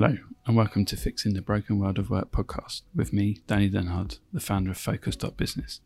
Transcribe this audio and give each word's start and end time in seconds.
Hello, 0.00 0.16
and 0.46 0.54
welcome 0.54 0.84
to 0.84 0.96
Fixing 0.96 1.34
the 1.34 1.42
Broken 1.42 1.80
World 1.80 1.98
of 1.98 2.08
Work 2.08 2.30
podcast 2.30 2.82
with 2.94 3.12
me, 3.12 3.40
Danny 3.48 3.68
Denhard, 3.68 4.20
the 4.32 4.38
founder 4.38 4.70
of 4.70 4.78
Focus.business. 4.78 5.80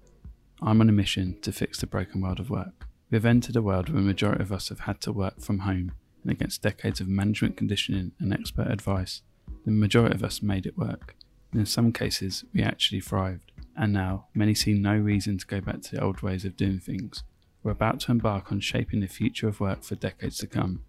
I'm 0.61 0.83
on 0.83 0.91
a 0.91 0.93
mission 0.93 1.41
to 1.41 1.51
fix 1.51 1.81
the 1.81 1.87
broken 1.87 2.21
world 2.21 2.39
of 2.39 2.51
work. 2.51 2.85
We 3.11 3.17
have 3.17 3.25
entered 3.25 3.57
a 3.57 3.63
world 3.63 3.89
where 3.89 4.03
the 4.03 4.07
majority 4.07 4.43
of 4.43 4.53
us 4.53 4.69
have 4.69 4.81
had 4.81 5.01
to 5.01 5.13
work 5.13 5.41
from 5.41 5.61
home, 5.61 5.93
and 6.23 6.31
against 6.31 6.61
decades 6.61 7.01
of 7.01 7.09
management 7.09 7.57
conditioning 7.57 8.13
and 8.21 8.35
expert 8.35 8.71
advice, 8.71 9.23
the 9.65 9.71
majority 9.71 10.15
of 10.15 10.23
us 10.23 10.43
made 10.43 10.67
it 10.67 10.77
work. 10.77 11.17
And 11.51 11.61
in 11.61 11.67
some 11.67 11.91
cases, 11.91 12.45
we 12.53 12.63
actually 12.63 13.01
thrived. 13.01 13.51
And 13.75 13.95
now, 13.95 14.27
many 14.35 14.53
see 14.53 14.75
no 14.75 14.95
reason 14.95 15.39
to 15.39 15.47
go 15.47 15.63
back 15.63 15.81
to 15.81 15.97
the 15.97 16.05
old 16.05 16.21
ways 16.21 16.45
of 16.45 16.55
doing 16.55 16.81
things. 16.81 17.25
We're 17.63 17.73
about 17.73 18.01
to 18.01 18.13
embark 18.13 18.53
on 18.53 18.61
shaping 18.61 19.01
the 19.01 19.07
future 19.07 19.49
of 19.49 19.59
work 19.59 19.83
for 19.83 19.95
decades 19.95 20.37
to 20.41 20.47
come 20.47 20.85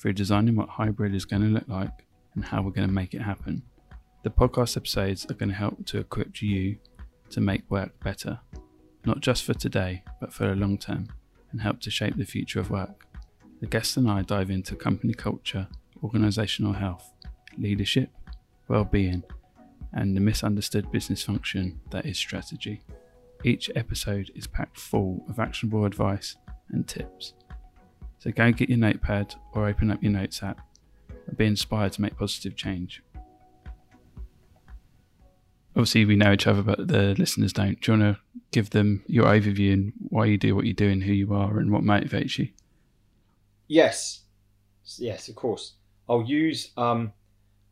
through 0.00 0.14
designing 0.14 0.56
what 0.56 0.70
hybrid 0.70 1.14
is 1.14 1.24
going 1.24 1.42
to 1.42 1.48
look 1.48 1.68
like 1.68 2.05
and 2.36 2.44
how 2.44 2.62
we're 2.62 2.70
going 2.70 2.86
to 2.86 2.94
make 2.94 3.14
it 3.14 3.22
happen. 3.22 3.62
The 4.22 4.30
podcast 4.30 4.76
episodes 4.76 5.26
are 5.28 5.34
going 5.34 5.48
to 5.48 5.54
help 5.54 5.84
to 5.86 5.98
equip 5.98 6.40
you 6.40 6.76
to 7.30 7.40
make 7.40 7.68
work 7.70 7.98
better, 8.04 8.38
not 9.04 9.20
just 9.20 9.44
for 9.44 9.54
today, 9.54 10.04
but 10.20 10.32
for 10.32 10.46
the 10.46 10.54
long 10.54 10.78
term, 10.78 11.08
and 11.50 11.60
help 11.60 11.80
to 11.80 11.90
shape 11.90 12.16
the 12.16 12.24
future 12.24 12.60
of 12.60 12.70
work. 12.70 13.06
The 13.60 13.66
guests 13.66 13.96
and 13.96 14.08
I 14.10 14.22
dive 14.22 14.50
into 14.50 14.76
company 14.76 15.14
culture, 15.14 15.66
organisational 16.02 16.76
health, 16.76 17.10
leadership, 17.56 18.10
well-being, 18.68 19.22
and 19.92 20.14
the 20.14 20.20
misunderstood 20.20 20.90
business 20.92 21.22
function 21.22 21.80
that 21.90 22.04
is 22.04 22.18
strategy. 22.18 22.82
Each 23.44 23.70
episode 23.74 24.30
is 24.34 24.46
packed 24.46 24.78
full 24.78 25.24
of 25.28 25.38
actionable 25.38 25.84
advice 25.84 26.36
and 26.70 26.86
tips. 26.86 27.34
So 28.18 28.30
go 28.30 28.50
get 28.52 28.68
your 28.68 28.78
notepad 28.78 29.34
or 29.54 29.68
open 29.68 29.90
up 29.90 30.02
your 30.02 30.12
notes 30.12 30.42
app 30.42 30.65
and 31.26 31.36
be 31.36 31.46
inspired 31.46 31.92
to 31.92 32.02
make 32.02 32.16
positive 32.16 32.56
change. 32.56 33.02
Obviously, 35.74 36.06
we 36.06 36.16
know 36.16 36.32
each 36.32 36.46
other, 36.46 36.62
but 36.62 36.88
the 36.88 37.14
listeners 37.18 37.52
don't. 37.52 37.78
Do 37.80 37.92
you 37.92 37.98
want 37.98 38.16
to 38.16 38.22
give 38.50 38.70
them 38.70 39.04
your 39.06 39.26
overview 39.26 39.74
and 39.74 39.92
why 40.08 40.24
you 40.24 40.38
do 40.38 40.56
what 40.56 40.64
you 40.64 40.72
do 40.72 40.88
and 40.88 41.02
who 41.02 41.12
you 41.12 41.34
are 41.34 41.58
and 41.58 41.70
what 41.70 41.82
motivates 41.82 42.38
you? 42.38 42.48
Yes, 43.68 44.22
yes, 44.96 45.28
of 45.28 45.34
course. 45.34 45.74
I'll 46.08 46.22
use 46.22 46.70
um, 46.78 47.12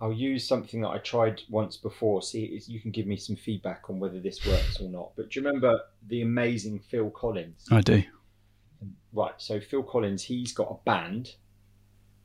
I'll 0.00 0.12
use 0.12 0.46
something 0.46 0.82
that 0.82 0.88
I 0.88 0.98
tried 0.98 1.40
once 1.48 1.78
before. 1.78 2.20
See, 2.20 2.60
you 2.66 2.80
can 2.80 2.90
give 2.90 3.06
me 3.06 3.16
some 3.16 3.36
feedback 3.36 3.88
on 3.88 3.98
whether 3.98 4.20
this 4.20 4.44
works 4.46 4.80
or 4.80 4.88
not. 4.90 5.12
But 5.16 5.30
do 5.30 5.40
you 5.40 5.46
remember 5.46 5.80
the 6.08 6.20
amazing 6.20 6.80
Phil 6.90 7.10
Collins? 7.10 7.64
I 7.70 7.80
do. 7.80 8.02
Right. 9.14 9.32
So 9.38 9.60
Phil 9.60 9.82
Collins, 9.82 10.22
he's 10.22 10.52
got 10.52 10.68
a 10.70 10.84
band, 10.84 11.36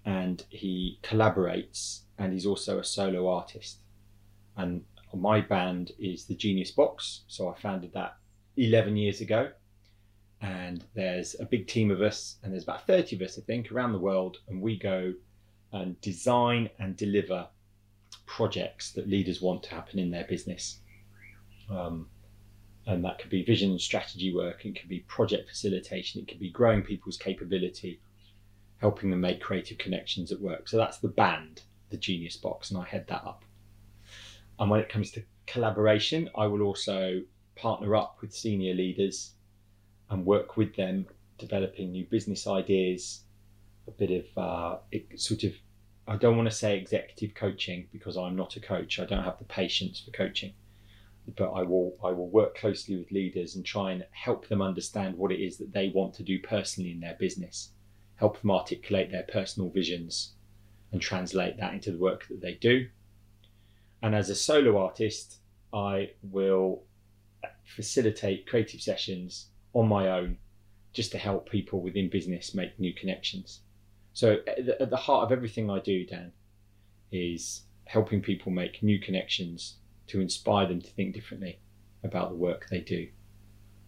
and 0.09 0.43
he 0.49 0.97
collaborates, 1.03 1.99
and 2.17 2.33
he's 2.33 2.47
also 2.47 2.79
a 2.79 2.83
solo 2.83 3.29
artist. 3.29 3.77
And 4.57 4.83
my 5.13 5.39
band 5.39 5.91
is 5.99 6.25
the 6.25 6.33
Genius 6.33 6.71
Box. 6.71 7.21
So 7.27 7.47
I 7.47 7.53
founded 7.59 7.93
that 7.93 8.17
11 8.57 8.97
years 8.97 9.21
ago. 9.21 9.52
And 10.41 10.83
there's 10.95 11.35
a 11.39 11.45
big 11.45 11.67
team 11.67 11.91
of 11.91 12.02
us, 12.02 12.37
and 12.41 12.52
there's 12.52 12.63
about 12.63 12.87
30 12.87 13.17
of 13.17 13.21
us, 13.21 13.37
I 13.37 13.41
think, 13.43 13.71
around 13.71 13.91
the 13.91 13.99
world. 13.99 14.37
And 14.47 14.63
we 14.63 14.80
go 14.80 15.13
and 15.73 16.02
design 16.02 16.71
and 16.80 16.97
deliver 16.97 17.47
projects 18.25 18.91
that 18.93 19.07
leaders 19.07 19.43
want 19.43 19.61
to 19.63 19.75
happen 19.75 19.99
in 19.99 20.09
their 20.09 20.25
business. 20.25 20.80
Um, 21.69 22.07
and 22.87 23.05
that 23.05 23.19
could 23.19 23.30
be 23.30 23.43
vision 23.43 23.69
and 23.69 23.81
strategy 23.81 24.33
work, 24.33 24.65
it 24.65 24.80
could 24.80 24.89
be 24.89 25.02
project 25.02 25.49
facilitation, 25.49 26.19
it 26.19 26.27
could 26.27 26.39
be 26.39 26.49
growing 26.49 26.81
people's 26.81 27.17
capability, 27.17 28.02
helping 28.80 29.09
them 29.09 29.22
make 29.22 29.41
creative 29.41 29.77
connections 29.77 30.31
at 30.31 30.41
work. 30.41 30.67
So 30.67 30.77
that's 30.77 30.99
the 30.99 31.08
band, 31.08 31.61
the 31.89 31.97
Genius 31.97 32.38
Box, 32.38 32.72
and 32.72 32.80
I 32.80 32.86
head 32.86 33.05
that 33.08 33.23
up. 33.23 33.45
And 34.59 34.69
when 34.69 34.80
it 34.80 34.89
comes 34.89 35.11
to 35.11 35.23
collaboration, 35.47 36.30
I 36.36 36.47
will 36.47 36.61
also 36.61 37.21
partner 37.55 37.95
up 37.95 38.17
with 38.21 38.33
senior 38.33 38.73
leaders 38.73 39.33
and 40.09 40.25
work 40.25 40.58
with 40.58 40.76
them 40.76 41.05
developing 41.37 41.92
new 41.92 42.05
business 42.05 42.48
ideas, 42.48 43.21
a 43.87 43.92
bit 43.92 44.11
of 44.11 44.37
uh, 44.37 44.77
sort 45.15 45.43
of, 45.43 45.53
I 46.08 46.15
don't 46.17 46.37
want 46.37 46.49
to 46.49 46.55
say 46.55 46.77
executive 46.77 47.33
coaching 47.36 47.87
because 47.92 48.17
I'm 48.17 48.36
not 48.36 48.55
a 48.55 48.59
coach. 48.59 48.99
I 48.99 49.05
don't 49.05 49.23
have 49.23 49.39
the 49.39 49.45
patience 49.45 50.02
for 50.02 50.11
coaching, 50.11 50.53
but 51.37 51.52
I 51.52 51.64
will 51.64 51.95
I 52.03 52.11
will 52.11 52.30
work 52.30 52.58
closely 52.58 52.98
with 52.98 53.11
leaders 53.11 53.55
and 53.55 53.65
try 53.65 53.92
and 53.92 54.05
help 54.11 54.48
them 54.48 54.61
understand 54.61 55.17
what 55.17 55.32
it 55.32 55.39
is 55.39 55.58
that 55.58 55.73
they 55.73 55.89
want 55.89 56.14
to 56.15 56.23
do 56.23 56.39
personally 56.39 56.92
in 56.92 56.99
their 56.99 57.15
business, 57.20 57.71
help 58.19 58.41
them 58.41 58.52
articulate 58.52 59.11
their 59.11 59.23
personal 59.23 59.69
visions, 59.69 60.33
and 60.91 61.02
translate 61.02 61.57
that 61.57 61.73
into 61.73 61.91
the 61.91 61.97
work 61.97 62.27
that 62.27 62.41
they 62.41 62.53
do. 62.55 62.87
And 64.02 64.13
as 64.15 64.30
a 64.30 64.35
solo 64.35 64.77
artist, 64.77 65.37
I 65.73 66.11
will 66.23 66.83
facilitate 67.63 68.47
creative 68.47 68.81
sessions 68.81 69.47
on 69.73 69.87
my 69.87 70.09
own 70.09 70.37
just 70.93 71.11
to 71.11 71.17
help 71.17 71.49
people 71.49 71.81
within 71.81 72.09
business 72.09 72.55
make 72.55 72.79
new 72.79 72.93
connections. 72.93 73.61
So, 74.13 74.37
at 74.47 74.89
the 74.89 74.97
heart 74.97 75.25
of 75.25 75.31
everything 75.31 75.69
I 75.69 75.79
do, 75.79 76.05
Dan, 76.05 76.31
is 77.11 77.63
helping 77.85 78.21
people 78.21 78.52
make 78.52 78.83
new 78.83 78.99
connections 78.99 79.77
to 80.08 80.19
inspire 80.19 80.67
them 80.67 80.81
to 80.81 80.89
think 80.89 81.13
differently 81.13 81.59
about 82.03 82.29
the 82.29 82.35
work 82.35 82.67
they 82.69 82.81
do 82.81 83.08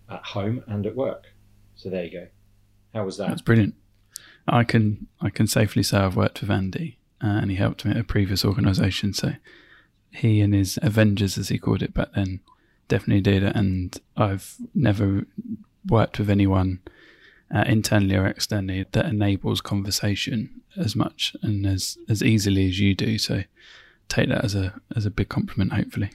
at 0.10 0.24
home 0.24 0.64
and 0.68 0.86
at 0.86 0.96
work. 0.96 1.26
So, 1.76 1.90
there 1.90 2.06
you 2.06 2.12
go. 2.12 2.28
How 2.94 3.04
was 3.04 3.18
that? 3.18 3.30
That's 3.30 3.42
brilliant. 3.42 3.74
I 4.48 4.64
can 4.64 5.08
I 5.22 5.30
can 5.30 5.48
safely 5.48 5.84
say 5.84 5.98
I've 5.98 6.16
worked 6.16 6.42
with 6.42 6.52
Andy, 6.52 6.98
uh, 7.24 7.28
and 7.28 7.52
he 7.52 7.58
helped 7.58 7.86
me 7.86 7.92
at 7.92 7.98
a 7.98 8.04
previous 8.04 8.44
organisation. 8.44 9.14
So 9.14 9.34
he 10.12 10.42
and 10.42 10.54
his 10.54 10.80
Avengers, 10.82 11.38
as 11.38 11.50
he 11.50 11.58
called 11.58 11.82
it 11.82 11.94
back 11.94 12.10
then, 12.16 12.42
definitely 12.88 13.22
did. 13.22 13.44
It. 13.44 13.56
And 13.56 13.98
I've 14.18 14.56
never 14.74 15.26
worked 15.88 16.20
with 16.20 16.30
anyone 16.30 16.80
uh, 17.54 17.64
internally 17.68 18.16
or 18.16 18.26
externally 18.26 18.86
that 18.92 19.06
enables 19.06 19.62
conversation 19.62 20.62
as 20.78 20.96
much 20.96 21.36
and 21.42 21.66
as 21.66 21.98
as 22.10 22.24
easily 22.24 22.68
as 22.68 22.80
you 22.80 22.96
do. 22.96 23.18
So 23.18 23.44
take 24.10 24.30
that 24.30 24.44
as 24.44 24.56
a 24.56 24.74
as 24.96 25.06
a 25.06 25.12
big 25.12 25.30
compliment, 25.30 25.74
hopefully. 25.74 26.12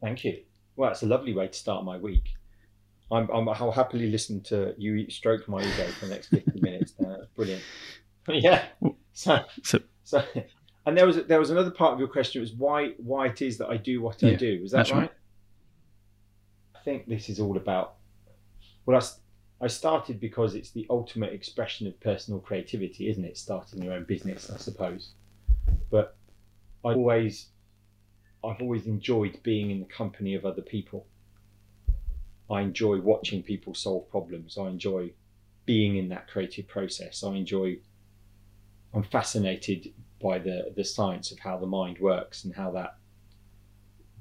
Thank 0.00 0.24
you. 0.24 0.42
Well, 0.76 0.90
it's 0.90 1.02
a 1.02 1.06
lovely 1.06 1.32
way 1.32 1.48
to 1.48 1.54
start 1.54 1.84
my 1.84 1.96
week. 1.96 2.35
I'm, 3.10 3.28
I'm 3.30 3.48
I'll 3.48 3.70
happily 3.70 4.10
listen 4.10 4.42
to 4.44 4.74
you 4.76 5.08
stroke 5.10 5.48
my 5.48 5.60
ego 5.60 5.86
for 5.98 6.06
the 6.06 6.14
next 6.14 6.28
fifty 6.28 6.60
minutes. 6.60 6.92
Uh, 6.98 7.24
brilliant. 7.36 7.62
yeah. 8.28 8.64
So, 9.12 9.38
so, 9.62 9.78
so 10.02 10.24
and 10.86 10.96
there 10.96 11.06
was 11.06 11.24
there 11.26 11.40
was 11.40 11.50
another 11.50 11.70
part 11.70 11.92
of 11.92 11.98
your 11.98 12.08
question 12.08 12.40
was 12.40 12.52
why 12.52 12.92
why 12.98 13.26
it 13.26 13.42
is 13.42 13.58
that 13.58 13.68
I 13.68 13.76
do 13.76 14.00
what 14.00 14.22
yeah, 14.22 14.30
I 14.30 14.34
do. 14.34 14.60
Is 14.64 14.70
that 14.70 14.90
right? 14.90 15.00
right? 15.02 15.12
I 16.74 16.78
think 16.84 17.06
this 17.08 17.28
is 17.28 17.40
all 17.40 17.56
about. 17.56 17.96
Well, 18.86 19.00
I, 19.00 19.64
I 19.64 19.66
started 19.66 20.20
because 20.20 20.54
it's 20.54 20.70
the 20.70 20.86
ultimate 20.88 21.32
expression 21.32 21.88
of 21.88 21.98
personal 22.00 22.38
creativity, 22.38 23.08
isn't 23.08 23.24
it? 23.24 23.36
Starting 23.36 23.82
your 23.82 23.94
own 23.94 24.04
business, 24.04 24.48
I 24.48 24.58
suppose. 24.58 25.10
But 25.90 26.16
I 26.84 26.92
always, 26.92 27.48
I've 28.44 28.60
always 28.60 28.86
enjoyed 28.86 29.40
being 29.42 29.72
in 29.72 29.80
the 29.80 29.86
company 29.86 30.36
of 30.36 30.44
other 30.44 30.62
people. 30.62 31.06
I 32.50 32.60
enjoy 32.60 33.00
watching 33.00 33.42
people 33.42 33.74
solve 33.74 34.08
problems. 34.08 34.56
I 34.56 34.68
enjoy 34.68 35.12
being 35.64 35.96
in 35.96 36.08
that 36.10 36.28
creative 36.28 36.68
process. 36.68 37.24
I 37.24 37.34
enjoy. 37.34 37.78
I'm 38.94 39.02
fascinated 39.02 39.92
by 40.22 40.38
the 40.38 40.72
the 40.74 40.84
science 40.84 41.32
of 41.32 41.38
how 41.40 41.58
the 41.58 41.66
mind 41.66 41.98
works 41.98 42.44
and 42.44 42.54
how 42.54 42.70
that 42.72 42.96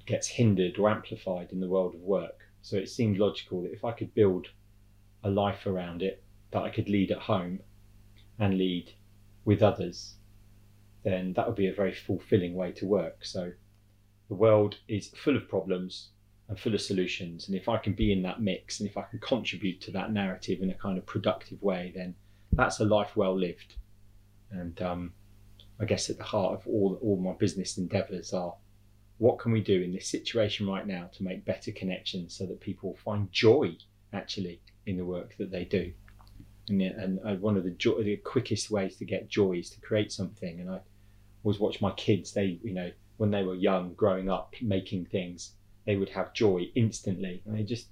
gets 0.05 0.27
hindered 0.27 0.77
or 0.77 0.89
amplified 0.89 1.51
in 1.51 1.59
the 1.59 1.69
world 1.69 1.95
of 1.95 2.01
work. 2.01 2.41
So 2.61 2.77
it 2.77 2.89
seemed 2.89 3.17
logical 3.17 3.61
that 3.63 3.73
if 3.73 3.85
I 3.85 3.91
could 3.91 4.13
build 4.13 4.47
a 5.23 5.29
life 5.29 5.65
around 5.65 6.01
it 6.01 6.23
that 6.51 6.63
I 6.63 6.69
could 6.69 6.89
lead 6.89 7.11
at 7.11 7.19
home 7.19 7.59
and 8.39 8.57
lead 8.57 8.93
with 9.45 9.61
others, 9.61 10.15
then 11.03 11.33
that 11.33 11.47
would 11.47 11.55
be 11.55 11.67
a 11.67 11.73
very 11.73 11.93
fulfilling 11.93 12.55
way 12.55 12.71
to 12.73 12.87
work. 12.87 13.23
So 13.23 13.51
the 14.29 14.35
world 14.35 14.77
is 14.87 15.09
full 15.09 15.37
of 15.37 15.47
problems 15.47 16.09
and 16.47 16.59
full 16.59 16.73
of 16.73 16.81
solutions. 16.81 17.47
And 17.47 17.55
if 17.55 17.67
I 17.67 17.77
can 17.77 17.93
be 17.93 18.11
in 18.11 18.21
that 18.23 18.41
mix 18.41 18.79
and 18.79 18.89
if 18.89 18.97
I 18.97 19.03
can 19.03 19.19
contribute 19.19 19.81
to 19.81 19.91
that 19.91 20.11
narrative 20.11 20.61
in 20.61 20.69
a 20.69 20.75
kind 20.75 20.97
of 20.97 21.05
productive 21.05 21.61
way, 21.61 21.91
then 21.95 22.15
that's 22.51 22.79
a 22.79 22.85
life 22.85 23.15
well 23.15 23.37
lived. 23.37 23.75
And 24.51 24.79
um, 24.81 25.13
I 25.79 25.85
guess 25.85 26.09
at 26.09 26.17
the 26.17 26.23
heart 26.23 26.53
of 26.53 26.67
all 26.67 26.99
all 27.01 27.17
my 27.17 27.33
business 27.33 27.77
endeavours 27.77 28.33
are 28.33 28.55
what 29.17 29.39
can 29.39 29.51
we 29.51 29.61
do 29.61 29.81
in 29.81 29.93
this 29.93 30.07
situation 30.07 30.67
right 30.67 30.85
now 30.85 31.09
to 31.13 31.23
make 31.23 31.45
better 31.45 31.71
connections 31.71 32.35
so 32.35 32.45
that 32.45 32.59
people 32.59 32.97
find 33.03 33.31
joy 33.31 33.75
actually 34.13 34.61
in 34.85 34.97
the 34.97 35.05
work 35.05 35.35
that 35.37 35.51
they 35.51 35.65
do. 35.65 35.91
And, 36.67 36.81
and 36.81 37.19
uh, 37.25 37.35
one 37.35 37.57
of 37.57 37.63
the, 37.63 37.71
jo- 37.71 38.01
the 38.01 38.17
quickest 38.17 38.71
ways 38.71 38.97
to 38.97 39.05
get 39.05 39.29
joy 39.29 39.53
is 39.53 39.69
to 39.71 39.79
create 39.81 40.11
something. 40.11 40.59
And 40.59 40.69
I 40.69 40.79
always 41.43 41.59
watch 41.59 41.79
my 41.79 41.91
kids. 41.91 42.33
They, 42.33 42.59
you 42.63 42.73
know, 42.73 42.91
when 43.17 43.31
they 43.31 43.43
were 43.43 43.55
young, 43.55 43.93
growing 43.93 44.29
up, 44.29 44.53
making 44.61 45.05
things, 45.05 45.53
they 45.85 45.95
would 45.95 46.09
have 46.09 46.33
joy 46.33 46.69
instantly. 46.75 47.41
And 47.45 47.59
it 47.59 47.65
just 47.65 47.87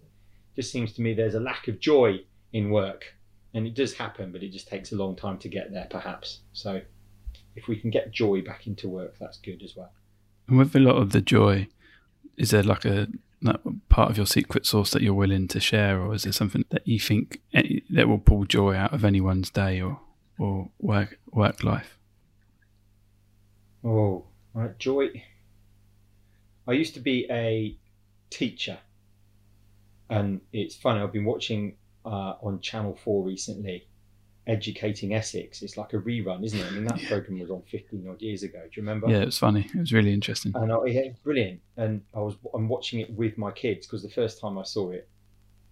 just 0.55 0.71
seems 0.71 0.93
to 0.93 1.01
me 1.01 1.13
there's 1.13 1.35
a 1.35 1.39
lack 1.39 1.67
of 1.67 1.79
joy 1.79 2.19
in 2.51 2.69
work, 2.69 3.05
and 3.53 3.65
it 3.65 3.73
does 3.73 3.93
happen, 3.93 4.31
but 4.31 4.43
it 4.43 4.51
just 4.51 4.67
takes 4.67 4.91
a 4.91 4.95
long 4.95 5.15
time 5.15 5.37
to 5.39 5.49
get 5.49 5.71
there, 5.71 5.87
perhaps. 5.89 6.39
So 6.53 6.81
if 7.55 7.67
we 7.67 7.79
can 7.79 7.89
get 7.89 8.11
joy 8.11 8.41
back 8.41 8.67
into 8.67 8.87
work, 8.89 9.15
that's 9.19 9.37
good 9.37 9.61
as 9.63 9.75
well. 9.75 9.91
And 10.47 10.57
with 10.57 10.75
a 10.75 10.79
lot 10.79 10.97
of 10.97 11.11
the 11.11 11.21
joy, 11.21 11.67
is 12.37 12.51
there 12.51 12.63
like 12.63 12.85
a 12.85 13.07
part 13.89 14.09
of 14.09 14.17
your 14.17 14.25
secret 14.25 14.65
sauce 14.65 14.91
that 14.91 15.01
you're 15.01 15.13
willing 15.13 15.47
to 15.49 15.59
share, 15.59 16.01
or 16.01 16.13
is 16.13 16.23
there 16.23 16.31
something 16.31 16.65
that 16.69 16.87
you 16.87 16.99
think 16.99 17.41
eh, 17.53 17.79
that 17.89 18.07
will 18.07 18.19
pull 18.19 18.45
joy 18.45 18.75
out 18.75 18.93
of 18.93 19.03
anyone's 19.03 19.49
day 19.49 19.81
or 19.81 19.99
or 20.37 20.69
work 20.79 21.19
work 21.31 21.63
life? 21.63 21.97
Oh, 23.83 24.25
right, 24.53 24.77
joy. 24.79 25.23
I 26.67 26.71
used 26.71 26.93
to 26.93 27.01
be 27.01 27.27
a 27.29 27.77
teacher, 28.33 28.79
and 30.09 30.41
it's 30.51 30.75
funny. 30.75 31.01
I've 31.01 31.13
been 31.13 31.25
watching 31.25 31.77
uh, 32.05 32.35
on 32.41 32.59
Channel 32.61 32.97
Four 33.03 33.23
recently 33.23 33.87
Educating 34.47 35.13
Essex. 35.13 35.61
It's 35.61 35.77
like 35.77 35.93
a 35.93 35.97
rerun, 35.97 36.43
isn't 36.43 36.59
it? 36.59 36.65
I 36.65 36.71
mean, 36.71 36.85
that 36.85 37.01
yeah. 37.01 37.07
program 37.09 37.39
was 37.39 37.49
on 37.49 37.61
15 37.61 38.07
odd 38.09 38.21
years 38.21 38.43
ago. 38.43 38.59
Do 38.59 38.69
you 38.73 38.81
remember? 38.81 39.09
Yeah, 39.09 39.19
it 39.19 39.25
was 39.25 39.37
funny. 39.37 39.69
It 39.73 39.79
was 39.79 39.93
really 39.93 40.13
interesting. 40.13 40.51
And 40.55 40.71
I, 40.71 40.85
yeah, 40.85 41.09
brilliant. 41.23 41.61
And 41.77 42.01
I 42.13 42.19
was 42.19 42.35
I'm 42.53 42.67
watching 42.67 42.99
it 42.99 43.11
with 43.11 43.37
my 43.37 43.51
kids 43.51 43.85
because 43.87 44.03
the 44.03 44.09
first 44.09 44.41
time 44.41 44.57
I 44.57 44.63
saw 44.63 44.91
it, 44.91 45.07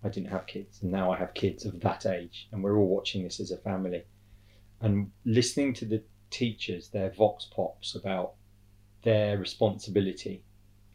I 0.03 0.09
didn't 0.09 0.29
have 0.29 0.47
kids, 0.47 0.81
and 0.81 0.91
now 0.91 1.11
I 1.11 1.17
have 1.17 1.33
kids 1.33 1.65
of 1.65 1.79
that 1.81 2.05
age, 2.05 2.47
and 2.51 2.63
we're 2.63 2.77
all 2.77 2.87
watching 2.87 3.23
this 3.23 3.39
as 3.39 3.51
a 3.51 3.57
family, 3.57 4.03
and 4.81 5.11
listening 5.25 5.73
to 5.75 5.85
the 5.85 6.01
teachers, 6.29 6.89
their 6.89 7.11
vox 7.11 7.47
pops 7.53 7.95
about 7.95 8.33
their 9.03 9.37
responsibility 9.37 10.43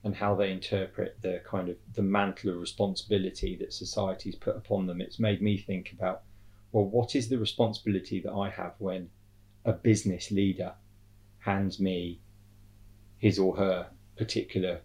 and 0.07 0.15
how 0.15 0.37
they 0.37 0.53
interpret 0.53 1.21
the 1.21 1.43
kind 1.45 1.69
of 1.69 1.77
the 1.95 2.03
mantle 2.03 2.51
of 2.51 2.61
responsibility 2.61 3.57
that 3.57 3.73
society's 3.73 4.37
put 4.37 4.57
upon 4.57 4.87
them. 4.87 5.01
It's 5.01 5.19
made 5.19 5.43
me 5.43 5.59
think 5.59 5.93
about 5.93 6.23
well, 6.71 6.85
what 6.85 7.17
is 7.17 7.29
the 7.29 7.39
responsibility 7.39 8.21
that 8.21 8.33
I 8.33 8.49
have 8.51 8.75
when 8.79 9.11
a 9.65 9.73
business 9.73 10.31
leader 10.31 10.75
hands 11.39 11.81
me 11.81 12.21
his 13.19 13.39
or 13.39 13.57
her 13.57 13.89
particular 14.17 14.81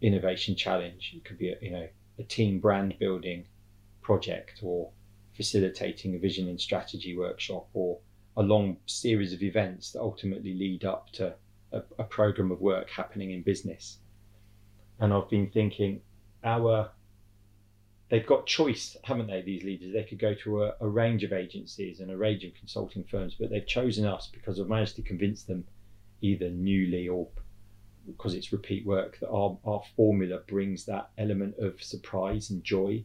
innovation 0.00 0.56
challenge? 0.56 1.12
It 1.14 1.24
could 1.24 1.38
be 1.38 1.50
a, 1.50 1.56
you 1.62 1.70
know 1.70 1.88
a 2.18 2.24
team 2.24 2.58
brand 2.58 2.98
building 2.98 3.46
project 4.02 4.60
or 4.62 4.90
facilitating 5.34 6.16
a 6.16 6.18
vision 6.18 6.48
and 6.48 6.60
strategy 6.60 7.16
workshop 7.16 7.68
or 7.72 7.98
a 8.36 8.42
long 8.42 8.78
series 8.86 9.32
of 9.32 9.42
events 9.44 9.92
that 9.92 10.00
ultimately 10.00 10.54
lead 10.54 10.84
up 10.84 11.12
to 11.12 11.34
a, 11.70 11.82
a 11.98 12.04
program 12.04 12.50
of 12.50 12.60
work 12.60 12.90
happening 12.90 13.30
in 13.30 13.42
business. 13.42 13.98
And 14.98 15.12
I've 15.12 15.28
been 15.28 15.50
thinking 15.50 16.00
our 16.42 16.90
they've 18.08 18.26
got 18.26 18.46
choice, 18.46 18.96
haven't 19.02 19.26
they? 19.26 19.42
These 19.42 19.64
leaders, 19.64 19.92
they 19.92 20.04
could 20.04 20.18
go 20.18 20.34
to 20.34 20.64
a, 20.64 20.74
a, 20.80 20.88
range 20.88 21.24
of 21.24 21.32
agencies 21.32 22.00
and 22.00 22.10
a 22.10 22.16
range 22.16 22.44
of 22.44 22.54
consulting 22.54 23.04
firms, 23.04 23.36
but 23.38 23.50
they've 23.50 23.66
chosen 23.66 24.06
us 24.06 24.28
because 24.32 24.60
I've 24.60 24.68
managed 24.68 24.96
to 24.96 25.02
convince 25.02 25.42
them, 25.42 25.64
either 26.20 26.48
newly 26.48 27.08
or 27.08 27.28
because 28.06 28.34
it's 28.34 28.52
repeat 28.52 28.86
work, 28.86 29.18
that 29.20 29.28
our, 29.28 29.58
our 29.64 29.82
formula 29.96 30.38
brings 30.46 30.84
that 30.86 31.10
element 31.18 31.56
of 31.58 31.82
surprise 31.82 32.50
and 32.50 32.62
joy. 32.62 33.04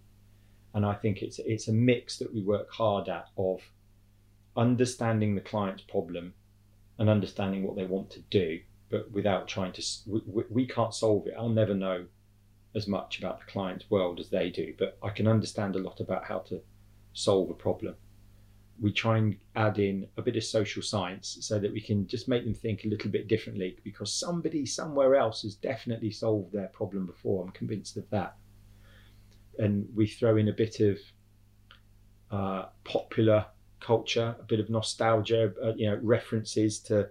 And 0.73 0.85
I 0.85 0.93
think 0.93 1.21
it's 1.21 1.39
it's 1.39 1.67
a 1.67 1.73
mix 1.73 2.17
that 2.19 2.33
we 2.33 2.41
work 2.41 2.71
hard 2.71 3.09
at 3.09 3.27
of 3.37 3.61
understanding 4.55 5.35
the 5.35 5.41
client's 5.41 5.83
problem 5.83 6.33
and 6.99 7.09
understanding 7.09 7.63
what 7.63 7.75
they 7.75 7.85
want 7.85 8.11
to 8.11 8.19
do, 8.29 8.59
but 8.91 9.09
without 9.11 9.47
trying 9.47 9.71
to. 9.73 9.83
We, 10.05 10.43
we 10.49 10.67
can't 10.67 10.93
solve 10.93 11.25
it. 11.27 11.33
I'll 11.37 11.49
never 11.49 11.73
know 11.73 12.05
as 12.75 12.87
much 12.87 13.19
about 13.19 13.39
the 13.39 13.51
client's 13.51 13.89
world 13.89 14.19
as 14.19 14.29
they 14.29 14.49
do, 14.49 14.73
but 14.77 14.97
I 15.01 15.09
can 15.09 15.27
understand 15.27 15.75
a 15.75 15.79
lot 15.79 15.99
about 15.99 16.25
how 16.25 16.39
to 16.39 16.61
solve 17.13 17.49
a 17.49 17.53
problem. 17.53 17.95
We 18.79 18.91
try 18.91 19.17
and 19.17 19.37
add 19.55 19.77
in 19.79 20.07
a 20.17 20.21
bit 20.21 20.37
of 20.37 20.43
social 20.43 20.81
science 20.81 21.37
so 21.41 21.59
that 21.59 21.71
we 21.71 21.81
can 21.81 22.07
just 22.07 22.27
make 22.27 22.45
them 22.45 22.53
think 22.53 22.83
a 22.83 22.87
little 22.87 23.11
bit 23.11 23.27
differently 23.27 23.77
because 23.83 24.13
somebody 24.13 24.65
somewhere 24.65 25.15
else 25.15 25.43
has 25.43 25.55
definitely 25.55 26.11
solved 26.11 26.51
their 26.53 26.67
problem 26.67 27.05
before. 27.05 27.43
I'm 27.43 27.51
convinced 27.51 27.97
of 27.97 28.09
that. 28.09 28.35
And 29.59 29.87
we 29.93 30.07
throw 30.07 30.37
in 30.37 30.47
a 30.47 30.53
bit 30.53 30.79
of 30.79 30.97
uh, 32.31 32.65
popular 32.85 33.45
culture, 33.81 34.35
a 34.39 34.43
bit 34.43 34.59
of 34.59 34.69
nostalgia, 34.69 35.53
uh, 35.63 35.73
you 35.75 35.89
know, 35.89 35.99
references 36.01 36.79
to 36.79 37.09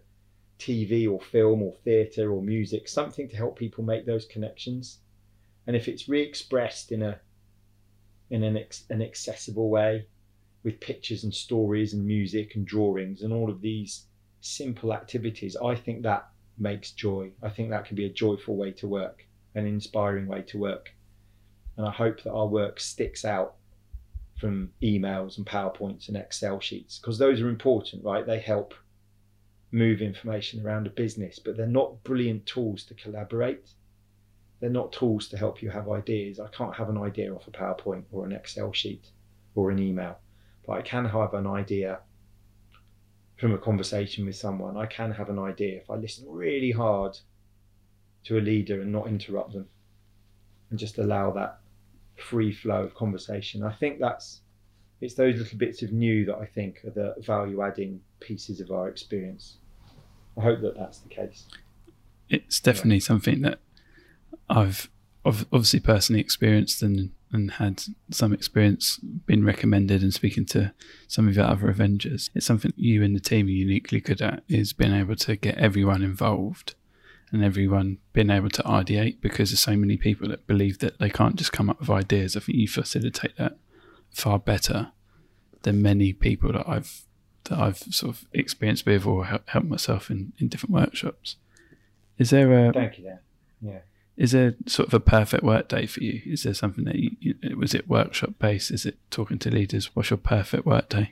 TV 0.61 1.11
or 1.11 1.21
film 1.21 1.63
or 1.63 1.75
theatre 1.85 2.33
or 2.33 2.43
music, 2.43 2.89
something 2.89 3.29
to 3.29 3.37
help 3.37 3.59
people 3.59 3.83
make 3.83 4.07
those 4.07 4.27
connections. 4.27 4.99
And 5.67 5.75
if 5.75 5.89
it's 5.89 6.09
re-expressed 6.09 6.93
in 6.93 7.03
a 7.03 7.21
in 8.31 8.45
an, 8.45 8.65
an 8.91 9.03
accessible 9.03 9.71
way 9.71 10.07
with 10.63 10.79
pictures 10.79 11.25
and 11.25 11.35
stories 11.35 11.95
and 11.95 12.07
music 12.07 12.55
and 12.55 12.65
drawings 12.65 13.23
and 13.23 13.33
all 13.33 13.51
of 13.51 13.61
these 13.61 14.07
simple 14.41 14.93
activities 14.93 15.57
i 15.57 15.75
think 15.75 16.03
that 16.03 16.31
makes 16.61 16.93
joy. 16.93 17.31
I 17.43 17.49
think 17.49 17.71
that 17.71 17.87
can 17.87 17.97
be 17.97 18.05
a 18.05 18.13
joyful 18.13 18.57
way 18.57 18.71
to 18.73 18.87
work 18.87 19.25
an 19.57 19.67
inspiring 19.67 20.29
way 20.29 20.43
to 20.43 20.59
work. 20.59 20.95
And 21.77 21.87
i 21.87 21.91
hope 21.91 22.23
that 22.23 22.33
our 22.33 22.47
work 22.47 22.79
sticks 22.79 23.25
out 23.25 23.55
from 24.39 24.71
emails 24.83 25.39
and 25.39 25.47
powerpoints 25.47 26.09
and 26.09 26.17
excel 26.17 26.61
sheets 26.61 26.99
because 26.99 27.19
those 27.19 27.41
are 27.41 27.49
important 27.49 28.05
right? 28.05 28.27
They 28.27 28.39
help 28.39 28.75
move 29.73 30.01
information 30.01 30.65
around 30.65 30.87
a 30.87 30.91
business 30.91 31.39
but 31.39 31.57
they're 31.57 31.67
not 31.67 32.03
brilliant 32.03 32.45
tools 32.47 32.85
to 32.85 32.95
collaborate 32.95 33.71
they're 34.61 34.69
not 34.69 34.93
tools 34.93 35.27
to 35.29 35.39
help 35.39 35.63
you 35.63 35.71
have 35.71 35.89
ideas. 35.89 36.39
I 36.39 36.49
can't 36.49 36.77
have 36.77 36.91
an 36.91 36.99
idea 36.99 37.35
off 37.35 37.49
a 37.49 37.51
PowerPoint 37.51 38.05
or 38.13 38.27
an 38.27 38.33
Excel 38.33 38.73
sheet 38.73 39.07
or 39.55 39.71
an 39.71 39.79
email, 39.79 40.19
but 40.67 40.75
I 40.75 40.83
can 40.83 41.07
have 41.07 41.33
an 41.33 41.47
idea 41.47 42.01
from 43.39 43.55
a 43.55 43.59
conversation 43.59 44.27
with 44.27 44.37
someone. 44.37 44.77
I 44.77 44.85
can 44.85 45.13
have 45.13 45.31
an 45.31 45.39
idea 45.39 45.79
if 45.79 45.91
I 45.91 45.95
listen 45.95 46.27
really 46.29 46.73
hard 46.73 47.19
to 48.25 48.39
a 48.39 48.41
leader 48.41 48.83
and 48.83 48.93
not 48.93 49.07
interrupt 49.07 49.55
them 49.55 49.67
and 50.69 50.79
just 50.79 50.99
allow 50.99 51.31
that 51.33 51.61
free 52.17 52.53
flow 52.53 52.83
of 52.83 52.95
conversation. 52.95 53.63
I 53.63 53.73
think 53.73 53.99
that's 53.99 54.43
it's 55.01 55.15
those 55.15 55.37
little 55.37 55.57
bits 55.57 55.81
of 55.81 55.91
new 55.93 56.27
that 56.27 56.37
I 56.37 56.45
think 56.45 56.85
are 56.85 56.91
the 56.91 57.15
value 57.23 57.63
adding 57.63 58.03
pieces 58.21 58.61
of 58.61 58.71
our 58.71 58.91
experience. 58.91 59.57
I 60.39 60.43
hope 60.43 60.61
that 60.63 60.77
that's 60.77 60.99
the 60.99 61.09
case. 61.09 61.47
It's 62.29 62.61
definitely 62.61 62.97
yeah. 62.97 63.07
something 63.07 63.41
that 63.43 63.61
I've 64.49 64.91
obviously 65.25 65.81
personally 65.81 66.21
experienced 66.21 66.83
and 66.83 67.11
and 67.33 67.53
had 67.53 67.85
some 68.11 68.33
experience 68.33 68.99
being 69.27 69.45
recommended 69.45 70.03
and 70.03 70.13
speaking 70.13 70.45
to 70.45 70.73
some 71.07 71.29
of 71.29 71.37
your 71.37 71.45
other 71.45 71.69
Avengers. 71.69 72.29
It's 72.35 72.47
something 72.47 72.73
you 72.77 73.05
and 73.05 73.15
the 73.15 73.21
team 73.21 73.47
are 73.47 73.51
uniquely 73.51 74.01
good 74.01 74.21
at 74.21 74.43
is 74.49 74.73
being 74.73 74.93
able 74.93 75.15
to 75.17 75.37
get 75.37 75.57
everyone 75.57 76.03
involved 76.03 76.75
and 77.31 77.45
everyone 77.45 77.99
being 78.13 78.31
able 78.31 78.51
to 78.51 78.63
ideate 78.63 79.21
because 79.21 79.51
there's 79.51 79.61
so 79.61 79.77
many 79.77 79.97
people 79.97 80.29
that 80.29 80.47
believe 80.49 80.81
that 80.81 80.99
they 80.99 81.09
can't 81.09 81.37
just 81.37 81.53
come 81.53 81.71
up 81.71 81.79
with 81.79 81.91
ideas. 81.91 82.37
I 82.37 82.41
think 82.41 82.59
you 82.59 82.67
facilitate 82.67 83.37
that 83.37 83.59
far 84.11 84.41
better 84.41 84.91
than 85.63 85.83
many 85.83 86.13
people 86.13 86.53
that 86.53 86.69
I've 86.69 87.03
that 87.45 87.59
I've 87.59 87.79
sort 87.79 88.15
of 88.15 88.25
experienced 88.33 88.87
with 88.87 89.07
or 89.07 89.25
helped 89.25 89.65
myself 89.65 90.11
in, 90.11 90.33
in 90.39 90.49
different 90.49 90.75
workshops. 90.75 91.37
Is 92.19 92.31
there 92.31 92.69
a 92.69 92.73
Thank 92.73 92.99
you, 92.99 93.05
Dan. 93.05 93.19
Yeah 93.63 93.79
is 94.21 94.33
there 94.33 94.55
sort 94.67 94.87
of 94.87 94.93
a 94.93 95.01
perfect 95.01 95.43
work 95.43 95.67
day 95.67 95.87
for 95.87 96.05
you? 96.05 96.21
Is 96.27 96.43
there 96.43 96.53
something 96.53 96.85
that 96.85 96.97
you, 96.97 97.35
was 97.57 97.73
it 97.73 97.89
workshop 97.89 98.35
based? 98.39 98.71
Is 98.71 98.85
it 98.85 98.99
talking 99.11 99.39
to 99.39 99.51
leaders? 99.51 99.97
What's 99.97 100.11
your 100.11 100.19
perfect 100.19 100.67
work 100.67 100.91
day? 100.91 101.11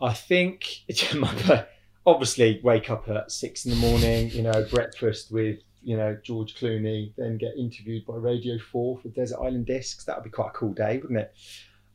I 0.00 0.14
think 0.14 0.66
my 1.14 1.66
obviously 2.06 2.62
wake 2.64 2.88
up 2.88 3.10
at 3.10 3.30
six 3.30 3.66
in 3.66 3.72
the 3.72 3.76
morning, 3.76 4.30
you 4.30 4.40
know, 4.40 4.66
breakfast 4.70 5.30
with, 5.30 5.58
you 5.82 5.98
know, 5.98 6.16
George 6.24 6.54
Clooney, 6.54 7.12
then 7.18 7.36
get 7.36 7.52
interviewed 7.58 8.06
by 8.06 8.14
Radio 8.14 8.58
4 8.58 8.98
for 8.98 9.08
Desert 9.08 9.38
Island 9.38 9.66
Discs. 9.66 10.06
That 10.06 10.16
would 10.16 10.24
be 10.24 10.30
quite 10.30 10.48
a 10.48 10.52
cool 10.52 10.72
day, 10.72 10.96
wouldn't 10.96 11.20
it? 11.20 11.34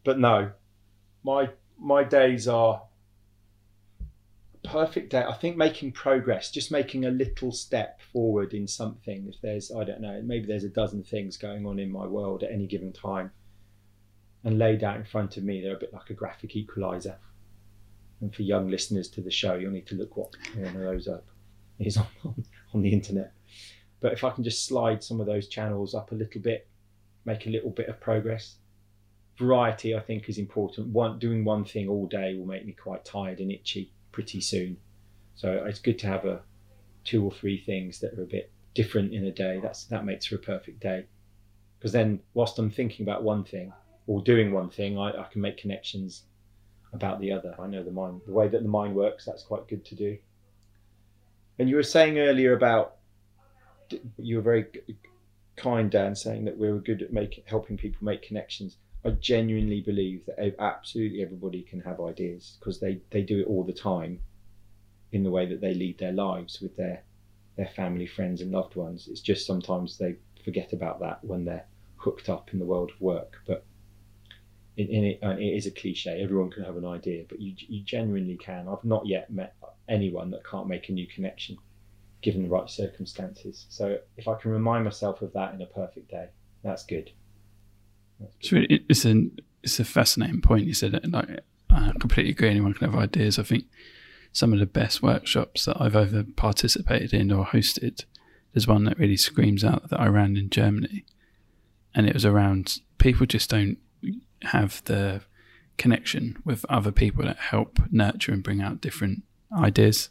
But 0.04 0.20
no, 0.20 0.52
my 1.24 1.50
my 1.80 2.04
days 2.04 2.48
are 2.48 2.82
perfect 4.64 5.12
day. 5.12 5.24
I 5.24 5.34
think 5.34 5.58
making 5.58 5.92
progress, 5.92 6.52
just 6.52 6.72
making 6.72 7.06
a 7.06 7.12
little 7.12 7.52
step 7.52 8.02
forward 8.12 8.54
in 8.54 8.68
something. 8.68 9.28
If 9.28 9.40
there's, 9.42 9.72
I 9.72 9.84
don't 9.84 10.02
know, 10.02 10.22
maybe 10.24 10.46
there's 10.46 10.64
a 10.64 10.70
dozen 10.70 11.04
things 11.04 11.38
going 11.38 11.66
on 11.66 11.80
in 11.80 11.92
my 11.92 12.06
world 12.06 12.44
at 12.44 12.52
any 12.52 12.68
given 12.68 12.92
time, 12.92 13.32
and 14.44 14.60
laid 14.60 14.84
out 14.84 14.98
in 14.98 15.06
front 15.06 15.38
of 15.38 15.44
me, 15.44 15.62
they're 15.62 15.76
a 15.76 15.80
bit 15.80 15.94
like 15.94 16.10
a 16.10 16.14
graphic 16.14 16.56
equalizer. 16.56 17.18
And 18.22 18.34
for 18.34 18.44
young 18.44 18.70
listeners 18.70 19.10
to 19.10 19.22
the 19.22 19.32
show, 19.32 19.56
you'll 19.56 19.72
need 19.72 19.88
to 19.88 19.96
look 19.96 20.16
what 20.18 20.30
one 20.56 20.76
of 20.76 20.82
those 20.82 21.08
up 21.08 21.26
is 21.80 21.98
on, 22.24 22.44
on 22.74 22.82
the 22.82 22.92
internet. 22.92 23.34
But 24.00 24.14
if 24.14 24.24
I 24.24 24.30
can 24.30 24.44
just 24.44 24.66
slide 24.66 25.04
some 25.04 25.20
of 25.20 25.26
those 25.26 25.48
channels 25.48 25.96
up 25.96 26.12
a 26.12 26.16
little 26.16 26.42
bit, 26.42 26.68
make 27.26 27.48
a 27.48 27.50
little 27.50 27.72
bit 27.72 27.90
of 27.90 28.00
progress. 28.00 28.58
Variety, 29.38 29.96
I 29.96 30.00
think, 30.00 30.30
is 30.30 30.38
important. 30.38 30.88
One 30.88 31.20
doing 31.20 31.44
one 31.44 31.66
thing 31.66 31.90
all 31.90 32.08
day 32.08 32.36
will 32.38 32.46
make 32.46 32.66
me 32.66 32.74
quite 32.74 33.04
tired 33.04 33.40
and 33.40 33.52
itchy 33.52 33.92
pretty 34.12 34.40
soon. 34.40 34.78
So 35.36 35.66
it's 35.66 35.80
good 35.80 36.00
to 36.00 36.08
have 36.08 36.26
a 36.26 36.42
two 37.04 37.24
or 37.24 37.32
three 37.32 37.58
things 37.58 38.00
that 38.00 38.14
are 38.18 38.24
a 38.24 38.28
bit 38.28 38.52
different 38.74 39.14
in 39.14 39.26
a 39.26 39.32
day. 39.32 39.60
That's 39.62 39.86
that 39.86 40.06
makes 40.06 40.26
for 40.26 40.36
a 40.36 40.40
perfect 40.40 40.80
day. 40.80 41.06
Because 41.78 41.92
then, 41.92 42.22
whilst 42.34 42.58
I'm 42.58 42.72
thinking 42.72 43.06
about 43.06 43.24
one 43.24 43.44
thing 43.44 43.74
or 44.08 44.22
doing 44.22 44.52
one 44.52 44.70
thing, 44.70 44.98
I, 44.98 45.10
I 45.10 45.28
can 45.32 45.42
make 45.42 45.58
connections 45.58 46.24
about 46.94 47.20
the 47.20 47.32
other. 47.32 47.56
I 47.60 47.68
know 47.68 47.84
the 47.84 47.92
mind, 47.92 48.22
the 48.26 48.32
way 48.32 48.48
that 48.48 48.64
the 48.64 48.70
mind 48.70 48.96
works. 48.96 49.26
That's 49.26 49.44
quite 49.44 49.68
good 49.68 49.84
to 49.86 49.96
do. 49.96 50.18
And 51.60 51.70
you 51.70 51.76
were 51.76 51.84
saying 51.84 52.18
earlier 52.18 52.54
about 52.54 52.96
you 54.18 54.38
were 54.38 54.42
very 54.42 54.66
kind, 55.56 55.92
Dan, 55.92 56.16
saying 56.16 56.46
that 56.46 56.58
we 56.58 56.72
were 56.72 56.80
good 56.80 57.02
at 57.02 57.14
making 57.14 57.44
helping 57.48 57.78
people 57.78 58.04
make 58.06 58.22
connections. 58.22 58.78
I 59.06 59.12
genuinely 59.12 59.82
believe 59.82 60.26
that 60.26 60.56
absolutely 60.60 61.22
everybody 61.22 61.62
can 61.62 61.80
have 61.82 62.02
ideas 62.02 62.58
because 62.60 62.80
they, 62.80 63.02
they 63.12 63.22
do 63.22 63.40
it 63.42 63.48
all 63.48 63.64
the 63.64 63.72
time 63.72 64.20
in 65.12 65.24
the 65.24 65.30
way 65.30 65.46
that 65.46 65.62
they 65.62 65.76
lead 65.76 66.00
their 66.00 66.12
lives 66.12 66.60
with 66.60 66.76
their 66.76 67.04
their 67.56 67.68
family, 67.68 68.06
friends, 68.06 68.42
and 68.42 68.52
loved 68.52 68.76
ones. 68.76 69.08
It's 69.08 69.22
just 69.22 69.46
sometimes 69.46 69.98
they 69.98 70.16
forget 70.44 70.74
about 70.74 71.00
that 71.00 71.24
when 71.24 71.46
they're 71.46 71.66
hooked 71.98 72.28
up 72.28 72.52
in 72.52 72.60
the 72.60 72.66
world 72.66 72.92
of 72.92 73.00
work. 73.00 73.38
But 73.48 73.64
in 74.76 75.06
it, 75.06 75.20
uh, 75.24 75.38
it 75.38 75.56
is 75.56 75.66
a 75.68 75.72
cliche. 75.72 76.22
Everyone 76.22 76.52
can 76.52 76.64
have 76.64 76.76
an 76.76 76.86
idea, 76.86 77.26
but 77.30 77.40
you 77.40 77.56
you 77.58 77.84
genuinely 77.84 78.38
can. 78.38 78.68
I've 78.68 78.84
not 78.84 79.06
yet 79.06 79.30
met 79.32 79.56
anyone 79.88 80.32
that 80.32 80.46
can't 80.46 80.68
make 80.68 80.90
a 80.90 80.94
new 80.94 81.08
connection 81.08 81.58
given 82.22 82.42
the 82.42 82.50
right 82.50 82.70
circumstances. 82.70 83.68
So 83.70 84.00
if 84.18 84.28
I 84.28 84.34
can 84.34 84.50
remind 84.52 84.84
myself 84.84 85.22
of 85.22 85.32
that 85.34 85.54
in 85.54 85.62
a 85.62 85.68
perfect 85.68 86.10
day, 86.10 86.30
that's 86.64 86.84
good. 86.86 87.12
Good. 88.20 88.84
It's, 88.90 89.06
a 89.06 89.28
it's 89.64 89.80
a 89.80 89.86
fascinating 89.86 90.42
point. 90.42 90.66
You 90.66 90.74
said. 90.74 91.00
Like 91.12 91.42
I 91.70 91.92
completely 92.00 92.32
agree. 92.32 92.50
Anyone 92.50 92.74
can 92.74 92.92
have 92.92 93.00
ideas. 93.00 93.40
I 93.40 93.44
think 93.44 93.66
some 94.32 94.54
of 94.54 94.60
the 94.60 94.66
best 94.66 95.02
workshops 95.02 95.66
that 95.66 95.80
I've 95.80 95.96
ever 95.96 96.24
participated 96.36 97.14
in 97.14 97.32
or 97.32 97.46
hosted. 97.46 98.06
There's 98.54 98.68
one 98.68 98.86
that 98.86 98.98
really 98.98 99.18
screams 99.18 99.64
out 99.64 99.90
that 99.90 100.00
I 100.00 100.08
ran 100.08 100.38
in 100.38 100.50
Germany, 100.50 101.04
and 101.94 102.08
it 102.08 102.14
was 102.14 102.26
around 102.26 102.80
people 102.98 103.26
just 103.26 103.50
don't 103.50 103.78
have 104.44 104.82
the 104.86 105.22
connection 105.78 106.38
with 106.46 106.66
other 106.70 106.92
people 106.92 107.26
that 107.26 107.38
help 107.38 107.80
nurture 107.92 108.32
and 108.32 108.44
bring 108.44 108.62
out 108.62 108.80
different 108.80 109.24
ideas 109.54 110.10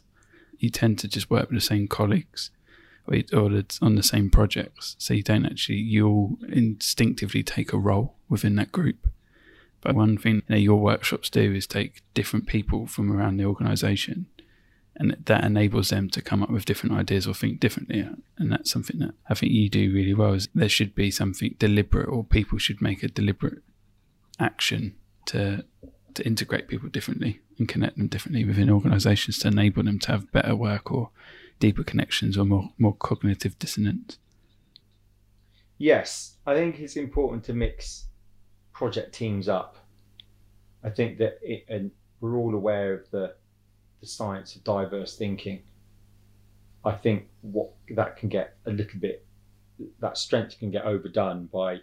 you 0.59 0.69
tend 0.69 0.99
to 0.99 1.07
just 1.07 1.29
work 1.29 1.49
with 1.49 1.57
the 1.57 1.65
same 1.65 1.87
colleagues 1.87 2.51
or, 3.07 3.63
on 3.81 3.95
the 3.95 4.03
same 4.03 4.29
projects. 4.29 4.95
So 4.99 5.13
you 5.13 5.23
don't 5.23 5.45
actually, 5.45 5.77
you'll 5.77 6.37
instinctively 6.49 7.43
take 7.43 7.73
a 7.73 7.77
role 7.77 8.15
within 8.29 8.55
that 8.55 8.71
group. 8.71 9.07
But 9.81 9.95
one 9.95 10.17
thing 10.17 10.35
you 10.35 10.43
know, 10.49 10.55
your 10.55 10.79
workshops 10.79 11.29
do 11.29 11.53
is 11.53 11.67
take 11.67 12.01
different 12.13 12.47
people 12.47 12.87
from 12.87 13.11
around 13.11 13.37
the 13.37 13.45
organisation 13.45 14.25
and 14.97 15.15
that 15.25 15.43
enables 15.43 15.89
them 15.89 16.09
to 16.09 16.21
come 16.21 16.41
up 16.41 16.49
with 16.49 16.65
different 16.65 16.95
ideas 16.95 17.27
or 17.27 17.33
think 17.33 17.59
differently. 17.59 18.07
And 18.37 18.51
that's 18.51 18.71
something 18.71 18.99
that 18.99 19.13
I 19.29 19.33
think 19.33 19.51
you 19.51 19.69
do 19.69 19.93
really 19.93 20.13
well. 20.13 20.33
Is 20.33 20.47
there 20.55 20.69
should 20.69 20.95
be 20.95 21.11
something 21.11 21.55
deliberate, 21.59 22.07
or 22.07 22.23
people 22.23 22.57
should 22.57 22.81
make 22.81 23.03
a 23.03 23.07
deliberate 23.07 23.61
action 24.39 24.95
to 25.27 25.65
to 26.13 26.25
integrate 26.25 26.69
people 26.69 26.87
differently 26.87 27.41
and 27.59 27.67
connect 27.67 27.97
them 27.97 28.07
differently 28.07 28.45
within 28.45 28.69
organizations 28.69 29.37
to 29.39 29.49
enable 29.49 29.83
them 29.83 29.99
to 29.99 30.11
have 30.11 30.31
better 30.31 30.55
work 30.55 30.89
or 30.89 31.09
deeper 31.59 31.83
connections 31.83 32.37
or 32.37 32.45
more, 32.45 32.69
more 32.77 32.95
cognitive 32.95 33.57
dissonance. 33.59 34.17
Yes, 35.77 36.37
I 36.45 36.53
think 36.53 36.79
it's 36.79 36.95
important 36.95 37.43
to 37.45 37.53
mix 37.53 38.07
project 38.73 39.13
teams 39.13 39.49
up. 39.49 39.77
I 40.83 40.89
think 40.89 41.17
that 41.17 41.39
it, 41.41 41.65
and 41.67 41.91
we're 42.19 42.37
all 42.37 42.53
aware 42.53 42.93
of 42.93 43.09
the 43.11 43.35
the 44.01 44.07
science 44.07 44.55
of 44.55 44.63
diverse 44.63 45.17
thinking. 45.17 45.63
I 46.83 46.91
think 46.91 47.27
what 47.41 47.71
that 47.89 48.17
can 48.17 48.29
get 48.29 48.57
a 48.65 48.71
little 48.71 48.99
bit 48.99 49.25
that 49.99 50.17
strength 50.17 50.59
can 50.59 50.71
get 50.71 50.85
overdone 50.85 51.47
by 51.47 51.79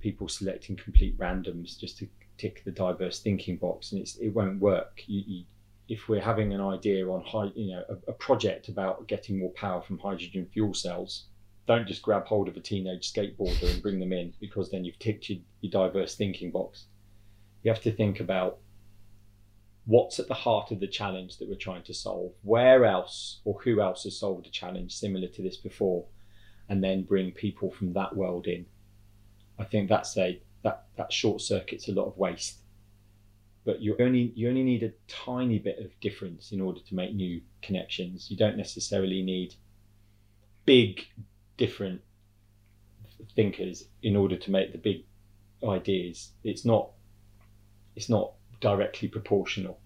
people 0.00 0.28
selecting 0.28 0.76
complete 0.76 1.16
randoms 1.18 1.78
just 1.78 1.98
to 1.98 2.08
tick 2.36 2.62
the 2.64 2.70
diverse 2.70 3.20
thinking 3.20 3.56
box, 3.56 3.92
and 3.92 4.00
it's, 4.00 4.16
it 4.16 4.30
won't 4.30 4.58
work. 4.58 5.02
You, 5.06 5.22
you, 5.26 5.44
if 5.92 6.08
we're 6.08 6.22
having 6.22 6.54
an 6.54 6.60
idea 6.62 7.06
on 7.06 7.52
you 7.54 7.74
know, 7.74 7.84
a, 7.90 8.12
a, 8.12 8.14
project 8.14 8.68
about 8.68 9.06
getting 9.08 9.38
more 9.38 9.50
power 9.50 9.82
from 9.82 9.98
hydrogen 9.98 10.48
fuel 10.50 10.72
cells, 10.72 11.26
don't 11.66 11.86
just 11.86 12.00
grab 12.00 12.24
hold 12.24 12.48
of 12.48 12.56
a 12.56 12.60
teenage 12.60 13.12
skateboarder 13.12 13.70
and 13.70 13.82
bring 13.82 14.00
them 14.00 14.10
in 14.10 14.32
because 14.40 14.70
then 14.70 14.86
you've 14.86 14.98
ticked 14.98 15.28
your, 15.28 15.40
your 15.60 15.70
diverse 15.70 16.14
thinking 16.14 16.50
box. 16.50 16.86
You 17.62 17.70
have 17.70 17.82
to 17.82 17.92
think 17.92 18.20
about 18.20 18.56
what's 19.84 20.18
at 20.18 20.28
the 20.28 20.34
heart 20.34 20.70
of 20.70 20.80
the 20.80 20.86
challenge 20.86 21.36
that 21.36 21.48
we're 21.48 21.56
trying 21.56 21.82
to 21.82 21.92
solve. 21.92 22.32
Where 22.42 22.86
else 22.86 23.42
or 23.44 23.60
who 23.62 23.82
else 23.82 24.04
has 24.04 24.18
solved 24.18 24.46
a 24.46 24.50
challenge 24.50 24.94
similar 24.94 25.28
to 25.28 25.42
this 25.42 25.58
before, 25.58 26.06
and 26.70 26.82
then 26.82 27.02
bring 27.02 27.32
people 27.32 27.70
from 27.70 27.92
that 27.92 28.16
world 28.16 28.46
in. 28.46 28.64
I 29.58 29.64
think 29.64 29.90
that's 29.90 30.16
a 30.16 30.40
that 30.62 30.86
that 30.96 31.12
short 31.12 31.42
circuits 31.42 31.88
a 31.88 31.92
lot 31.92 32.06
of 32.06 32.16
waste. 32.16 32.61
But 33.64 33.80
you 33.80 33.96
only 34.00 34.32
you 34.34 34.48
only 34.48 34.64
need 34.64 34.82
a 34.82 34.92
tiny 35.08 35.58
bit 35.58 35.78
of 35.78 35.98
difference 36.00 36.52
in 36.52 36.60
order 36.60 36.80
to 36.80 36.94
make 36.94 37.14
new 37.14 37.40
connections. 37.60 38.30
You 38.30 38.36
don't 38.36 38.56
necessarily 38.56 39.22
need 39.22 39.54
big 40.64 41.06
different 41.56 42.00
thinkers 43.36 43.84
in 44.02 44.16
order 44.16 44.36
to 44.36 44.50
make 44.50 44.72
the 44.72 44.78
big 44.78 45.04
ideas. 45.62 46.32
It's 46.42 46.64
not 46.64 46.90
it's 47.94 48.08
not 48.08 48.32
directly 48.60 49.08
proportional. 49.08 49.78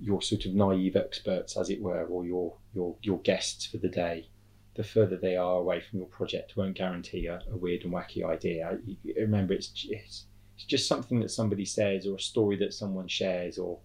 Your 0.00 0.20
sort 0.20 0.46
of 0.46 0.54
naive 0.54 0.96
experts, 0.96 1.56
as 1.56 1.70
it 1.70 1.80
were, 1.80 2.04
or 2.06 2.24
your 2.24 2.56
your 2.74 2.96
your 3.02 3.20
guests 3.20 3.66
for 3.66 3.76
the 3.76 3.88
day 3.88 4.28
the 4.74 4.84
further 4.84 5.16
they 5.16 5.36
are 5.36 5.56
away 5.56 5.80
from 5.80 5.98
your 5.98 6.08
project 6.08 6.56
won't 6.56 6.76
guarantee 6.76 7.26
a, 7.26 7.40
a 7.50 7.56
weird 7.56 7.84
and 7.84 7.92
wacky 7.92 8.24
idea. 8.24 8.78
remember, 9.16 9.52
it's, 9.54 9.70
it's, 9.88 10.26
it's 10.54 10.64
just 10.64 10.88
something 10.88 11.20
that 11.20 11.30
somebody 11.30 11.64
says, 11.64 12.06
or 12.06 12.16
a 12.16 12.20
story 12.20 12.56
that 12.58 12.74
someone 12.74 13.08
shares, 13.08 13.58
or 13.58 13.78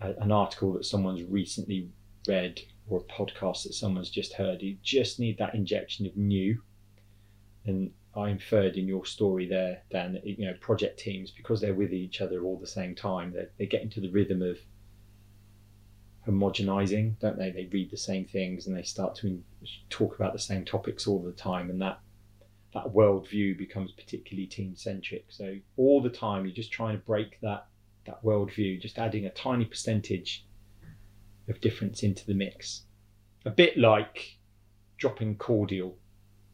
a, 0.00 0.12
an 0.20 0.32
article 0.32 0.72
that 0.74 0.84
someone's 0.84 1.22
recently 1.24 1.88
read, 2.26 2.60
or 2.88 3.00
a 3.00 3.12
podcast 3.12 3.64
that 3.64 3.74
someone's 3.74 4.10
just 4.10 4.34
heard. 4.34 4.62
You 4.62 4.76
just 4.82 5.20
need 5.20 5.38
that 5.38 5.54
injection 5.54 6.06
of 6.06 6.16
new. 6.16 6.62
And 7.66 7.92
I 8.16 8.30
inferred 8.30 8.76
in 8.76 8.88
your 8.88 9.04
story 9.04 9.46
there, 9.46 9.82
Dan, 9.90 10.14
that 10.14 10.26
you 10.26 10.46
know 10.46 10.54
project 10.60 10.98
teams 10.98 11.30
because 11.30 11.60
they're 11.60 11.74
with 11.74 11.92
each 11.92 12.20
other 12.20 12.42
all 12.42 12.58
the 12.58 12.66
same 12.66 12.94
time, 12.94 13.32
they 13.32 13.46
they 13.58 13.66
get 13.66 13.82
into 13.82 14.00
the 14.00 14.10
rhythm 14.10 14.42
of 14.42 14.58
homogenizing, 16.26 17.18
don't 17.20 17.38
they? 17.38 17.50
They 17.50 17.68
read 17.72 17.90
the 17.90 17.96
same 17.96 18.24
things 18.24 18.66
and 18.66 18.76
they 18.76 18.82
start 18.82 19.14
to 19.16 19.42
talk 19.88 20.16
about 20.16 20.32
the 20.32 20.38
same 20.38 20.64
topics 20.64 21.06
all 21.06 21.22
the 21.22 21.32
time, 21.32 21.70
and 21.70 21.80
that 21.82 22.00
that 22.74 22.84
worldview 22.86 23.58
becomes 23.58 23.92
particularly 23.92 24.46
team 24.46 24.76
centric. 24.76 25.24
So 25.28 25.56
all 25.76 26.00
the 26.00 26.10
time 26.10 26.44
you're 26.44 26.54
just 26.54 26.72
trying 26.72 26.96
to 26.96 27.04
break 27.04 27.38
that 27.42 27.66
that 28.06 28.22
worldview, 28.24 28.80
just 28.80 28.98
adding 28.98 29.26
a 29.26 29.30
tiny 29.30 29.64
percentage 29.64 30.46
of 31.48 31.60
difference 31.60 32.02
into 32.02 32.26
the 32.26 32.34
mix. 32.34 32.82
A 33.44 33.50
bit 33.50 33.76
like 33.76 34.38
dropping 34.96 35.36
cordial 35.36 35.96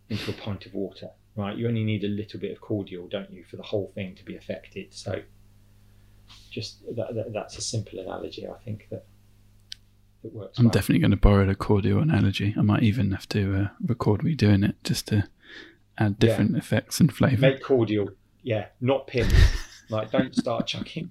into 0.08 0.30
a 0.30 0.34
pint 0.34 0.66
of 0.66 0.74
water, 0.74 1.10
right? 1.36 1.56
You 1.56 1.68
only 1.68 1.84
need 1.84 2.04
a 2.04 2.08
little 2.08 2.40
bit 2.40 2.52
of 2.52 2.60
cordial, 2.60 3.08
don't 3.08 3.30
you, 3.30 3.44
for 3.44 3.56
the 3.56 3.62
whole 3.62 3.92
thing 3.94 4.14
to 4.16 4.24
be 4.24 4.36
affected. 4.36 4.94
So 4.94 5.20
just 6.50 6.84
that, 6.96 7.14
that, 7.14 7.32
that's 7.32 7.58
a 7.58 7.62
simple 7.62 7.98
analogy, 7.98 8.46
I 8.46 8.58
think 8.64 8.88
that 8.90 9.04
it 10.24 10.32
works. 10.32 10.58
I'm 10.58 10.66
well. 10.66 10.72
definitely 10.72 11.00
going 11.00 11.10
to 11.12 11.16
borrow 11.16 11.46
the 11.46 11.54
cordial 11.54 12.00
analogy. 12.00 12.54
I 12.56 12.62
might 12.62 12.82
even 12.82 13.12
have 13.12 13.28
to 13.30 13.62
uh, 13.62 13.68
record 13.84 14.22
me 14.22 14.34
doing 14.34 14.64
it 14.64 14.76
just 14.82 15.08
to 15.08 15.28
add 15.98 16.18
different 16.18 16.52
yeah. 16.52 16.58
effects 16.58 17.00
and 17.00 17.12
flavour. 17.12 17.40
Make 17.40 17.62
cordial, 17.62 18.10
yeah, 18.42 18.66
not 18.80 19.06
pins. 19.06 19.32
like, 19.90 20.10
don't 20.10 20.34
start 20.34 20.66
chucking, 20.66 21.10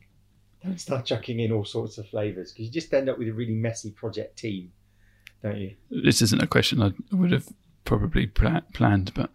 don't 0.64 0.80
start 0.80 1.06
chucking 1.06 1.40
in 1.40 1.52
all 1.52 1.66
sorts 1.66 1.98
of 1.98 2.08
flavours 2.08 2.52
because 2.52 2.66
you 2.66 2.72
just 2.72 2.94
end 2.94 3.10
up 3.10 3.18
with 3.18 3.28
a 3.28 3.34
really 3.34 3.56
messy 3.56 3.92
project 3.92 4.38
team, 4.38 4.72
don't 5.42 5.58
you? 5.58 5.76
This 5.90 6.22
isn't 6.22 6.42
a 6.42 6.48
question 6.48 6.82
I 6.82 6.94
would 7.12 7.32
have 7.32 7.48
probably 7.84 8.28
planned, 8.28 9.14
but 9.14 9.30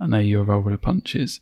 I 0.00 0.06
know 0.06 0.18
your 0.18 0.44
roll 0.44 0.60
with 0.60 0.74
the 0.74 0.78
punches 0.78 1.40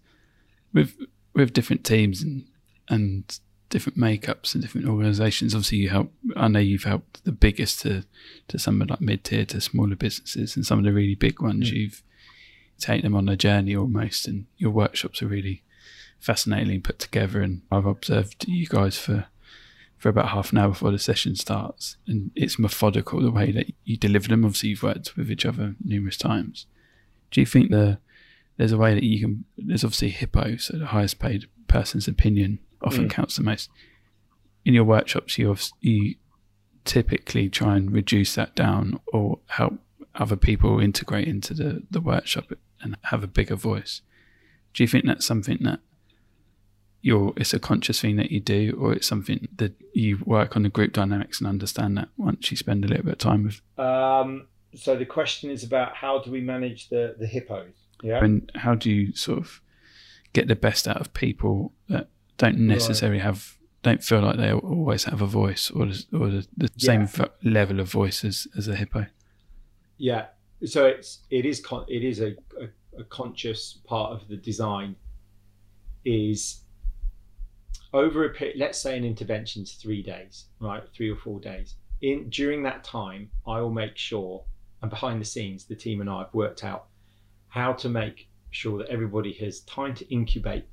with 0.72 0.96
with 1.34 1.52
different 1.52 1.84
teams 1.84 2.22
and 2.22 2.44
and 2.88 3.38
different 3.68 3.99
makeups 3.99 4.54
and 4.54 4.62
different 4.62 4.87
organisations. 4.87 5.54
Obviously, 5.54 5.78
you 5.78 5.88
help. 5.88 6.12
I 6.37 6.49
know 6.49 6.58
you've 6.58 6.84
helped 6.84 7.25
the 7.25 7.32
biggest 7.32 7.80
to 7.80 8.04
to 8.49 8.58
some 8.58 8.80
of 8.82 8.90
like 8.90 9.00
mid 9.00 9.25
tier 9.25 9.44
to 9.46 9.61
smaller 9.61 9.96
businesses, 9.96 10.56
and 10.56 10.66
some 10.66 10.78
of 10.78 10.84
the 10.84 10.92
really 10.92 11.14
big 11.14 11.40
ones 11.40 11.70
mm. 11.70 11.75
you've 11.75 12.02
taken 12.78 13.04
them 13.04 13.14
on 13.14 13.28
a 13.28 13.36
journey 13.36 13.76
almost. 13.76 14.26
And 14.26 14.46
your 14.56 14.70
workshops 14.70 15.22
are 15.22 15.28
really 15.28 15.62
fascinatingly 16.18 16.78
put 16.78 16.98
together. 16.98 17.40
And 17.42 17.62
I've 17.70 17.86
observed 17.86 18.46
you 18.48 18.66
guys 18.66 18.98
for 18.98 19.26
for 20.02 20.08
about 20.08 20.30
half 20.30 20.50
an 20.50 20.58
hour 20.58 20.70
before 20.70 20.90
the 20.90 20.98
session 20.98 21.36
starts, 21.36 21.96
and 22.08 22.32
it's 22.34 22.58
methodical 22.58 23.22
the 23.22 23.30
way 23.30 23.52
that 23.52 23.72
you 23.84 23.96
deliver 23.96 24.26
them. 24.26 24.44
Obviously, 24.44 24.70
you've 24.70 24.82
worked 24.82 25.16
with 25.16 25.30
each 25.30 25.46
other 25.46 25.76
numerous 25.84 26.16
times. 26.16 26.66
Do 27.30 27.40
you 27.40 27.46
think 27.46 27.70
the 27.70 27.98
there's 28.56 28.72
a 28.72 28.78
way 28.78 28.94
that 28.94 29.04
you 29.04 29.20
can? 29.20 29.44
There's 29.56 29.84
obviously 29.84 30.08
Hippo, 30.08 30.56
so 30.56 30.76
the 30.76 30.86
highest 30.86 31.20
paid 31.20 31.46
person's 31.68 32.08
opinion 32.08 32.58
often 32.82 33.06
mm. 33.06 33.10
counts 33.10 33.36
the 33.36 33.44
most. 33.44 33.70
In 34.64 34.74
your 34.74 34.82
workshops, 34.82 35.38
you 35.38 35.54
you 35.80 36.16
typically 36.84 37.48
try 37.48 37.76
and 37.76 37.92
reduce 37.92 38.34
that 38.34 38.56
down 38.56 38.98
or 39.12 39.38
help 39.46 39.74
other 40.14 40.37
people 40.37 40.81
integrate 40.81 41.28
into 41.28 41.54
the, 41.54 41.83
the 41.90 42.00
workshop 42.00 42.52
and 42.81 42.97
have 43.04 43.23
a 43.23 43.28
bigger 43.28 43.57
voice. 43.57 44.02
Do 44.75 44.83
you 44.83 44.88
think 44.88 45.07
that's 45.07 45.26
something 45.26 45.59
that 45.62 45.81
you're 47.00 47.33
it's 47.37 47.52
a 47.52 47.59
conscious 47.59 48.00
thing 48.00 48.16
that 48.16 48.31
you 48.31 48.40
do, 48.40 48.78
or 48.81 48.92
it's 48.92 49.07
something 49.07 49.49
that 49.57 49.75
you 49.92 50.19
work 50.25 50.57
on 50.57 50.62
the 50.62 50.69
group 50.69 50.92
dynamics 50.92 51.40
and 51.40 51.49
understand 51.49 51.99
that 51.99 52.09
once 52.16 52.50
you 52.50 52.57
spend 52.57 52.85
a 52.85 52.88
little 52.88 53.04
bit 53.04 53.12
of 53.14 53.19
time 53.19 53.45
with? 53.45 53.61
Um, 53.78 54.47
so 54.75 54.97
the 54.97 55.04
question 55.04 55.50
is 55.50 55.64
about 55.64 55.97
how 55.97 56.21
do 56.21 56.31
we 56.31 56.40
manage 56.40 56.88
the 56.88 57.16
the 57.19 57.26
hippos? 57.26 57.73
Yeah, 58.02 58.25
and 58.25 58.50
how 58.54 58.75
do 58.75 58.90
you 58.90 59.14
sort 59.14 59.38
of 59.38 59.61
get 60.33 60.49
the 60.49 60.57
best 60.57 60.88
out 60.88 61.00
of 61.00 61.12
people 61.12 61.73
that 61.88 62.09
don't 62.38 62.59
necessarily 62.59 63.19
right. 63.19 63.26
have 63.26 63.59
don't 63.83 64.02
feel 64.02 64.21
like 64.21 64.37
they 64.37 64.52
always 64.52 65.04
have 65.04 65.21
a 65.21 65.26
voice 65.26 65.71
or 65.71 65.87
the, 65.87 66.04
or 66.12 66.28
the, 66.28 66.47
the 66.57 66.71
yeah. 66.76 67.07
same 67.07 67.28
level 67.42 67.81
of 67.81 67.90
voice 67.90 68.25
as, 68.25 68.47
as 68.57 68.69
a 68.69 68.76
hippo. 68.76 69.07
Yeah, 70.02 70.26
so 70.64 70.87
it's 70.87 71.21
it 71.30 71.47
is 71.47 71.61
con- 71.61 71.85
it 71.87 72.02
is 72.02 72.18
a, 72.18 72.35
a, 72.61 72.99
a 72.99 73.04
conscious 73.04 73.78
part 73.85 74.11
of 74.11 74.26
the 74.26 74.37
design 74.37 74.97
is 76.04 76.64
over 77.92 78.25
a 78.25 78.30
period, 78.30 78.59
let's 78.59 78.80
say 78.80 78.99
an 78.99 79.04
intervention's 79.04 79.75
three 79.75 80.02
days, 80.02 80.47
right, 80.59 80.82
three 80.92 81.09
or 81.09 81.14
four 81.14 81.38
days. 81.38 81.76
In 82.00 82.28
during 82.30 82.64
that 82.64 82.82
time, 82.82 83.30
I 83.47 83.61
will 83.61 83.71
make 83.71 83.97
sure, 83.97 84.42
and 84.80 84.90
behind 84.90 85.21
the 85.21 85.25
scenes, 85.25 85.66
the 85.66 85.76
team 85.76 86.00
and 86.00 86.11
I 86.11 86.18
have 86.25 86.35
worked 86.35 86.64
out 86.64 86.87
how 87.47 87.73
to 87.75 87.88
make 87.88 88.28
sure 88.50 88.78
that 88.78 88.88
everybody 88.88 89.32
has 89.35 89.61
time 89.61 89.94
to 89.94 90.12
incubate 90.12 90.64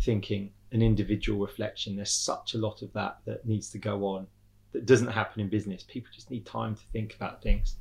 thinking 0.00 0.52
and 0.72 0.82
individual 0.82 1.44
reflection. 1.44 1.96
There's 1.96 2.10
such 2.10 2.54
a 2.54 2.58
lot 2.58 2.80
of 2.80 2.94
that 2.94 3.18
that 3.26 3.44
needs 3.44 3.68
to 3.72 3.78
go 3.78 4.06
on 4.06 4.26
that 4.72 4.86
doesn't 4.86 5.08
happen 5.08 5.42
in 5.42 5.50
business. 5.50 5.82
People 5.82 6.08
just 6.14 6.30
need 6.30 6.46
time 6.46 6.74
to 6.74 6.82
think 6.94 7.14
about 7.14 7.42
things. 7.42 7.76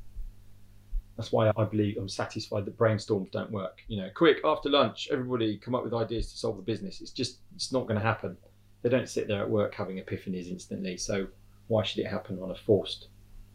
That's 1.17 1.31
why 1.31 1.51
I 1.55 1.65
believe 1.65 1.97
I'm 1.97 2.09
satisfied 2.09 2.65
that 2.65 2.77
brainstorms 2.77 3.31
don't 3.31 3.51
work. 3.51 3.81
You 3.87 4.01
know, 4.01 4.09
quick 4.13 4.37
after 4.43 4.69
lunch, 4.69 5.09
everybody 5.11 5.57
come 5.57 5.75
up 5.75 5.83
with 5.83 5.93
ideas 5.93 6.31
to 6.31 6.37
solve 6.37 6.57
the 6.57 6.63
business. 6.63 7.01
It's 7.01 7.11
just 7.11 7.39
it's 7.55 7.71
not 7.71 7.87
going 7.87 7.99
to 7.99 8.05
happen. 8.05 8.37
They 8.81 8.89
don't 8.89 9.09
sit 9.09 9.27
there 9.27 9.41
at 9.41 9.49
work 9.49 9.75
having 9.75 9.97
epiphanies 9.97 10.49
instantly. 10.49 10.97
So 10.97 11.27
why 11.67 11.83
should 11.83 11.99
it 11.99 12.07
happen 12.07 12.39
on 12.41 12.51
a 12.51 12.55
forced 12.55 13.09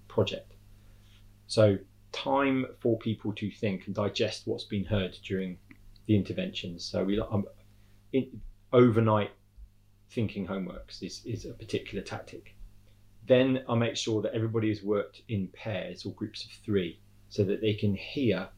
project? 0.07 0.53
So 1.49 1.79
time 2.13 2.67
for 2.81 2.99
people 2.99 3.33
to 3.35 3.51
think 3.51 3.87
and 3.87 3.95
digest 3.95 4.47
what's 4.47 4.65
been 4.65 4.85
heard 4.85 5.17
during 5.25 5.59
the 6.07 6.17
interventions. 6.17 6.85
So 6.85 7.05
we 7.05 7.21
um, 7.21 7.47
in, 8.13 8.41
overnight 8.73 9.31
thinking 10.11 10.47
homeworks 10.47 11.03
is, 11.03 11.23
is 11.25 11.45
a 11.45 11.53
particular 11.53 12.03
tactic. 12.03 12.55
Then 13.27 13.65
I 13.69 13.75
make 13.75 13.97
sure 13.97 14.23
that 14.23 14.35
everybody 14.35 14.69
has 14.69 14.83
worked 14.83 15.23
in 15.29 15.49
pairs 15.49 16.07
or 16.07 16.13
groups 16.13 16.45
of 16.45 16.51
three 16.65 17.01
so 17.29 17.45
that 17.45 17.61
they 17.61 17.75
can 17.75 17.95
hear 17.95 18.49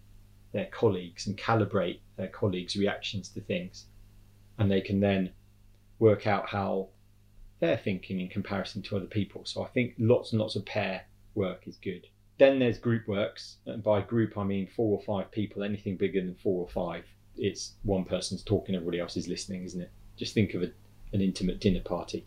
their 0.52 0.66
colleagues 0.66 1.26
and 1.26 1.36
calibrate 1.36 2.00
their 2.16 2.28
colleagues' 2.28 2.76
reactions 2.76 3.28
to 3.30 3.40
things. 3.40 3.86
And 4.58 4.70
they 4.70 4.80
can 4.80 5.00
then 5.00 5.30
work 5.98 6.26
out 6.26 6.48
how 6.48 6.88
they're 7.60 7.76
thinking 7.76 8.20
in 8.20 8.28
comparison 8.28 8.82
to 8.82 8.96
other 8.96 9.06
people. 9.06 9.42
So 9.44 9.62
I 9.62 9.68
think 9.68 9.94
lots 9.98 10.32
and 10.32 10.40
lots 10.40 10.56
of 10.56 10.64
pair 10.64 11.02
work 11.34 11.66
is 11.66 11.76
good. 11.76 12.06
Then 12.38 12.58
there's 12.58 12.78
group 12.78 13.08
works, 13.08 13.56
and 13.66 13.82
by 13.82 14.00
group 14.00 14.38
I 14.38 14.44
mean 14.44 14.68
four 14.68 14.96
or 14.96 15.02
five 15.02 15.30
people. 15.32 15.62
Anything 15.62 15.96
bigger 15.96 16.20
than 16.20 16.36
four 16.36 16.62
or 16.62 16.68
five, 16.68 17.04
it's 17.36 17.74
one 17.82 18.04
person's 18.04 18.44
talking, 18.44 18.74
everybody 18.74 19.00
else 19.00 19.16
is 19.16 19.28
listening, 19.28 19.64
isn't 19.64 19.80
it? 19.80 19.90
Just 20.16 20.34
think 20.34 20.54
of 20.54 20.62
a, 20.62 20.70
an 21.12 21.20
intimate 21.20 21.60
dinner 21.60 21.80
party. 21.80 22.26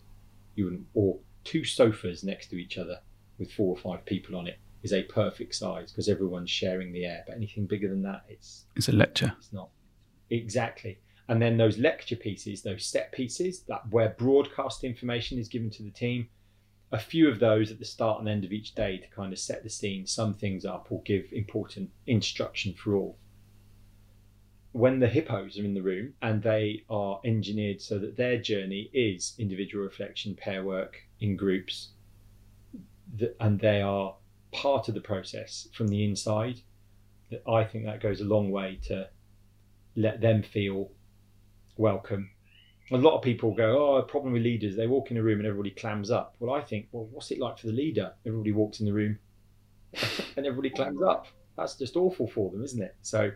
You 0.54 0.64
wouldn't, 0.64 0.86
or 0.92 1.18
two 1.44 1.64
sofas 1.64 2.22
next 2.22 2.48
to 2.48 2.56
each 2.56 2.76
other 2.76 2.98
with 3.38 3.50
four 3.52 3.74
or 3.74 3.78
five 3.78 4.04
people 4.04 4.36
on 4.36 4.46
it 4.46 4.58
is 4.82 4.92
a 4.92 5.02
perfect 5.04 5.54
size 5.54 5.92
because 5.92 6.08
everyone's 6.08 6.50
sharing 6.50 6.92
the 6.92 7.04
air. 7.04 7.24
But 7.26 7.36
anything 7.36 7.66
bigger 7.66 7.88
than 7.88 8.02
that, 8.02 8.24
it's 8.28 8.66
it's 8.76 8.88
a 8.88 8.92
lecture. 8.92 9.32
It's 9.38 9.52
not 9.52 9.70
exactly. 10.30 10.98
And 11.28 11.40
then 11.40 11.56
those 11.56 11.78
lecture 11.78 12.16
pieces, 12.16 12.62
those 12.62 12.84
set 12.84 13.12
pieces, 13.12 13.62
that 13.62 13.88
where 13.90 14.10
broadcast 14.10 14.84
information 14.84 15.38
is 15.38 15.48
given 15.48 15.70
to 15.70 15.82
the 15.82 15.90
team, 15.90 16.28
a 16.90 16.98
few 16.98 17.28
of 17.28 17.38
those 17.38 17.70
at 17.70 17.78
the 17.78 17.84
start 17.84 18.20
and 18.20 18.28
end 18.28 18.44
of 18.44 18.52
each 18.52 18.74
day 18.74 18.98
to 18.98 19.08
kind 19.08 19.32
of 19.32 19.38
set 19.38 19.62
the 19.62 19.70
scene, 19.70 20.06
sum 20.06 20.34
things 20.34 20.64
up, 20.64 20.88
or 20.90 21.00
give 21.02 21.32
important 21.32 21.90
instruction 22.06 22.74
for 22.74 22.96
all. 22.96 23.16
When 24.72 25.00
the 25.00 25.08
hippos 25.08 25.58
are 25.58 25.64
in 25.64 25.74
the 25.74 25.82
room 25.82 26.14
and 26.22 26.42
they 26.42 26.84
are 26.90 27.20
engineered 27.24 27.80
so 27.80 27.98
that 27.98 28.16
their 28.16 28.38
journey 28.38 28.90
is 28.92 29.34
individual 29.38 29.84
reflection, 29.84 30.34
pair 30.34 30.64
work 30.64 30.96
in 31.20 31.36
groups, 31.36 31.90
and 33.40 33.60
they 33.60 33.82
are 33.82 34.16
part 34.52 34.88
of 34.88 34.94
the 34.94 35.00
process 35.00 35.68
from 35.74 35.88
the 35.88 36.04
inside, 36.04 36.60
that 37.30 37.42
I 37.48 37.64
think 37.64 37.84
that 37.86 38.00
goes 38.00 38.20
a 38.20 38.24
long 38.24 38.50
way 38.50 38.78
to 38.84 39.08
let 39.96 40.20
them 40.20 40.42
feel 40.42 40.90
welcome. 41.76 42.30
A 42.90 42.96
lot 42.96 43.16
of 43.16 43.22
people 43.22 43.54
go, 43.54 43.96
oh, 43.96 44.02
problem 44.02 44.34
with 44.34 44.42
leaders. 44.42 44.76
They 44.76 44.86
walk 44.86 45.10
in 45.10 45.16
a 45.16 45.22
room 45.22 45.38
and 45.38 45.46
everybody 45.46 45.70
clams 45.70 46.10
up. 46.10 46.36
Well, 46.38 46.54
I 46.54 46.60
think, 46.60 46.88
well, 46.92 47.08
what's 47.10 47.30
it 47.30 47.38
like 47.38 47.58
for 47.58 47.68
the 47.68 47.72
leader? 47.72 48.12
Everybody 48.26 48.52
walks 48.52 48.80
in 48.80 48.86
the 48.86 48.92
room 48.92 49.18
and 50.36 50.46
everybody 50.46 50.70
clams 50.70 51.02
up. 51.02 51.26
That's 51.56 51.76
just 51.76 51.96
awful 51.96 52.28
for 52.28 52.50
them, 52.50 52.62
isn't 52.62 52.82
it? 52.82 52.96
So 53.02 53.32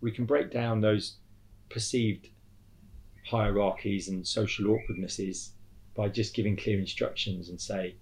we 0.00 0.12
can 0.12 0.26
break 0.26 0.50
down 0.52 0.80
those 0.80 1.16
perceived 1.70 2.28
hierarchies 3.26 4.08
and 4.08 4.26
social 4.26 4.70
awkwardnesses 4.70 5.52
by 5.96 6.08
just 6.08 6.34
giving 6.34 6.56
clear 6.56 6.78
instructions 6.78 7.48
and 7.48 7.60
say, 7.60 7.96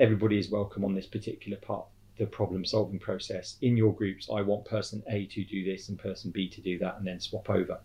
everybody 0.00 0.36
is 0.36 0.50
welcome 0.50 0.84
on 0.84 0.92
this 0.92 1.06
particular 1.06 1.56
part 1.58 1.86
the 2.18 2.26
problem 2.26 2.64
solving 2.64 2.98
process. 2.98 3.56
In 3.62 3.76
your 3.76 3.94
groups 3.94 4.28
i 4.32 4.40
want 4.40 4.64
person 4.64 5.02
a 5.08 5.26
to 5.26 5.44
do 5.44 5.64
this 5.64 5.88
and 5.88 5.96
person 5.98 6.32
b 6.32 6.48
to 6.48 6.60
do 6.60 6.78
that 6.80 6.96
and 6.98 7.06
then 7.06 7.20
swap 7.20 7.48
over. 7.48 7.78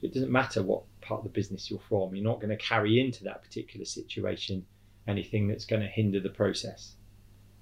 So 0.00 0.06
it 0.06 0.14
doesn't 0.14 0.32
matter 0.32 0.62
what 0.62 0.84
part 1.02 1.18
of 1.18 1.24
the 1.24 1.30
business 1.30 1.70
you're 1.70 1.80
from 1.80 2.14
you're 2.14 2.24
not 2.24 2.40
going 2.40 2.56
to 2.56 2.64
carry 2.64 2.98
into 2.98 3.24
that 3.24 3.42
particular 3.42 3.84
situation 3.84 4.64
anything 5.06 5.46
that's 5.46 5.66
going 5.66 5.82
to 5.82 5.88
hinder 5.88 6.18
the 6.18 6.30
process. 6.30 6.94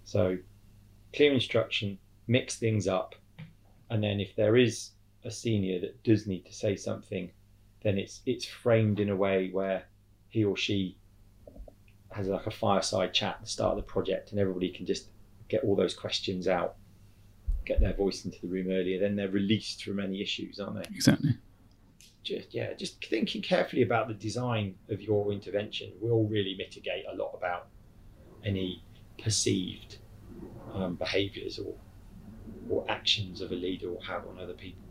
So 0.04 0.38
clear 1.12 1.32
instruction 1.32 1.98
mix 2.28 2.56
things 2.56 2.86
up 2.86 3.16
and 3.90 4.02
then 4.02 4.20
if 4.20 4.36
there 4.36 4.56
is 4.56 4.90
a 5.24 5.30
senior 5.30 5.80
that 5.80 6.02
does 6.04 6.28
need 6.28 6.46
to 6.46 6.54
say 6.54 6.76
something 6.76 7.32
then 7.82 7.98
it's 7.98 8.20
it's 8.26 8.44
framed 8.44 9.00
in 9.00 9.08
a 9.08 9.16
way 9.16 9.50
where 9.50 9.84
he 10.28 10.44
or 10.44 10.56
she 10.56 10.96
has 12.14 12.28
like 12.28 12.46
a 12.46 12.50
fireside 12.50 13.12
chat 13.14 13.36
at 13.36 13.40
the 13.42 13.48
start 13.48 13.72
of 13.72 13.76
the 13.76 13.90
project, 13.90 14.30
and 14.30 14.40
everybody 14.40 14.70
can 14.70 14.86
just 14.86 15.08
get 15.48 15.64
all 15.64 15.76
those 15.76 15.94
questions 15.94 16.48
out, 16.48 16.76
get 17.64 17.80
their 17.80 17.94
voice 17.94 18.24
into 18.24 18.40
the 18.40 18.48
room 18.48 18.68
earlier. 18.70 18.98
Then 18.98 19.16
they're 19.16 19.28
released 19.28 19.84
from 19.84 20.00
any 20.00 20.22
issues, 20.22 20.60
aren't 20.60 20.76
they? 20.76 20.94
Exactly. 20.94 21.36
Just 22.22 22.54
yeah, 22.54 22.72
just 22.74 23.04
thinking 23.04 23.42
carefully 23.42 23.82
about 23.82 24.08
the 24.08 24.14
design 24.14 24.76
of 24.88 25.00
your 25.02 25.32
intervention 25.32 25.92
will 26.00 26.24
really 26.24 26.54
mitigate 26.56 27.04
a 27.12 27.16
lot 27.16 27.32
about 27.36 27.66
any 28.44 28.82
perceived 29.22 29.98
um, 30.72 30.94
behaviours 30.94 31.58
or 31.58 31.74
or 32.68 32.84
actions 32.88 33.40
of 33.40 33.50
a 33.50 33.54
leader 33.54 33.88
or 33.88 34.00
have 34.02 34.26
on 34.26 34.38
other 34.38 34.54
people. 34.54 34.82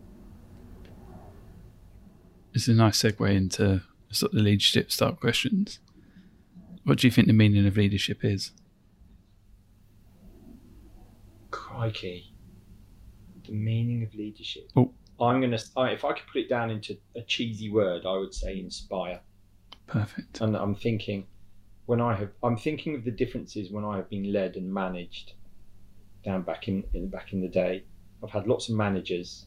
It's 2.54 2.68
a 2.68 2.74
nice 2.74 3.02
segue 3.02 3.34
into 3.34 3.82
sort 4.12 4.34
of 4.34 4.38
the 4.38 4.44
leadership 4.44 4.92
style 4.92 5.14
questions. 5.14 5.80
What 6.84 6.98
do 6.98 7.08
you 7.08 7.12
think 7.12 7.28
the 7.28 7.34
meaning 7.34 7.68
of 7.68 7.78
leadership 7.78 8.24
is? 8.24 8.52
Crikey. 11.52 12.34
The 13.46 13.54
meaning 13.54 14.04
of 14.04 14.14
leadership. 14.14 14.70
Oh. 14.76 14.94
I'm 15.20 15.40
going 15.40 15.52
to, 15.52 15.58
if 15.58 16.04
I 16.04 16.14
could 16.14 16.26
put 16.34 16.42
it 16.42 16.50
down 16.50 16.72
into 16.72 16.98
a 17.16 17.22
cheesy 17.22 17.70
word, 17.70 18.06
I 18.08 18.18
would 18.18 18.34
say 18.34 18.60
inspire. 18.60 19.22
Perfect. 19.86 20.42
And 20.42 20.56
I'm 20.56 20.74
thinking, 20.74 21.28
when 21.86 22.02
I 22.02 22.16
have, 22.16 22.32
I'm 22.42 22.58
thinking 22.58 22.96
of 22.96 23.04
the 23.04 23.12
differences 23.12 23.72
when 23.72 23.86
I 23.86 23.98
have 23.98 24.10
been 24.10 24.34
led 24.34 24.56
and 24.56 24.74
managed 24.74 25.34
down 26.24 26.42
back 26.42 26.68
in, 26.68 26.84
in 26.94 27.10
back 27.10 27.34
in 27.34 27.42
the 27.42 27.48
day. 27.48 27.84
I've 28.24 28.32
had 28.32 28.48
lots 28.48 28.70
of 28.70 28.76
managers 28.76 29.46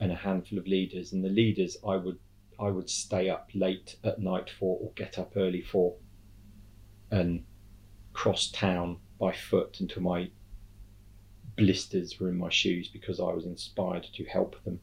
and 0.00 0.10
a 0.10 0.14
handful 0.14 0.58
of 0.58 0.66
leaders, 0.66 1.12
and 1.12 1.24
the 1.24 1.28
leaders 1.28 1.76
I 1.86 1.96
would 1.96 2.18
I 2.58 2.70
would 2.70 2.88
stay 2.88 3.28
up 3.28 3.50
late 3.54 3.96
at 4.04 4.18
night 4.18 4.50
for 4.58 4.78
or 4.80 4.92
get 4.96 5.18
up 5.18 5.32
early 5.36 5.62
for 5.62 5.94
and 7.10 7.44
cross 8.12 8.50
town 8.50 8.98
by 9.18 9.32
foot 9.32 9.80
until 9.80 10.02
my 10.02 10.30
blisters 11.56 12.18
were 12.18 12.28
in 12.28 12.36
my 12.36 12.48
shoes 12.48 12.88
because 12.88 13.20
I 13.20 13.32
was 13.32 13.44
inspired 13.44 14.06
to 14.14 14.24
help 14.24 14.62
them. 14.64 14.80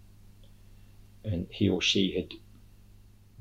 And 1.23 1.47
he 1.49 1.69
or 1.69 1.81
she 1.81 2.15
had 2.15 2.33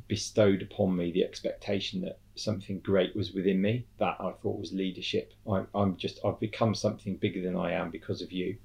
bestowed 0.08 0.62
upon 0.62 0.96
me 0.96 1.10
the 1.10 1.24
expectation 1.24 2.00
that 2.02 2.18
something 2.36 2.80
great 2.80 3.14
was 3.14 3.32
within 3.32 3.60
me. 3.60 3.86
That 3.98 4.16
I 4.20 4.32
thought 4.32 4.60
was 4.60 4.72
leadership. 4.72 5.32
I, 5.50 5.64
I'm 5.74 5.96
just, 5.96 6.20
I've 6.24 6.40
become 6.40 6.74
something 6.74 7.16
bigger 7.16 7.42
than 7.42 7.56
I 7.56 7.72
am 7.72 7.90
because 7.90 8.22
of 8.22 8.32
you, 8.32 8.56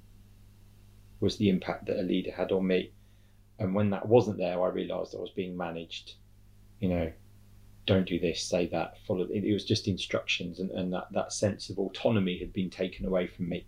was 1.20 1.38
the 1.38 1.50
impact 1.50 1.88
that 1.88 2.00
a 2.00 2.04
leader 2.04 2.32
had 2.32 2.52
on 2.52 2.68
me. 2.68 2.92
And 3.58 3.76
when 3.76 3.90
that 3.90 4.08
wasn't 4.08 4.38
there, 4.38 4.62
I 4.62 4.68
realised 4.70 5.16
I 5.16 5.20
was 5.20 5.32
being 5.32 5.58
managed. 5.58 6.14
You 6.80 6.90
know, 6.90 7.12
don't 7.90 8.08
do 8.08 8.20
this, 8.20 8.42
say 8.42 8.68
that, 8.68 8.90
follow. 9.06 9.26
It, 9.38 9.44
it 9.44 9.54
was 9.54 9.66
just 9.66 9.88
instructions, 9.88 10.60
and, 10.60 10.72
and 10.72 10.94
that, 10.94 11.08
that 11.12 11.34
sense 11.34 11.70
of 11.70 11.78
autonomy 11.80 12.38
had 12.40 12.54
been 12.54 12.70
taken 12.70 13.06
away 13.06 13.28
from 13.28 13.50
me. 13.50 13.66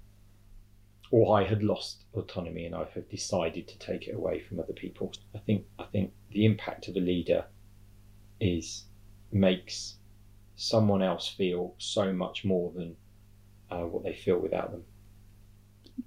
Or 1.11 1.37
I 1.39 1.43
had 1.43 1.61
lost 1.61 2.05
autonomy 2.13 2.65
and 2.65 2.73
I 2.73 2.85
had 2.93 3.09
decided 3.09 3.67
to 3.67 3.77
take 3.79 4.07
it 4.07 4.15
away 4.15 4.39
from 4.39 4.59
other 4.59 4.77
people. 4.83 5.11
I 5.35 5.39
think 5.39 5.65
I 5.77 5.83
think 5.91 6.13
the 6.29 6.45
impact 6.45 6.87
of 6.87 6.95
a 6.95 7.01
leader 7.01 7.43
is 8.39 8.85
makes 9.31 9.97
someone 10.55 11.01
else 11.01 11.27
feel 11.27 11.75
so 11.77 12.13
much 12.13 12.45
more 12.45 12.71
than 12.77 12.95
uh, 13.69 13.85
what 13.91 14.03
they 14.03 14.15
feel 14.15 14.39
without 14.39 14.71
them. 14.71 14.83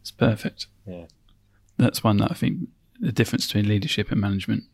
It's 0.01 0.11
perfect. 0.11 0.69
Yeah. 0.87 1.07
That's 1.77 2.03
one 2.03 2.17
that 2.19 2.31
I 2.31 2.35
think 2.35 2.69
the 2.99 3.13
difference 3.13 3.47
between 3.47 3.69
leadership 3.69 4.11
and 4.11 4.21
management 4.21 4.65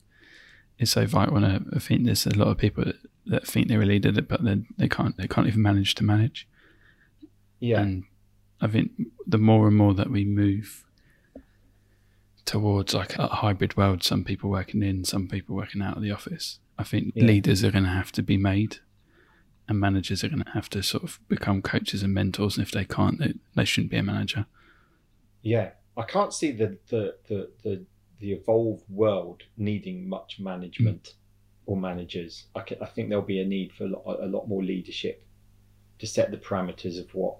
is 0.78 0.90
so 0.90 1.06
vital. 1.06 1.36
And 1.38 1.46
I, 1.46 1.60
I 1.76 1.80
think 1.80 2.04
there's 2.04 2.26
a 2.26 2.36
lot 2.36 2.48
of 2.48 2.58
people 2.58 2.84
that, 2.84 2.96
that 3.30 3.46
think 3.46 3.68
they're 3.68 3.80
a 3.80 3.86
leader, 3.86 4.12
but 4.20 4.44
then 4.44 4.66
they 4.76 4.88
can't. 4.88 5.16
They 5.16 5.28
can't 5.28 5.46
even 5.46 5.62
manage 5.62 5.94
to 5.96 6.04
manage. 6.04 6.46
Yeah. 7.60 7.80
And 7.80 8.04
I 8.60 8.66
think 8.66 8.90
the 9.26 9.38
more 9.38 9.66
and 9.68 9.76
more 9.76 9.94
that 9.94 10.10
we 10.10 10.24
move 10.24 10.84
towards 12.44 12.92
like 12.92 13.16
a 13.16 13.28
hybrid 13.28 13.76
world, 13.76 14.02
some 14.02 14.24
people 14.24 14.50
working 14.50 14.82
in, 14.82 15.04
some 15.04 15.28
people 15.28 15.54
working 15.54 15.80
out 15.80 15.96
of 15.96 16.02
the 16.02 16.10
office. 16.10 16.58
I 16.76 16.82
think 16.82 17.12
yeah. 17.14 17.24
leaders 17.24 17.62
are 17.62 17.70
going 17.70 17.84
to 17.84 17.90
have 17.90 18.10
to 18.12 18.22
be 18.22 18.36
made, 18.36 18.78
and 19.68 19.78
managers 19.78 20.24
are 20.24 20.28
going 20.28 20.42
to 20.42 20.50
have 20.50 20.68
to 20.70 20.82
sort 20.82 21.04
of 21.04 21.20
become 21.28 21.62
coaches 21.62 22.02
and 22.02 22.12
mentors. 22.12 22.56
And 22.56 22.66
if 22.66 22.72
they 22.72 22.84
can't, 22.84 23.18
they, 23.18 23.34
they 23.54 23.64
shouldn't 23.64 23.92
be 23.92 23.98
a 23.98 24.02
manager. 24.02 24.46
Yeah, 25.42 25.70
I 25.96 26.02
can't 26.02 26.34
see 26.34 26.50
the 26.50 26.78
the 26.88 27.16
the 27.28 27.50
the, 27.62 27.84
the 28.18 28.32
evolved 28.32 28.84
world 28.90 29.44
needing 29.56 30.08
much 30.08 30.40
management 30.40 31.02
mm. 31.02 31.14
Or 31.70 31.76
managers. 31.76 32.46
I, 32.56 32.62
can, 32.62 32.78
I 32.82 32.86
think 32.86 33.08
there'll 33.08 33.22
be 33.22 33.40
a 33.40 33.46
need 33.46 33.72
for 33.72 33.84
a 33.84 33.86
lot, 33.86 34.02
a 34.20 34.26
lot 34.26 34.48
more 34.48 34.62
leadership 34.62 35.24
to 36.00 36.06
set 36.06 36.32
the 36.32 36.36
parameters 36.36 36.98
of 36.98 37.14
what 37.14 37.36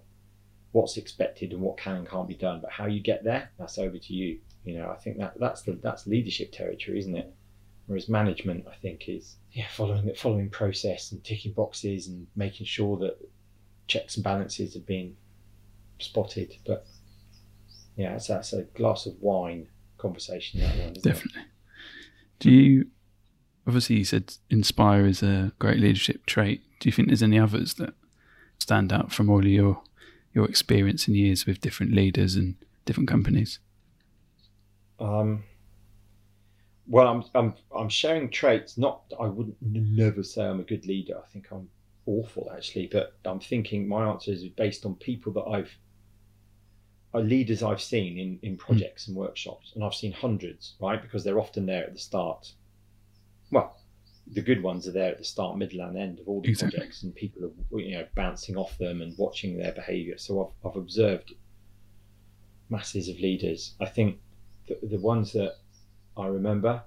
what's 0.71 0.97
expected 0.97 1.53
and 1.53 1.61
what 1.61 1.77
can 1.77 1.97
and 1.97 2.09
can't 2.09 2.29
be 2.29 2.37
done. 2.37 2.61
But 2.61 2.71
how 2.71 2.87
you 2.87 3.01
get 3.01 3.25
there, 3.25 3.51
that's 3.59 3.77
over 3.77 3.99
to 3.99 4.15
you. 4.15 4.39
You 4.65 4.79
know, 4.79 4.89
I 4.89 4.95
think 4.95 5.19
that 5.19 5.35
that's 5.41 5.63
the 5.63 5.73
that's 5.83 6.07
leadership 6.07 6.53
territory, 6.53 7.01
isn't 7.01 7.17
it? 7.17 7.35
Whereas 7.87 8.09
management, 8.09 8.67
I 8.71 8.77
think, 8.77 9.09
is 9.09 9.37
yeah 9.51 9.67
following 9.73 10.09
following 10.15 10.49
process 10.49 11.11
and 11.11 11.25
ticking 11.25 11.53
boxes 11.53 12.07
and 12.07 12.29
making 12.37 12.67
sure 12.67 12.97
that 12.99 13.19
checks 13.89 14.15
and 14.15 14.23
balances 14.23 14.75
have 14.75 14.87
been 14.87 15.17
spotted. 15.99 16.55
But 16.65 16.87
yeah, 17.97 18.13
that's, 18.13 18.29
that's 18.29 18.53
a 18.53 18.63
glass 18.63 19.07
of 19.07 19.15
wine 19.21 19.67
conversation. 19.99 20.61
That 20.61 20.77
one, 20.77 20.93
definitely. 20.93 21.41
It? 21.41 21.47
Do 22.39 22.51
you 22.53 22.87
obviously 23.67 23.97
you 23.97 24.05
said 24.05 24.35
inspire 24.49 25.07
is 25.07 25.23
a 25.23 25.53
great 25.59 25.79
leadership 25.79 26.27
trait. 26.27 26.63
Do 26.81 26.89
you 26.89 26.93
think 26.93 27.09
there's 27.09 27.23
any 27.23 27.39
others 27.39 27.75
that 27.75 27.95
stand 28.59 28.93
out 28.93 29.13
from 29.13 29.31
all 29.31 29.41
of 29.41 29.47
your 29.47 29.83
your 30.33 30.47
experience 30.47 31.09
and 31.09 31.17
years 31.17 31.47
with 31.47 31.61
different 31.61 31.93
leaders 31.93 32.37
and 32.37 32.55
different 32.85 33.09
companies? 33.09 33.59
Um, 34.99 35.45
well, 36.87 37.09
I'm 37.09 37.25
I'm 37.35 37.55
I'm 37.77 37.89
sharing 37.89 38.31
traits. 38.31 38.77
Not 38.77 39.03
I 39.19 39.27
wouldn't 39.27 39.57
never 39.61 40.23
say 40.23 40.45
I'm 40.45 40.61
a 40.61 40.65
good 40.65 40.87
leader. 40.87 41.19
I 41.19 41.27
think 41.33 41.49
I'm 41.51 41.69
awful 42.07 42.51
actually. 42.55 42.89
But 42.91 43.17
I'm 43.25 43.41
thinking 43.41 43.89
my 43.89 44.05
answer 44.09 44.33
is 44.33 44.45
based 44.49 44.85
on 44.85 44.95
people 44.97 45.33
that 45.35 45.45
I've 45.45 45.75
are 47.13 47.21
leaders 47.21 47.63
I've 47.63 47.83
seen 47.83 48.19
in 48.19 48.39
in 48.43 48.57
projects 48.57 49.05
mm. 49.05 49.09
and 49.09 49.17
workshops, 49.17 49.73
and 49.75 49.85
I've 49.85 49.95
seen 49.95 50.13
hundreds, 50.13 50.75
right? 50.81 51.01
Because 51.01 51.25
they're 51.25 51.41
often 51.41 51.67
there 51.67 51.85
at 51.85 51.93
the 51.93 51.99
start. 51.99 52.53
Well, 53.51 53.77
the 54.33 54.43
good 54.43 54.63
ones 54.63 54.87
are 54.87 54.93
there 54.93 55.11
at 55.13 55.19
the 55.19 55.25
start, 55.25 55.59
middle, 55.59 55.81
and 55.81 55.99
end 55.99 56.21
of 56.21 56.29
all 56.29 56.41
the 56.41 56.49
exactly. 56.49 56.79
projects, 56.79 57.03
and 57.03 57.15
people 57.15 57.45
are 57.45 57.81
you 57.81 57.99
know 57.99 58.07
bouncing 58.15 58.57
off 58.57 58.77
them 58.79 59.03
and 59.03 59.17
watching 59.19 59.57
their 59.57 59.73
behaviour. 59.73 60.19
So 60.19 60.55
I've 60.65 60.71
I've 60.71 60.77
observed 60.77 61.35
masses 62.69 63.09
of 63.09 63.19
leaders. 63.19 63.75
I 63.81 63.87
think 63.87 64.19
the, 64.69 64.79
the 64.87 65.01
ones 65.01 65.33
that 65.33 65.57
I 66.17 66.27
remember, 66.27 66.83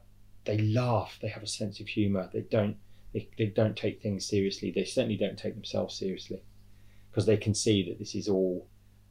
they 0.45 0.57
laugh. 0.57 1.19
They 1.21 1.27
have 1.27 1.43
a 1.43 1.47
sense 1.47 1.79
of 1.79 1.87
humour. 1.87 2.29
They 2.31 2.41
don't 2.41 2.77
they, 3.13 3.29
they 3.37 3.47
don't 3.47 3.75
take 3.75 4.01
things 4.01 4.25
seriously. 4.25 4.71
They 4.71 4.85
certainly 4.85 5.17
don't 5.17 5.37
take 5.37 5.55
themselves 5.55 5.97
seriously 5.97 6.41
because 7.09 7.25
they 7.25 7.37
can 7.37 7.53
see 7.53 7.87
that 7.89 7.99
this 7.99 8.15
is 8.15 8.27
all 8.27 8.67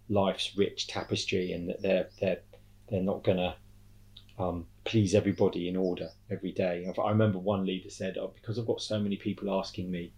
life's 0.08 0.56
rich 0.56 0.88
tapestry 0.88 1.52
and 1.52 1.68
that 1.68 1.82
they're 1.82 2.08
they're 2.20 2.40
they're 2.88 3.02
not 3.02 3.22
gonna 3.22 3.56
um, 4.38 4.66
please 4.84 5.14
everybody 5.14 5.68
in 5.68 5.76
order 5.76 6.10
every 6.30 6.52
day. 6.52 6.86
I 7.02 7.08
remember 7.10 7.38
one 7.38 7.64
leader 7.64 7.90
said, 7.90 8.18
oh, 8.18 8.32
because 8.34 8.58
I've 8.58 8.66
got 8.66 8.80
so 8.80 8.98
many 8.98 9.16
people 9.16 9.56
asking 9.58 9.90
me 9.90 10.12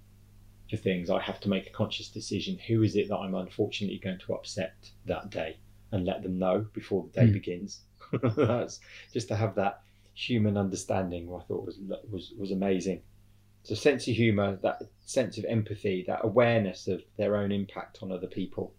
for 0.71 0.77
things, 0.77 1.11
I 1.11 1.21
have 1.21 1.41
to 1.41 1.49
make 1.49 1.67
a 1.67 1.71
conscious 1.71 2.09
decision. 2.09 2.59
Who 2.67 2.83
is 2.83 2.97
it 2.97 3.09
that 3.09 3.17
I'm 3.17 3.35
unfortunately 3.35 3.99
going 3.99 4.19
to 4.21 4.35
upset 4.35 4.75
that 5.07 5.31
day 5.31 5.59
and 5.93 6.07
let 6.07 6.23
them 6.23 6.39
know 6.39 6.67
before 6.73 7.05
the 7.05 7.21
day 7.21 7.27
mm. 7.29 7.35
begins? 7.35 7.83
That's 8.37 8.81
just 9.13 9.29
to 9.29 9.37
have 9.37 9.55
that 9.57 9.83
human 10.15 10.57
understanding. 10.57 11.29
I 11.29 11.43
thought 11.45 11.67
was 11.67 11.79
was 12.11 12.33
was 12.39 12.51
amazing. 12.51 13.03
So 13.65 13.75
sense 13.75 14.07
of 14.09 14.15
humour, 14.15 14.59
that 14.63 14.83
sense 15.01 15.39
of 15.39 15.45
empathy, 15.47 16.05
that 16.07 16.21
awareness 16.23 16.87
of 16.87 17.03
their 17.17 17.37
own 17.37 17.51
impact 17.51 17.99
on 18.03 18.13
other 18.13 18.27
people, 18.27 18.75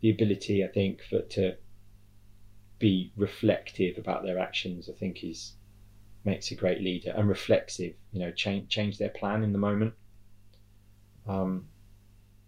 the 0.00 0.10
ability, 0.10 0.62
I 0.64 0.68
think, 0.68 1.02
for 1.02 1.22
to 1.22 1.56
be 2.78 3.12
reflective 3.16 3.98
about 3.98 4.22
their 4.22 4.38
actions, 4.38 4.88
I 4.88 4.92
think 4.92 5.24
is 5.24 5.54
makes 6.24 6.50
a 6.50 6.54
great 6.54 6.82
leader 6.82 7.14
and 7.16 7.28
reflexive. 7.28 7.94
You 8.12 8.20
know, 8.20 8.32
change 8.32 8.68
change 8.68 8.98
their 8.98 9.08
plan 9.10 9.42
in 9.42 9.52
the 9.52 9.58
moment. 9.58 9.94
Um, 11.26 11.66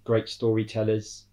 great 0.04 0.28
storytellers. 0.28 1.24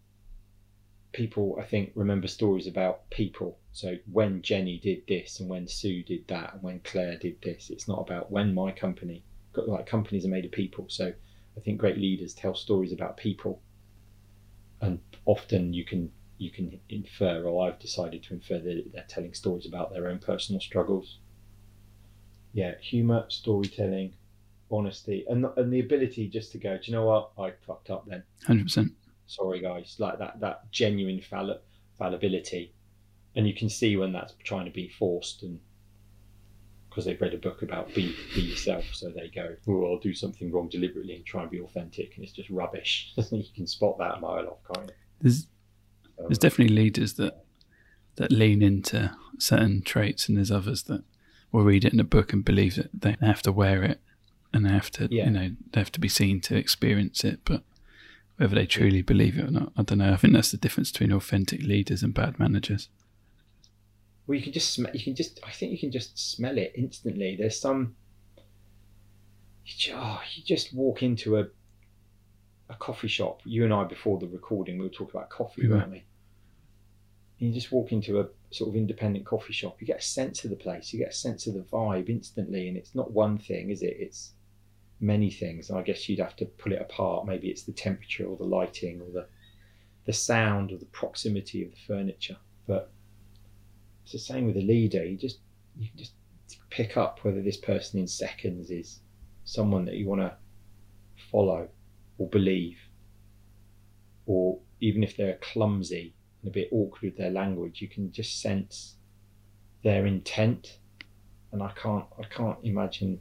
People, 1.11 1.57
I 1.59 1.63
think, 1.63 1.91
remember 1.95 2.27
stories 2.27 2.67
about 2.67 3.09
people. 3.09 3.57
So 3.71 3.97
when 4.11 4.41
Jenny 4.41 4.77
did 4.77 5.07
this, 5.07 5.39
and 5.39 5.49
when 5.49 5.67
Sue 5.67 6.03
did 6.03 6.27
that, 6.27 6.53
and 6.53 6.63
when 6.63 6.79
Claire 6.81 7.17
did 7.17 7.41
this, 7.41 7.69
it's 7.69 7.87
not 7.87 8.01
about 8.01 8.31
when 8.31 8.53
my 8.53 8.71
company. 8.71 9.23
Got 9.53 9.69
like 9.69 9.85
companies 9.85 10.25
are 10.25 10.29
made 10.29 10.45
of 10.45 10.51
people, 10.51 10.85
so 10.89 11.13
I 11.57 11.59
think 11.61 11.79
great 11.79 11.97
leaders 11.97 12.33
tell 12.33 12.55
stories 12.55 12.91
about 12.91 13.15
people, 13.17 13.61
and 14.81 14.99
often 15.25 15.73
you 15.73 15.85
can 15.85 16.11
you 16.37 16.51
can 16.51 16.79
infer, 16.89 17.43
or 17.43 17.67
I've 17.67 17.79
decided 17.79 18.23
to 18.23 18.33
infer 18.33 18.59
that 18.59 18.91
they're 18.93 19.05
telling 19.07 19.33
stories 19.33 19.65
about 19.65 19.91
their 19.91 20.07
own 20.07 20.19
personal 20.19 20.59
struggles. 20.59 21.19
Yeah, 22.53 22.75
humour, 22.81 23.25
storytelling, 23.29 24.13
honesty, 24.71 25.25
and 25.29 25.45
and 25.57 25.71
the 25.71 25.79
ability 25.79 26.27
just 26.29 26.51
to 26.53 26.57
go, 26.57 26.77
do 26.77 26.83
you 26.85 26.93
know 26.93 27.05
what? 27.05 27.31
I 27.37 27.53
fucked 27.65 27.89
up 27.89 28.05
then. 28.07 28.23
Hundred 28.45 28.65
percent. 28.65 28.91
Sorry, 29.27 29.61
guys. 29.61 29.95
Like 29.99 30.19
that 30.19 30.39
that 30.41 30.71
genuine 30.71 31.21
fall- 31.21 31.61
fallibility, 31.97 32.73
and 33.35 33.47
you 33.47 33.53
can 33.53 33.69
see 33.69 33.95
when 33.95 34.11
that's 34.11 34.33
trying 34.43 34.65
to 34.65 34.71
be 34.71 34.89
forced 34.89 35.43
and 35.43 35.59
because 36.89 37.05
they've 37.05 37.19
read 37.19 37.33
a 37.33 37.37
book 37.37 37.61
about 37.61 37.93
be 37.93 38.15
be 38.33 38.41
yourself, 38.41 38.85
so 38.93 39.09
they 39.09 39.27
go, 39.27 39.55
"Oh, 39.67 39.85
I'll 39.85 39.99
do 39.99 40.13
something 40.13 40.49
wrong 40.51 40.69
deliberately 40.69 41.15
and 41.15 41.25
try 41.25 41.41
and 41.41 41.51
be 41.51 41.59
authentic," 41.59 42.15
and 42.15 42.23
it's 42.23 42.33
just 42.33 42.49
rubbish. 42.49 43.13
you 43.31 43.43
can 43.53 43.67
spot 43.67 43.97
that 43.97 44.17
a 44.17 44.19
mile 44.21 44.47
off, 44.47 44.75
can't 44.75 44.89
you? 44.89 44.95
There's 45.21 45.47
Um, 46.19 46.25
there's 46.27 46.37
definitely 46.37 46.75
leaders 46.75 47.13
that 47.13 47.43
that 48.15 48.31
lean 48.31 48.61
into 48.61 49.15
certain 49.37 49.81
traits, 49.81 50.27
and 50.27 50.37
there's 50.37 50.51
others 50.51 50.83
that 50.83 51.03
will 51.51 51.63
read 51.63 51.85
it 51.85 51.93
in 51.93 51.99
a 51.99 52.05
book 52.05 52.33
and 52.33 52.43
believe 52.43 52.75
that 52.75 52.89
they 52.93 53.15
have 53.21 53.41
to 53.43 53.51
wear 53.51 53.83
it 53.83 53.99
and 54.55 54.65
they 54.65 54.69
have 54.69 54.89
to, 54.89 55.07
yeah. 55.11 55.25
you 55.25 55.31
know, 55.31 55.51
they 55.71 55.79
have 55.81 55.91
to 55.91 55.99
be 55.99 56.07
seen 56.07 56.39
to 56.39 56.55
experience 56.55 57.25
it. 57.25 57.41
But 57.43 57.63
whether 58.37 58.55
they 58.55 58.65
truly 58.65 59.01
believe 59.01 59.37
it 59.37 59.49
or 59.49 59.51
not, 59.51 59.73
I 59.77 59.83
don't 59.83 59.97
know. 59.97 60.13
I 60.13 60.15
think 60.15 60.33
that's 60.33 60.51
the 60.51 60.57
difference 60.57 60.91
between 60.91 61.11
authentic 61.11 61.61
leaders 61.61 62.03
and 62.03 62.13
bad 62.13 62.39
managers. 62.39 62.87
Well, 64.25 64.37
you 64.37 64.43
can 64.43 64.53
just 64.53 64.73
sm- 64.73 64.93
you 64.93 65.03
can 65.03 65.13
just 65.13 65.39
I 65.45 65.51
think 65.51 65.73
you 65.73 65.77
can 65.77 65.91
just 65.91 66.17
smell 66.17 66.57
it 66.57 66.71
instantly. 66.75 67.35
There's 67.37 67.59
some. 67.59 67.95
Oh, 69.93 70.21
you 70.33 70.43
just 70.43 70.73
walk 70.73 71.03
into 71.03 71.37
a 71.37 71.47
a 72.69 72.75
coffee 72.75 73.07
shop. 73.07 73.41
You 73.45 73.63
and 73.63 73.73
I, 73.73 73.83
before 73.83 74.19
the 74.19 74.27
recording, 74.27 74.77
we 74.77 74.85
were 74.85 74.89
talking 74.89 75.15
about 75.15 75.29
coffee, 75.29 75.63
we 75.63 75.69
weren't 75.69 75.91
we? 75.91 76.03
And 77.39 77.49
you 77.49 77.53
just 77.53 77.71
walk 77.71 77.91
into 77.91 78.19
a 78.19 78.27
sort 78.51 78.69
of 78.69 78.75
independent 78.75 79.25
coffee 79.25 79.53
shop, 79.53 79.77
you 79.79 79.87
get 79.87 79.99
a 79.99 80.03
sense 80.03 80.43
of 80.43 80.49
the 80.49 80.55
place, 80.55 80.93
you 80.93 80.99
get 80.99 81.09
a 81.09 81.15
sense 81.15 81.47
of 81.47 81.53
the 81.53 81.61
vibe 81.61 82.09
instantly, 82.09 82.67
and 82.67 82.77
it's 82.77 82.95
not 82.95 83.11
one 83.11 83.37
thing, 83.37 83.69
is 83.69 83.81
it? 83.81 83.97
It's 83.99 84.31
many 84.99 85.29
things. 85.29 85.69
And 85.69 85.77
I 85.77 85.81
guess 85.81 86.07
you'd 86.07 86.19
have 86.19 86.35
to 86.37 86.45
pull 86.45 86.71
it 86.71 86.81
apart. 86.81 87.27
Maybe 87.27 87.49
it's 87.49 87.63
the 87.63 87.73
temperature 87.73 88.25
or 88.25 88.37
the 88.37 88.45
lighting 88.45 89.01
or 89.01 89.11
the 89.11 89.27
the 90.05 90.13
sound 90.13 90.71
or 90.71 90.77
the 90.77 90.85
proximity 90.85 91.63
of 91.63 91.71
the 91.71 91.77
furniture. 91.87 92.37
But 92.67 92.91
it's 94.03 94.11
the 94.11 94.19
same 94.19 94.45
with 94.45 94.57
a 94.57 94.61
leader. 94.61 95.03
You 95.03 95.17
just 95.17 95.39
you 95.77 95.89
can 95.89 95.97
just 95.97 96.13
pick 96.69 96.95
up 96.95 97.19
whether 97.23 97.41
this 97.41 97.57
person 97.57 97.99
in 97.99 98.07
seconds 98.07 98.69
is 98.69 98.99
someone 99.43 99.85
that 99.85 99.95
you 99.95 100.07
want 100.07 100.21
to 100.21 100.33
follow 101.31 101.67
or 102.17 102.29
believe, 102.29 102.77
or 104.25 104.59
even 104.79 105.03
if 105.03 105.17
they're 105.17 105.39
clumsy 105.41 106.15
and 106.41 106.49
a 106.49 106.53
bit 106.53 106.69
awkward 106.71 107.01
with 107.01 107.17
their 107.17 107.31
language, 107.31 107.81
you 107.81 107.87
can 107.87 108.11
just 108.11 108.41
sense 108.41 108.95
their 109.83 110.05
intent. 110.05 110.79
And 111.51 111.61
I 111.61 111.71
can't, 111.71 112.05
I 112.19 112.23
can't 112.23 112.57
imagine 112.63 113.19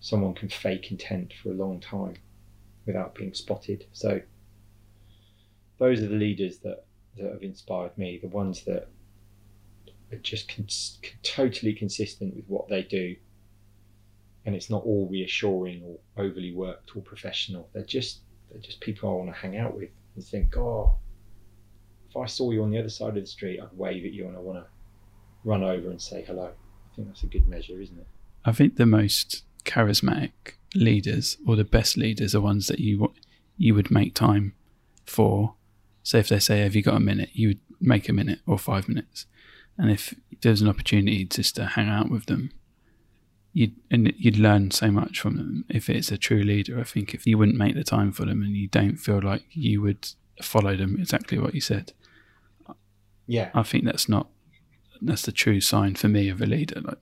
someone 0.00 0.34
can 0.34 0.48
fake 0.48 0.90
intent 0.90 1.32
for 1.42 1.50
a 1.50 1.54
long 1.54 1.80
time 1.80 2.14
without 2.86 3.14
being 3.14 3.34
spotted. 3.34 3.86
So 3.92 4.20
those 5.78 6.02
are 6.02 6.08
the 6.08 6.14
leaders 6.14 6.58
that, 6.58 6.84
that 7.16 7.32
have 7.32 7.42
inspired 7.42 7.96
me, 7.96 8.18
the 8.20 8.28
ones 8.28 8.64
that 8.64 8.88
are 10.12 10.18
just 10.18 10.54
con- 10.54 10.66
totally 11.22 11.72
consistent 11.72 12.34
with 12.34 12.44
what 12.46 12.68
they 12.68 12.82
do 12.82 13.16
and 14.46 14.54
it's 14.54 14.70
not 14.70 14.84
all 14.84 15.08
reassuring 15.10 15.82
or 15.84 15.98
overly 16.22 16.52
worked 16.54 16.94
or 16.96 17.02
professional. 17.02 17.68
They're 17.72 17.84
just 17.84 18.20
they're 18.50 18.60
just 18.60 18.80
people 18.80 19.10
I 19.10 19.12
want 19.14 19.30
to 19.30 19.40
hang 19.40 19.56
out 19.56 19.74
with 19.74 19.90
and 20.14 20.24
think, 20.24 20.56
oh, 20.56 20.94
if 22.08 22.16
I 22.16 22.26
saw 22.26 22.50
you 22.50 22.62
on 22.62 22.70
the 22.70 22.78
other 22.78 22.88
side 22.88 23.16
of 23.16 23.22
the 23.22 23.26
street, 23.26 23.60
I'd 23.60 23.76
wave 23.76 24.04
at 24.04 24.12
you 24.12 24.28
and 24.28 24.36
I 24.36 24.40
want 24.40 24.58
to 24.58 24.66
run 25.44 25.62
over 25.62 25.90
and 25.90 26.00
say 26.00 26.22
hello. 26.22 26.46
I 26.46 26.94
think 26.94 27.08
that's 27.08 27.22
a 27.22 27.26
good 27.26 27.48
measure, 27.48 27.80
isn't 27.80 27.98
it? 27.98 28.06
I 28.44 28.52
think 28.52 28.76
the 28.76 28.86
most 28.86 29.42
charismatic 29.64 30.30
leaders 30.74 31.38
or 31.46 31.56
the 31.56 31.64
best 31.64 31.96
leaders 31.96 32.34
are 32.34 32.40
ones 32.40 32.66
that 32.68 32.80
you 32.80 33.12
you 33.56 33.74
would 33.74 33.90
make 33.90 34.14
time 34.14 34.54
for. 35.06 35.54
So 36.02 36.18
if 36.18 36.28
they 36.28 36.38
say, 36.38 36.60
"Have 36.60 36.74
you 36.74 36.82
got 36.82 36.96
a 36.96 37.00
minute?" 37.00 37.30
you 37.32 37.48
would 37.48 37.60
make 37.80 38.08
a 38.08 38.12
minute 38.12 38.40
or 38.46 38.58
five 38.58 38.88
minutes, 38.88 39.26
and 39.78 39.90
if 39.90 40.14
there's 40.42 40.60
an 40.60 40.68
opportunity 40.68 41.24
just 41.24 41.56
to 41.56 41.66
hang 41.66 41.88
out 41.88 42.10
with 42.10 42.26
them, 42.26 42.50
you'd 43.54 43.74
and 43.90 44.12
you'd 44.18 44.36
learn 44.36 44.70
so 44.72 44.90
much 44.90 45.20
from 45.20 45.36
them. 45.36 45.64
If 45.70 45.88
it's 45.88 46.12
a 46.12 46.18
true 46.18 46.42
leader, 46.42 46.78
I 46.78 46.84
think 46.84 47.14
if 47.14 47.26
you 47.26 47.38
wouldn't 47.38 47.56
make 47.56 47.74
the 47.74 47.84
time 47.84 48.12
for 48.12 48.26
them 48.26 48.42
and 48.42 48.54
you 48.54 48.68
don't 48.68 48.96
feel 48.96 49.22
like 49.22 49.44
you 49.50 49.80
would 49.80 50.10
follow 50.42 50.76
them, 50.76 50.98
exactly 51.00 51.38
what 51.38 51.54
you 51.54 51.60
said. 51.60 51.92
Yeah, 53.26 53.50
I 53.54 53.62
think 53.62 53.84
that's 53.84 54.08
not 54.08 54.28
that's 55.00 55.22
the 55.22 55.32
true 55.32 55.60
sign 55.60 55.94
for 55.94 56.08
me 56.08 56.28
of 56.28 56.42
a 56.42 56.46
leader. 56.46 56.80
Like 56.80 56.98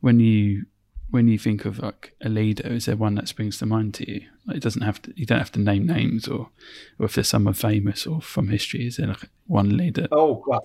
when 0.00 0.18
you 0.18 0.66
when 1.10 1.28
you 1.28 1.38
think 1.38 1.64
of 1.64 1.78
like 1.78 2.14
a 2.24 2.28
leader, 2.28 2.66
is 2.66 2.86
there 2.86 2.96
one 2.96 3.14
that 3.14 3.28
springs 3.28 3.58
to 3.58 3.66
mind 3.66 3.94
to 3.94 4.10
you? 4.10 4.22
Like 4.46 4.56
it 4.56 4.62
doesn't 4.62 4.82
have 4.82 5.00
to. 5.02 5.12
You 5.14 5.26
don't 5.26 5.38
have 5.38 5.52
to 5.52 5.60
name 5.60 5.86
names, 5.86 6.26
or 6.26 6.50
or 6.98 7.06
if 7.06 7.14
there's 7.14 7.28
someone 7.28 7.54
famous 7.54 8.06
or 8.06 8.20
from 8.20 8.48
history. 8.48 8.86
Is 8.86 8.96
there 8.96 9.08
like 9.08 9.28
one 9.46 9.76
leader? 9.76 10.08
Oh 10.10 10.42
well, 10.46 10.64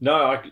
no. 0.00 0.14
I, 0.14 0.50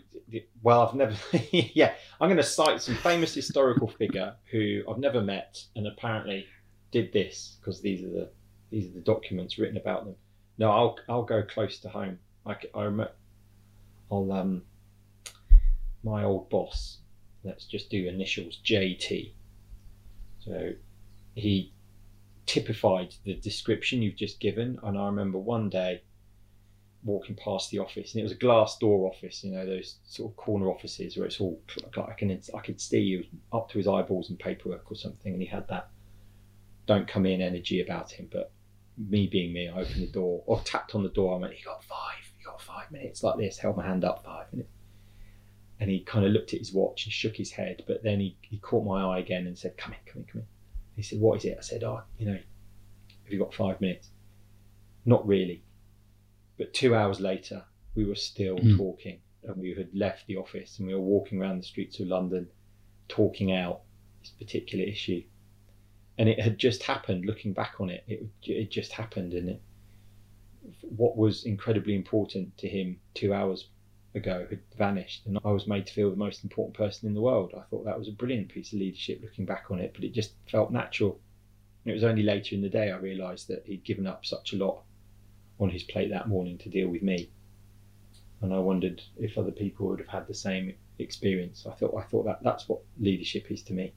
well, 0.62 0.82
I've 0.82 0.94
never. 0.94 1.14
yeah, 1.52 1.94
I'm 2.20 2.28
going 2.28 2.36
to 2.36 2.42
cite 2.42 2.82
some 2.82 2.96
famous 2.96 3.34
historical 3.34 3.88
figure 3.88 4.34
who 4.50 4.82
I've 4.88 4.98
never 4.98 5.20
met, 5.20 5.62
and 5.74 5.86
apparently 5.86 6.46
did 6.92 7.12
this 7.12 7.56
because 7.60 7.80
these 7.80 8.04
are 8.04 8.10
the 8.10 8.30
these 8.70 8.90
are 8.90 8.94
the 8.94 9.00
documents 9.00 9.58
written 9.58 9.76
about 9.76 10.04
them. 10.04 10.14
No, 10.58 10.70
I'll 10.70 10.98
I'll 11.08 11.24
go 11.24 11.42
close 11.42 11.78
to 11.78 11.88
home. 11.88 12.18
I 12.44 12.56
I 12.74 12.84
remember. 12.84 13.12
I'll 14.10 14.30
um. 14.32 14.62
My 16.02 16.22
old 16.22 16.48
boss 16.50 16.98
let's 17.46 17.64
just 17.64 17.88
do 17.88 18.08
initials 18.08 18.58
JT. 18.64 19.32
So 20.40 20.72
he 21.34 21.72
typified 22.44 23.14
the 23.24 23.34
description 23.34 24.02
you've 24.02 24.16
just 24.16 24.40
given. 24.40 24.78
And 24.82 24.98
I 24.98 25.06
remember 25.06 25.38
one 25.38 25.70
day 25.70 26.02
walking 27.04 27.36
past 27.36 27.70
the 27.70 27.78
office, 27.78 28.12
and 28.12 28.20
it 28.20 28.24
was 28.24 28.32
a 28.32 28.36
glass 28.36 28.78
door 28.78 29.08
office, 29.08 29.44
you 29.44 29.52
know, 29.52 29.64
those 29.64 29.96
sort 30.04 30.32
of 30.32 30.36
corner 30.36 30.68
offices 30.68 31.16
where 31.16 31.26
it's 31.26 31.40
all 31.40 31.60
like 31.82 31.98
I 31.98 32.14
can 32.14 32.40
I 32.54 32.60
could 32.60 32.80
see 32.80 33.28
up 33.52 33.68
to 33.70 33.78
his 33.78 33.86
eyeballs 33.86 34.30
in 34.30 34.36
paperwork 34.36 34.90
or 34.90 34.96
something, 34.96 35.32
and 35.32 35.42
he 35.42 35.48
had 35.48 35.68
that 35.68 35.90
don't 36.86 37.08
come 37.08 37.26
in 37.26 37.40
energy 37.40 37.80
about 37.80 38.10
him. 38.10 38.28
But 38.30 38.52
me 38.96 39.26
being 39.26 39.52
me, 39.52 39.68
I 39.68 39.80
opened 39.80 40.02
the 40.02 40.12
door 40.12 40.42
or 40.46 40.60
tapped 40.60 40.94
on 40.94 41.02
the 41.02 41.08
door. 41.10 41.34
I 41.34 41.38
went, 41.38 41.58
"You 41.58 41.64
got 41.64 41.84
five, 41.84 42.32
you 42.38 42.46
got 42.46 42.60
five 42.60 42.90
minutes 42.90 43.22
like 43.22 43.36
this." 43.36 43.58
Held 43.58 43.76
my 43.76 43.86
hand 43.86 44.04
up, 44.04 44.24
five 44.24 44.52
minutes 44.52 44.70
and 45.78 45.90
he 45.90 46.00
kind 46.00 46.24
of 46.24 46.32
looked 46.32 46.54
at 46.54 46.60
his 46.60 46.72
watch 46.72 47.04
and 47.04 47.12
shook 47.12 47.36
his 47.36 47.50
head. 47.50 47.82
But 47.86 48.02
then 48.02 48.20
he, 48.20 48.36
he 48.40 48.58
caught 48.58 48.84
my 48.84 49.02
eye 49.02 49.18
again 49.18 49.46
and 49.46 49.58
said, 49.58 49.76
"Come 49.76 49.92
in, 49.92 49.98
come 50.10 50.22
in, 50.22 50.26
come 50.26 50.40
in." 50.40 50.46
He 50.96 51.02
said, 51.02 51.20
"What 51.20 51.38
is 51.38 51.44
it?" 51.44 51.56
I 51.58 51.62
said, 51.62 51.84
"Oh, 51.84 52.02
you 52.18 52.26
know, 52.26 52.38
have 53.24 53.32
you 53.32 53.38
got 53.38 53.54
five 53.54 53.80
minutes?" 53.80 54.10
Not 55.04 55.26
really. 55.26 55.62
But 56.58 56.72
two 56.72 56.94
hours 56.94 57.20
later, 57.20 57.64
we 57.94 58.04
were 58.04 58.14
still 58.14 58.56
mm. 58.56 58.76
talking, 58.76 59.20
and 59.44 59.56
we 59.56 59.74
had 59.74 59.94
left 59.94 60.26
the 60.26 60.36
office, 60.36 60.78
and 60.78 60.86
we 60.86 60.94
were 60.94 61.00
walking 61.00 61.40
around 61.40 61.58
the 61.58 61.66
streets 61.66 62.00
of 62.00 62.08
London, 62.08 62.48
talking 63.08 63.52
out 63.52 63.82
this 64.20 64.30
particular 64.30 64.84
issue. 64.84 65.22
And 66.18 66.28
it 66.28 66.40
had 66.40 66.58
just 66.58 66.82
happened. 66.82 67.26
Looking 67.26 67.52
back 67.52 67.74
on 67.78 67.90
it, 67.90 68.04
it 68.06 68.26
it 68.42 68.70
just 68.70 68.92
happened, 68.92 69.34
and 69.34 69.50
it, 69.50 69.62
what 70.80 71.16
was 71.16 71.44
incredibly 71.44 71.94
important 71.94 72.56
to 72.58 72.68
him 72.68 72.98
two 73.14 73.34
hours 73.34 73.68
ago 74.14 74.46
had 74.48 74.60
vanished, 74.78 75.26
and 75.26 75.38
I 75.44 75.50
was 75.50 75.66
made 75.66 75.86
to 75.86 75.92
feel 75.92 76.10
the 76.10 76.16
most 76.16 76.42
important 76.42 76.74
person 76.74 77.06
in 77.06 77.14
the 77.14 77.20
world. 77.20 77.52
I 77.54 77.62
thought 77.68 77.84
that 77.84 77.98
was 77.98 78.08
a 78.08 78.12
brilliant 78.12 78.48
piece 78.48 78.72
of 78.72 78.78
leadership 78.78 79.20
looking 79.22 79.44
back 79.44 79.66
on 79.70 79.78
it, 79.78 79.92
but 79.94 80.04
it 80.04 80.14
just 80.14 80.32
felt 80.50 80.72
natural. 80.72 81.20
And 81.84 81.90
it 81.92 81.94
was 81.94 82.04
only 82.04 82.22
later 82.22 82.54
in 82.54 82.62
the 82.62 82.68
day 82.70 82.90
I 82.90 82.96
realised 82.96 83.46
that 83.48 83.64
he'd 83.66 83.84
given 83.84 84.06
up 84.06 84.24
such 84.24 84.54
a 84.54 84.56
lot 84.56 84.82
on 85.58 85.70
his 85.70 85.82
plate 85.82 86.10
that 86.10 86.28
morning 86.28 86.58
to 86.58 86.68
deal 86.68 86.88
with 86.88 87.02
me. 87.02 87.30
And 88.42 88.52
I 88.52 88.58
wondered 88.58 89.02
if 89.18 89.38
other 89.38 89.50
people 89.50 89.88
would 89.88 89.98
have 90.00 90.08
had 90.08 90.26
the 90.28 90.34
same 90.34 90.74
experience. 90.98 91.66
I 91.66 91.74
thought 91.74 91.94
I 91.96 92.02
thought 92.02 92.26
that 92.26 92.42
that's 92.42 92.68
what 92.68 92.80
leadership 93.00 93.50
is 93.50 93.62
to 93.64 93.72
me. 93.72 93.92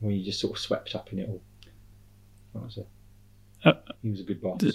When 0.00 0.14
you 0.14 0.24
just 0.24 0.40
sort 0.40 0.54
of 0.54 0.58
swept 0.58 0.94
up 0.94 1.12
in 1.12 1.20
it 1.20 1.28
all. 1.28 1.42
Was 2.54 2.78
a, 2.78 3.68
uh, 3.68 3.74
he 4.02 4.10
was 4.10 4.20
a 4.20 4.24
good 4.24 4.40
boss. 4.40 4.58
Do, 4.58 4.72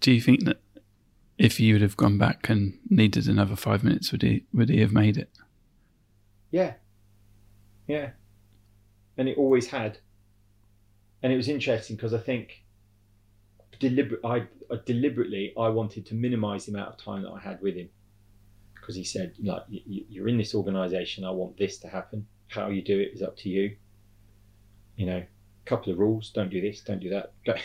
do 0.00 0.12
you 0.12 0.20
think 0.20 0.44
that 0.44 0.60
if 1.38 1.60
you 1.60 1.74
would 1.74 1.82
have 1.82 1.96
gone 1.96 2.18
back 2.18 2.48
and 2.48 2.78
needed 2.88 3.26
another 3.26 3.56
five 3.56 3.84
minutes, 3.84 4.12
would 4.12 4.22
he 4.22 4.44
would 4.52 4.68
he 4.68 4.80
have 4.80 4.92
made 4.92 5.16
it? 5.16 5.30
Yeah, 6.50 6.74
yeah, 7.86 8.10
and 9.16 9.28
it 9.28 9.36
always 9.36 9.68
had. 9.68 9.98
And 11.22 11.32
it 11.32 11.36
was 11.36 11.48
interesting 11.48 11.96
because 11.96 12.14
I 12.14 12.18
think 12.18 12.62
deliberate, 13.80 14.20
I, 14.24 14.46
I 14.70 14.78
deliberately 14.84 15.52
I 15.58 15.68
wanted 15.68 16.06
to 16.06 16.14
minimise 16.14 16.66
the 16.66 16.72
amount 16.72 16.90
of 16.90 16.96
time 16.98 17.22
that 17.22 17.30
I 17.30 17.40
had 17.40 17.60
with 17.60 17.74
him 17.74 17.88
because 18.74 18.94
he 18.94 19.04
said 19.04 19.34
like 19.42 19.62
you're 19.68 20.28
in 20.28 20.38
this 20.38 20.54
organisation, 20.54 21.24
I 21.24 21.30
want 21.30 21.56
this 21.56 21.78
to 21.78 21.88
happen. 21.88 22.26
How 22.48 22.68
you 22.68 22.82
do 22.82 22.98
it 22.98 23.12
is 23.14 23.22
up 23.22 23.36
to 23.38 23.48
you. 23.48 23.76
You 24.96 25.06
know, 25.06 25.18
a 25.18 25.68
couple 25.68 25.92
of 25.92 25.98
rules: 25.98 26.30
don't 26.30 26.50
do 26.50 26.60
this, 26.60 26.80
don't 26.80 27.00
do 27.00 27.10
that. 27.10 27.32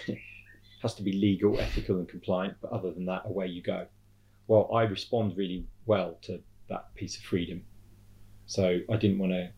Has 0.82 0.96
to 0.96 1.04
be 1.04 1.14
legal, 1.14 1.60
ethical, 1.60 1.98
and 1.98 2.08
compliant. 2.08 2.58
But 2.62 2.72
other 2.72 2.92
than 2.92 3.06
that, 3.06 3.24
away 3.26 3.48
you 3.48 3.62
go. 3.62 3.88
Well, 4.48 4.70
I 4.74 4.84
respond 4.84 5.36
really 5.36 5.66
well 5.88 6.18
to 6.24 6.40
that 6.70 6.94
piece 6.96 7.18
of 7.18 7.24
freedom. 7.24 7.64
So 8.46 8.80
I 8.92 8.96
didn't 8.98 9.18
want 9.18 9.32
to 9.32 9.50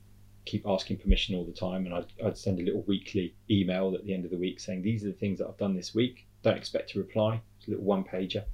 keep 0.46 0.66
asking 0.66 0.98
permission 0.98 1.36
all 1.36 1.44
the 1.44 1.52
time. 1.52 1.86
And 1.86 1.94
I'd, 1.94 2.06
I'd, 2.26 2.38
send 2.38 2.60
a 2.60 2.64
little 2.64 2.84
weekly 2.84 3.36
email 3.52 3.94
at 3.94 4.06
the 4.06 4.14
end 4.14 4.24
of 4.24 4.32
the 4.32 4.38
week 4.38 4.62
saying, 4.62 4.82
These 4.82 5.04
are 5.04 5.08
the 5.08 5.14
things 5.14 5.40
that 5.40 5.48
I've 5.48 5.58
done 5.58 5.76
this 5.76 5.94
week. 5.94 6.27
Don't 6.44 6.58
expect 6.58 6.92
to 6.92 7.00
reply. 7.00 7.42
It's 7.58 7.68
a 7.68 7.72
little 7.72 7.86
one 7.86 8.04
pager. 8.04 8.46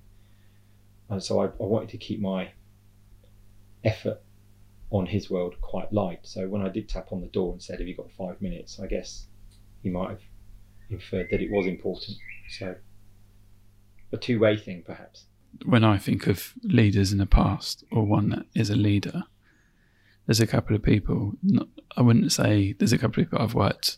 And 1.10 1.22
so 1.22 1.42
I, 1.42 1.46
I 1.46 1.66
wanted 1.66 1.90
to 1.90 1.98
keep 1.98 2.20
my 2.20 2.52
effort 3.84 4.22
on 4.90 5.06
his 5.06 5.30
world 5.30 5.56
quite 5.62 5.92
light. 5.92 6.20
So 6.24 6.48
when 6.48 6.62
I 6.62 6.70
did 6.70 6.88
tap 6.88 7.12
on 7.12 7.22
the 7.22 7.28
door 7.28 7.54
and 7.54 7.62
said, 7.62 7.80
Have 7.80 7.88
you 7.88 7.96
got 7.96 8.12
five 8.12 8.42
minutes? 8.42 8.80
I 8.80 8.88
guess 8.88 9.28
he 9.82 9.90
might 9.90 10.10
have 10.12 10.22
inferred 10.90 11.28
that 11.32 11.42
it 11.42 11.52
was 11.52 11.66
important. 11.66 12.18
So, 12.50 12.76
a 14.12 14.18
two 14.18 14.40
way 14.40 14.58
thing, 14.58 14.84
perhaps. 14.86 15.26
When 15.66 15.84
I 15.84 15.98
think 15.98 16.28
of 16.28 16.54
leaders 16.64 17.12
in 17.12 17.18
the 17.18 17.26
past, 17.26 17.84
or 17.92 18.06
one 18.06 18.30
that 18.30 18.46
is 18.56 18.70
a 18.70 18.76
leader, 18.76 19.24
there's 20.26 20.40
a 20.40 20.48
couple 20.48 20.76
of 20.76 20.82
people. 20.82 21.34
Not, 21.44 21.68
I 21.98 22.02
wouldn't 22.02 22.32
say 22.32 22.74
there's 22.74 22.94
a 22.94 22.98
couple 22.98 23.22
of 23.22 23.30
people 23.30 23.44
I've 23.44 23.54
worked 23.54 23.98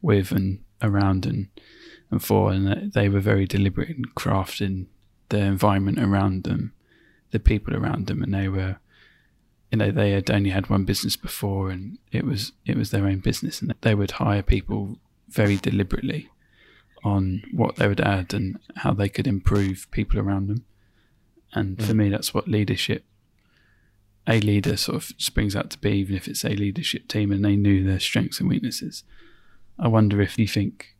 with 0.00 0.32
and 0.32 0.62
around 0.82 1.26
and 1.26 1.48
and 2.12 2.22
for, 2.22 2.52
and 2.52 2.92
they 2.92 3.08
were 3.08 3.20
very 3.20 3.46
deliberate 3.46 3.88
in 3.88 4.04
crafting 4.14 4.86
the 5.30 5.38
environment 5.38 5.98
around 5.98 6.44
them, 6.44 6.74
the 7.30 7.40
people 7.40 7.74
around 7.74 8.06
them, 8.06 8.22
and 8.22 8.34
they 8.34 8.48
were, 8.48 8.76
you 9.70 9.78
know, 9.78 9.90
they 9.90 10.10
had 10.10 10.30
only 10.30 10.50
had 10.50 10.68
one 10.68 10.84
business 10.84 11.16
before, 11.16 11.70
and 11.70 11.98
it 12.12 12.26
was 12.26 12.52
it 12.66 12.76
was 12.76 12.90
their 12.90 13.06
own 13.06 13.20
business, 13.20 13.62
and 13.62 13.74
they 13.80 13.94
would 13.94 14.12
hire 14.12 14.42
people 14.42 14.98
very 15.30 15.56
deliberately 15.56 16.28
on 17.02 17.42
what 17.50 17.76
they 17.76 17.88
would 17.88 18.00
add 18.00 18.34
and 18.34 18.58
how 18.76 18.92
they 18.92 19.08
could 19.08 19.26
improve 19.26 19.90
people 19.90 20.20
around 20.20 20.48
them. 20.48 20.66
And 21.54 21.78
mm. 21.78 21.82
for 21.82 21.94
me, 21.94 22.10
that's 22.10 22.34
what 22.34 22.46
leadership, 22.46 23.06
a 24.26 24.38
leader 24.38 24.76
sort 24.76 24.96
of 24.96 25.12
springs 25.16 25.56
out 25.56 25.70
to 25.70 25.78
be, 25.78 25.92
even 25.92 26.14
if 26.14 26.28
it's 26.28 26.44
a 26.44 26.50
leadership 26.50 27.08
team 27.08 27.32
and 27.32 27.42
they 27.42 27.56
knew 27.56 27.82
their 27.82 27.98
strengths 27.98 28.38
and 28.38 28.50
weaknesses. 28.50 29.02
I 29.78 29.88
wonder 29.88 30.20
if 30.20 30.38
you 30.38 30.46
think 30.46 30.91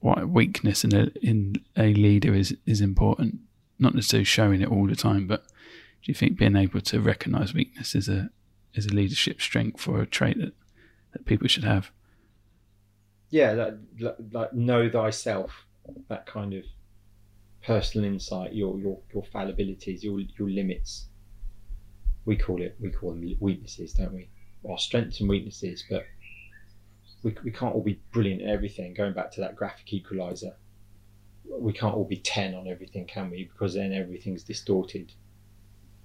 weakness 0.00 0.84
in 0.84 0.94
a, 0.94 1.08
in 1.22 1.56
a 1.76 1.94
leader 1.94 2.34
is, 2.34 2.56
is 2.66 2.80
important, 2.80 3.40
not 3.78 3.94
necessarily 3.94 4.24
showing 4.24 4.60
it 4.60 4.70
all 4.70 4.86
the 4.86 4.96
time, 4.96 5.26
but 5.26 5.46
do 5.46 6.12
you 6.12 6.14
think 6.14 6.38
being 6.38 6.56
able 6.56 6.80
to 6.80 7.00
recognize 7.00 7.54
weakness 7.54 7.94
is 7.94 8.08
a, 8.08 8.30
is 8.74 8.86
a 8.86 8.94
leadership 8.94 9.40
strength 9.40 9.86
or 9.88 10.00
a 10.00 10.06
trait 10.06 10.38
that, 10.38 10.52
that 11.12 11.24
people 11.24 11.48
should 11.48 11.64
have? 11.64 11.90
yeah, 13.34 13.74
like, 13.98 14.14
like 14.30 14.52
know 14.52 14.88
thyself, 14.88 15.50
that 16.08 16.24
kind 16.24 16.54
of 16.54 16.62
personal 17.64 18.06
insight, 18.06 18.52
your 18.54 18.78
your 18.78 19.00
your 19.12 19.24
fallibilities, 19.24 20.04
your 20.04 20.20
your 20.38 20.48
limits. 20.48 21.08
We 22.26 22.36
call 22.36 22.62
it 22.62 22.76
we 22.80 22.90
call 22.90 23.10
them 23.10 23.36
weaknesses, 23.40 23.92
don't 23.92 24.14
we? 24.14 24.28
Our 24.70 24.78
strengths 24.78 25.18
and 25.18 25.28
weaknesses, 25.28 25.82
but 25.90 26.04
we 27.24 27.34
we 27.42 27.50
can't 27.50 27.74
all 27.74 27.82
be 27.82 28.00
brilliant 28.12 28.42
at 28.42 28.48
everything. 28.48 28.94
Going 28.94 29.14
back 29.14 29.32
to 29.32 29.40
that 29.40 29.56
graphic 29.56 29.92
equalizer, 29.92 30.54
we 31.44 31.72
can't 31.72 31.94
all 31.94 32.04
be 32.04 32.18
ten 32.18 32.54
on 32.54 32.68
everything, 32.68 33.06
can 33.06 33.30
we? 33.30 33.44
Because 33.44 33.74
then 33.74 33.92
everything's 33.92 34.44
distorted. 34.44 35.12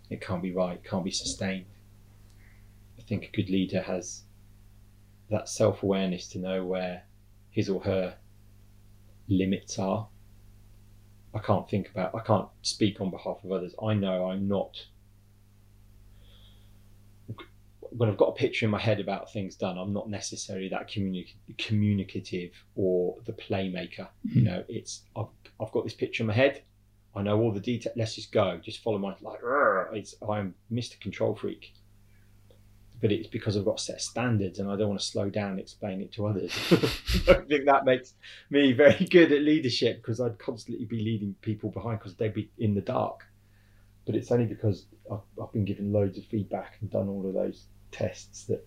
It 0.09 0.21
can't 0.21 0.41
be 0.41 0.53
right. 0.53 0.83
Can't 0.83 1.03
be 1.03 1.11
sustained. 1.11 1.65
I 2.97 3.03
think 3.03 3.25
a 3.25 3.35
good 3.35 3.49
leader 3.49 3.81
has 3.81 4.23
that 5.29 5.49
self 5.49 5.83
awareness 5.83 6.27
to 6.29 6.39
know 6.39 6.65
where 6.65 7.03
his 7.51 7.69
or 7.69 7.81
her 7.81 8.15
limits 9.27 9.77
are. 9.77 10.07
I 11.33 11.39
can't 11.39 11.69
think 11.69 11.89
about, 11.89 12.15
I 12.15 12.21
can't 12.21 12.47
speak 12.63 12.99
on 13.01 13.11
behalf 13.11 13.43
of 13.43 13.51
others. 13.51 13.75
I 13.83 13.93
know 13.93 14.29
I'm 14.29 14.47
not, 14.47 14.85
when 17.99 18.07
I've 18.07 18.15
got 18.15 18.29
a 18.29 18.31
picture 18.31 18.65
in 18.65 18.71
my 18.71 18.79
head 18.79 19.01
about 19.01 19.33
things 19.33 19.57
done, 19.57 19.77
I'm 19.77 19.91
not 19.91 20.09
necessarily 20.09 20.69
that 20.69 20.89
communi- 20.89 21.33
communicative 21.57 22.51
or 22.75 23.17
the 23.25 23.33
playmaker. 23.33 24.07
Mm-hmm. 24.25 24.39
You 24.39 24.41
know, 24.45 24.63
it's, 24.69 25.01
I've, 25.17 25.25
I've 25.59 25.71
got 25.73 25.83
this 25.83 25.95
picture 25.95 26.23
in 26.23 26.27
my 26.27 26.33
head. 26.33 26.63
I 27.13 27.23
know 27.23 27.37
all 27.41 27.51
the 27.51 27.59
detail. 27.59 27.91
Let's 27.97 28.15
just 28.15 28.31
go. 28.31 28.57
Just 28.63 28.81
follow 28.83 28.99
my, 28.99 29.15
like, 29.19 29.41
it's, 29.91 30.15
I'm 30.29 30.55
Mr. 30.71 30.97
Control 31.01 31.35
Freak 31.35 31.73
but 33.01 33.11
it's 33.11 33.27
because 33.27 33.55
I've 33.55 33.65
got 33.65 33.79
set 33.79 34.01
standards 34.01 34.59
and 34.59 34.69
I 34.69 34.75
don't 34.75 34.89
want 34.89 34.99
to 34.99 35.05
slow 35.05 35.29
down 35.29 35.51
and 35.51 35.59
explain 35.59 36.01
it 36.01 36.11
to 36.13 36.27
others. 36.27 36.51
I 37.29 37.45
think 37.47 37.65
that 37.65 37.85
makes 37.85 38.13
me 38.49 38.73
very 38.73 39.05
good 39.09 39.31
at 39.31 39.41
leadership 39.41 40.01
because 40.01 40.19
I'd 40.19 40.37
constantly 40.37 40.85
be 40.85 41.01
leading 41.01 41.33
people 41.41 41.69
behind 41.69 41.99
because 41.99 42.15
they'd 42.15 42.33
be 42.33 42.51
in 42.57 42.75
the 42.75 42.81
dark. 42.81 43.25
But 44.05 44.15
it's 44.15 44.31
only 44.31 44.47
because 44.47 44.85
I've, 45.09 45.19
I've 45.41 45.53
been 45.53 45.63
given 45.63 45.93
loads 45.93 46.17
of 46.17 46.25
feedback 46.25 46.75
and 46.81 46.89
done 46.89 47.07
all 47.07 47.25
of 47.25 47.33
those 47.33 47.67
tests 47.91 48.45
that 48.45 48.65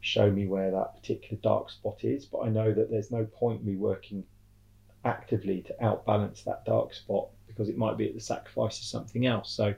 show 0.00 0.30
me 0.30 0.46
where 0.46 0.70
that 0.70 0.94
particular 0.94 1.40
dark 1.42 1.70
spot 1.70 2.04
is. 2.04 2.26
But 2.26 2.40
I 2.40 2.48
know 2.48 2.72
that 2.72 2.90
there's 2.90 3.10
no 3.10 3.24
point 3.24 3.64
me 3.64 3.76
working 3.76 4.24
actively 5.04 5.62
to 5.62 5.74
outbalance 5.82 6.44
that 6.44 6.64
dark 6.64 6.94
spot 6.94 7.28
because 7.46 7.68
it 7.68 7.78
might 7.78 7.96
be 7.96 8.06
at 8.06 8.14
the 8.14 8.20
sacrifice 8.20 8.78
of 8.78 8.84
something 8.84 9.26
else. 9.26 9.50
So 9.50 9.74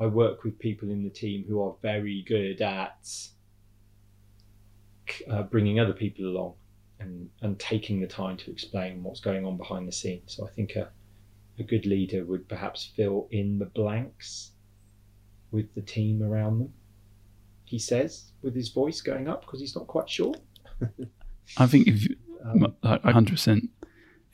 I 0.00 0.06
work 0.06 0.44
with 0.44 0.58
people 0.58 0.90
in 0.90 1.04
the 1.04 1.10
team 1.10 1.44
who 1.46 1.62
are 1.62 1.74
very 1.82 2.24
good 2.26 2.60
at 2.60 3.08
uh, 5.30 5.42
bringing 5.44 5.78
other 5.78 5.92
people 5.92 6.26
along 6.26 6.54
and, 6.98 7.28
and 7.42 7.58
taking 7.58 8.00
the 8.00 8.06
time 8.06 8.36
to 8.38 8.50
explain 8.50 9.02
what's 9.02 9.20
going 9.20 9.44
on 9.44 9.56
behind 9.56 9.86
the 9.86 9.92
scenes. 9.92 10.34
So 10.36 10.46
I 10.46 10.50
think 10.50 10.76
a, 10.76 10.88
a 11.58 11.62
good 11.62 11.86
leader 11.86 12.24
would 12.24 12.48
perhaps 12.48 12.90
fill 12.96 13.28
in 13.30 13.58
the 13.58 13.66
blanks 13.66 14.52
with 15.50 15.72
the 15.74 15.82
team 15.82 16.22
around 16.22 16.58
them. 16.58 16.72
He 17.64 17.78
says 17.78 18.32
with 18.42 18.54
his 18.54 18.68
voice 18.68 19.00
going 19.00 19.28
up 19.28 19.42
because 19.42 19.60
he's 19.60 19.74
not 19.74 19.86
quite 19.86 20.08
sure. 20.08 20.34
I 21.56 21.66
think 21.66 21.88
if 21.88 22.06
um, 22.44 22.74
I 22.82 22.98
100% 22.98 23.68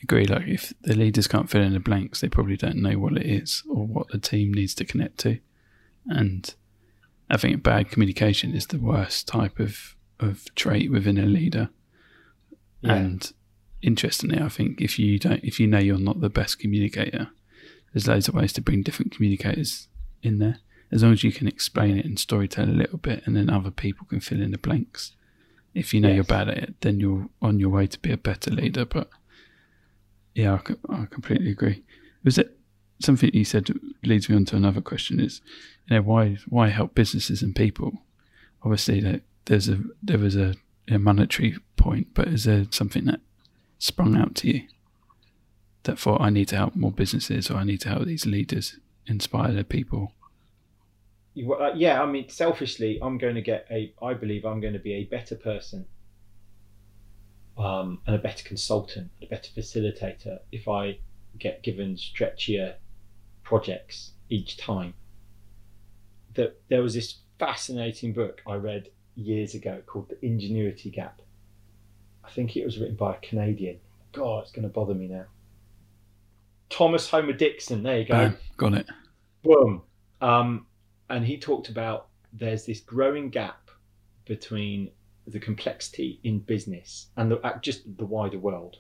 agree. 0.03 0.27
Like 0.27 0.47
if 0.47 0.73
the 0.83 0.95
leaders 0.95 1.29
can't 1.29 1.49
fill 1.49 1.63
in 1.63 1.73
the 1.73 1.81
blanks, 1.81 2.21
they 2.21 2.29
probably 2.29 2.57
don't 2.57 2.77
know 2.77 2.99
what 2.99 3.17
it 3.17 3.27
is 3.27 3.63
or 3.69 3.87
what 3.87 4.09
the 4.09 4.19
team 4.19 4.53
needs 4.53 4.75
to 4.77 4.85
connect 4.85 5.19
to. 5.19 5.39
And 6.07 6.53
I 7.29 7.37
think 7.37 7.63
bad 7.63 7.91
communication 7.91 8.55
is 8.55 8.67
the 8.67 8.79
worst 8.79 9.29
type 9.29 9.61
of, 9.61 9.95
of 10.19 10.53
trait 10.55 10.91
within 10.91 11.19
a 11.19 11.27
leader. 11.27 11.71
Yeah. 12.81 12.95
And 12.95 13.33
interestingly, 13.83 14.41
I 14.41 14.49
think 14.49 14.81
if 14.81 14.99
you 14.99 15.19
don't, 15.19 15.45
if 15.45 15.61
you 15.61 15.67
know 15.67 15.79
you're 15.79 15.99
not 15.99 16.21
the 16.21 16.31
best 16.31 16.59
communicator, 16.59 17.29
there's 17.93 18.09
loads 18.09 18.29
of 18.29 18.35
ways 18.35 18.53
to 18.55 18.61
bring 18.61 18.83
different 18.83 19.13
communicators 19.13 19.89
in 20.23 20.39
there. 20.39 20.59
As 20.93 21.03
long 21.03 21.13
as 21.13 21.23
you 21.23 21.33
can 21.33 21.47
explain 21.47 21.97
it 21.99 22.05
and 22.05 22.17
storytell 22.17 22.69
a 22.69 22.73
little 22.73 22.99
bit, 22.99 23.23
and 23.27 23.37
then 23.37 23.49
other 23.49 23.71
people 23.71 24.07
can 24.07 24.21
fill 24.21 24.43
in 24.43 24.51
the 24.51 24.59
blanks. 24.59 25.13
If 25.75 25.95
you 25.95 26.01
know 26.01 26.09
yes. 26.09 26.17
you're 26.17 26.25
bad 26.25 26.49
at 26.49 26.59
it, 26.59 26.75
then 26.81 26.99
you're 26.99 27.29
on 27.41 27.61
your 27.61 27.69
way 27.69 27.87
to 27.87 27.99
be 28.01 28.11
a 28.11 28.17
better 28.17 28.51
leader. 28.51 28.85
But 28.85 29.09
yeah, 30.35 30.59
I, 30.91 31.03
I 31.03 31.07
completely 31.07 31.51
agree. 31.51 31.85
Was 32.25 32.39
it 32.39 32.59
something 33.01 33.31
you 33.33 33.45
said 33.45 33.71
leads 34.05 34.29
me 34.29 34.37
on 34.37 34.45
to 34.47 34.57
another 34.57 34.81
question 34.81 35.21
is, 35.21 35.41
you 35.89 35.97
know, 35.97 36.03
why 36.03 36.39
why 36.49 36.69
help 36.69 36.95
businesses 36.95 37.43
and 37.43 37.55
people? 37.55 38.03
Obviously, 38.63 39.01
that 39.01 39.23
there's 39.47 39.69
a 39.69 39.81
there 40.03 40.19
was 40.19 40.37
a, 40.37 40.55
a 40.89 40.99
monetary 40.99 41.57
point, 41.77 42.09
but 42.15 42.29
is 42.29 42.45
there 42.45 42.67
something 42.71 43.05
that 43.07 43.21
sprung 43.79 44.17
out 44.17 44.35
to 44.37 44.49
you 44.49 44.63
that 45.85 45.99
thought 45.99 46.21
I 46.21 46.31
need 46.31 46.49
to 46.49 46.57
help 46.57 46.77
more 46.77 46.93
businesses 46.93 47.51
or 47.51 47.57
I 47.57 47.65
need 47.65 47.81
to 47.83 47.89
help 47.89 48.05
these 48.05 48.27
leaders 48.27 48.79
inspire 49.07 49.53
their 49.53 49.65
people? 49.65 50.13
Uh, 51.37 51.73
yeah, 51.75 52.03
I 52.03 52.07
mean, 52.07 52.29
selfishly, 52.29 52.99
I'm 53.01 53.19
going 53.19 53.37
to 53.37 53.43
get 53.43 53.67
a. 53.71 53.95
I 54.03 54.15
believe 54.15 54.45
I'm 54.45 54.61
going 54.61 54.73
to 54.73 54.81
be 54.81 54.95
a 54.95 55.05
better 55.05 55.37
person 55.37 55.87
um, 57.57 58.01
and 58.07 58.17
a 58.17 58.19
better 58.19 58.43
consultant, 58.47 59.11
a 59.23 59.27
better 59.27 59.51
facilitator 59.57 60.39
if 60.51 60.67
I 60.67 60.99
get 61.39 61.63
given 61.63 61.95
stretchier 61.97 62.75
projects 63.43 64.13
each 64.29 64.57
time. 64.57 64.95
That 66.35 66.61
there 66.69 66.83
was 66.83 66.95
this 66.95 67.19
fascinating 67.39 68.13
book 68.13 68.41
I 68.47 68.55
read 68.55 68.89
years 69.15 69.55
ago 69.55 69.83
called 69.87 70.09
The 70.09 70.25
Ingenuity 70.25 70.91
Gap. 70.91 71.21
I 72.25 72.31
think 72.31 72.57
it 72.57 72.65
was 72.65 72.79
written 72.79 72.97
by 72.97 73.15
a 73.15 73.19
Canadian. 73.19 73.79
God, 74.13 74.43
it's 74.43 74.53
going 74.53 74.63
to 74.63 74.69
bother 74.69 74.95
me 74.95 75.09
now. 75.09 75.27
Thomas 76.69 77.11
Homer 77.11 77.33
Dixon. 77.33 77.83
There 77.83 77.99
you 77.99 78.05
go. 78.05 78.15
Oh, 78.15 78.33
got 78.57 78.75
it. 78.75 78.87
Boom. 79.43 79.83
Um, 80.21 80.67
and 81.11 81.27
he 81.27 81.39
talked 81.39 81.69
about 81.69 82.09
there's 82.33 82.65
this 82.65 82.81
growing 82.81 83.29
gap 83.29 83.71
between 84.25 84.91
the 85.27 85.41
complexity 85.41 86.21
in 86.25 86.39
business 86.39 87.09
and 87.17 87.31
the, 87.31 87.39
uh, 87.41 87.59
just 87.61 87.83
the 87.99 88.07
wider 88.07 88.39
world. 88.39 88.77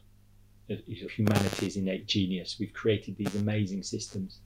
Uh, 0.71 0.77
Humanity's 0.87 1.77
innate 1.77 2.07
genius. 2.07 2.57
We've 2.59 2.73
created 2.73 3.17
these 3.17 3.35
amazing 3.35 3.83
systems 3.83 4.41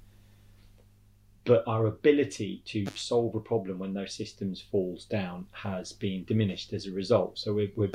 but 1.44 1.62
our 1.66 1.86
ability 1.86 2.62
to 2.64 2.86
solve 2.94 3.34
a 3.34 3.40
problem 3.40 3.78
when 3.78 3.92
those 3.92 4.14
systems 4.14 4.62
falls 4.62 5.04
down 5.04 5.46
has 5.52 5.92
been 5.92 6.24
diminished 6.24 6.72
as 6.72 6.86
a 6.86 6.90
result. 6.90 7.38
So 7.38 7.52
we're, 7.52 7.70
we're, 7.76 7.90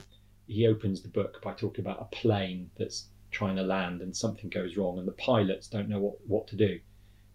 he 0.48 0.68
opens 0.68 1.02
the 1.02 1.08
book 1.08 1.42
by 1.42 1.54
talking 1.54 1.84
about 1.84 2.02
a 2.02 2.16
plane 2.16 2.70
that's 2.78 3.08
trying 3.32 3.56
to 3.56 3.64
land 3.64 4.02
and 4.02 4.16
something 4.16 4.50
goes 4.50 4.78
wrong 4.78 5.00
and 5.00 5.08
the 5.08 5.14
pilots 5.14 5.68
don't 5.68 5.90
know 5.90 6.00
what, 6.00 6.16
what 6.28 6.48
to 6.48 6.56
do. 6.56 6.80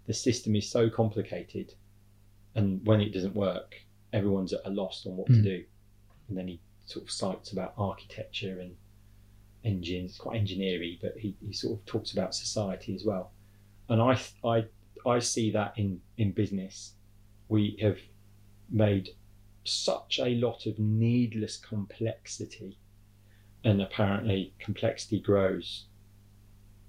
The 0.07 0.15
system 0.15 0.55
is 0.55 0.71
so 0.71 0.89
complicated 0.89 1.75
and 2.55 2.85
when 2.87 3.01
it 3.01 3.13
doesn't 3.13 3.35
work, 3.35 3.75
everyone's 4.13 4.53
at 4.53 4.61
a 4.65 4.71
loss 4.71 5.05
on 5.07 5.17
what 5.17 5.29
mm. 5.29 5.35
to 5.35 5.39
hmm. 5.39 5.45
do. 5.45 5.65
And 6.29 6.39
then 6.39 6.49
he 6.49 6.61
sort 6.87 7.05
of 7.05 7.11
cites 7.11 7.53
about 7.53 7.75
architecture 7.77 8.61
and 8.61 8.77
engines, 9.65 10.13
it's 10.13 10.19
quite 10.19 10.37
engineering, 10.37 10.99
but 11.01 11.17
he, 11.17 11.35
he 11.45 11.53
sort 11.53 11.79
of 11.79 11.87
talks 11.87 12.13
about 12.13 12.35
society 12.35 12.95
as 12.95 13.05
well. 13.05 13.33
And 13.89 14.01
I, 14.01 14.19
I 14.45 14.67
I 15.07 15.19
see 15.19 15.51
that 15.51 15.75
in, 15.77 16.01
in 16.17 16.33
business. 16.33 16.95
We 17.49 17.77
have 17.81 17.99
made 18.71 19.11
such 19.65 20.19
a 20.19 20.31
lot 20.37 20.67
of 20.67 20.79
needless 20.79 21.57
complexity, 21.57 22.79
and 23.65 23.83
apparently, 23.83 24.55
complexity 24.59 25.21
grows 25.21 25.87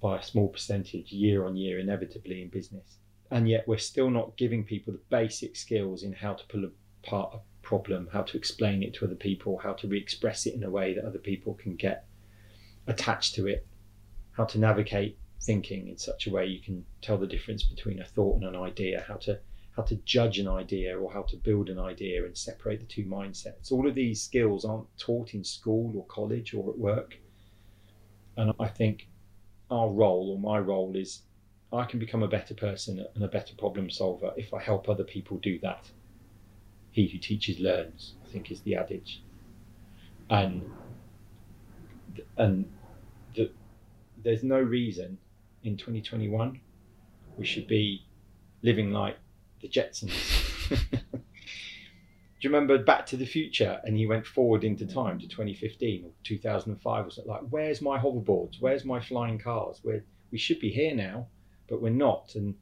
by 0.00 0.18
a 0.18 0.22
small 0.22 0.48
percentage 0.48 1.12
year 1.12 1.44
on 1.44 1.56
year, 1.56 1.78
inevitably 1.78 2.42
in 2.42 2.48
business. 2.48 2.96
And 3.30 3.48
yet, 3.48 3.66
we're 3.66 3.78
still 3.78 4.10
not 4.10 4.36
giving 4.36 4.64
people 4.64 4.92
the 4.92 5.00
basic 5.10 5.56
skills 5.56 6.02
in 6.02 6.12
how 6.12 6.34
to 6.34 6.46
pull 6.46 6.70
apart 7.04 7.34
a 7.34 7.40
problem, 7.62 8.08
how 8.12 8.22
to 8.22 8.36
explain 8.36 8.82
it 8.82 8.94
to 8.94 9.04
other 9.04 9.16
people, 9.16 9.58
how 9.58 9.72
to 9.74 9.88
re 9.88 9.98
express 9.98 10.46
it 10.46 10.54
in 10.54 10.62
a 10.62 10.70
way 10.70 10.94
that 10.94 11.04
other 11.04 11.18
people 11.18 11.54
can 11.54 11.74
get 11.74 12.06
attached 12.86 13.34
to 13.34 13.46
it, 13.46 13.66
how 14.32 14.44
to 14.44 14.58
navigate 14.58 15.18
thinking 15.40 15.88
in 15.88 15.98
such 15.98 16.26
a 16.26 16.30
way 16.30 16.46
you 16.46 16.60
can 16.60 16.84
tell 17.02 17.18
the 17.18 17.26
difference 17.26 17.62
between 17.64 18.00
a 18.00 18.04
thought 18.04 18.36
and 18.36 18.44
an 18.44 18.56
idea, 18.56 19.04
how 19.06 19.16
to 19.16 19.38
how 19.76 19.82
to 19.82 19.96
judge 20.06 20.38
an 20.38 20.48
idea 20.48 20.98
or 20.98 21.12
how 21.12 21.22
to 21.22 21.36
build 21.36 21.68
an 21.68 21.78
idea 21.78 22.24
and 22.24 22.36
separate 22.36 22.80
the 22.80 22.86
two 22.86 23.04
mindsets. 23.04 23.70
All 23.70 23.86
of 23.86 23.94
these 23.94 24.22
skills 24.22 24.64
aren't 24.64 24.86
taught 24.96 25.34
in 25.34 25.44
school 25.44 25.92
or 25.96 26.06
college 26.06 26.54
or 26.54 26.70
at 26.70 26.78
work. 26.78 27.18
And 28.38 28.54
I 28.58 28.68
think 28.68 29.08
our 29.70 29.90
role 29.90 30.30
or 30.30 30.38
my 30.38 30.58
role 30.58 30.96
is 30.96 31.22
I 31.72 31.84
can 31.84 31.98
become 31.98 32.22
a 32.22 32.28
better 32.28 32.54
person 32.54 33.04
and 33.14 33.24
a 33.24 33.28
better 33.28 33.54
problem 33.56 33.90
solver 33.90 34.32
if 34.36 34.54
I 34.54 34.62
help 34.62 34.88
other 34.88 35.04
people 35.04 35.38
do 35.38 35.58
that. 35.60 35.90
He 36.92 37.08
who 37.08 37.18
teaches 37.18 37.58
learns, 37.58 38.14
I 38.24 38.28
think 38.30 38.50
is 38.50 38.60
the 38.62 38.76
adage. 38.76 39.22
And 40.30 40.70
and 42.36 42.70
the, 43.34 43.50
there's 44.22 44.42
no 44.42 44.60
reason 44.60 45.18
in 45.64 45.76
2021, 45.76 46.60
we 47.36 47.44
should 47.44 47.66
be 47.66 48.06
living 48.62 48.92
like 48.92 49.16
the 49.60 49.68
Jetsons. 49.68 50.68
Do 52.38 52.48
you 52.48 52.50
remember 52.50 52.78
Back 52.78 53.06
to 53.06 53.16
the 53.16 53.26
Future? 53.26 53.80
And 53.84 53.96
he 53.96 54.06
went 54.06 54.26
forward 54.26 54.62
into 54.62 54.86
time 54.86 55.18
to 55.18 55.26
2015 55.26 56.04
or 56.04 56.10
2005 56.22 57.06
or 57.06 57.10
something 57.10 57.32
like, 57.32 57.42
where's 57.50 57.80
my 57.80 57.98
hoverboards? 57.98 58.60
Where's 58.60 58.84
my 58.84 59.00
flying 59.00 59.38
cars? 59.38 59.80
Where 59.82 60.04
we 60.30 60.38
should 60.38 60.60
be 60.60 60.70
here 60.70 60.94
now, 60.94 61.28
but 61.68 61.82
we're 61.82 61.90
not. 61.90 62.34
And 62.34 62.54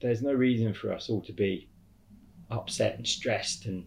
there's 0.00 0.22
no 0.22 0.32
reason 0.32 0.74
for 0.74 0.92
us 0.92 1.08
all 1.08 1.22
to 1.22 1.32
be 1.32 1.68
upset 2.50 2.96
and 2.96 3.06
stressed 3.06 3.66
and 3.66 3.86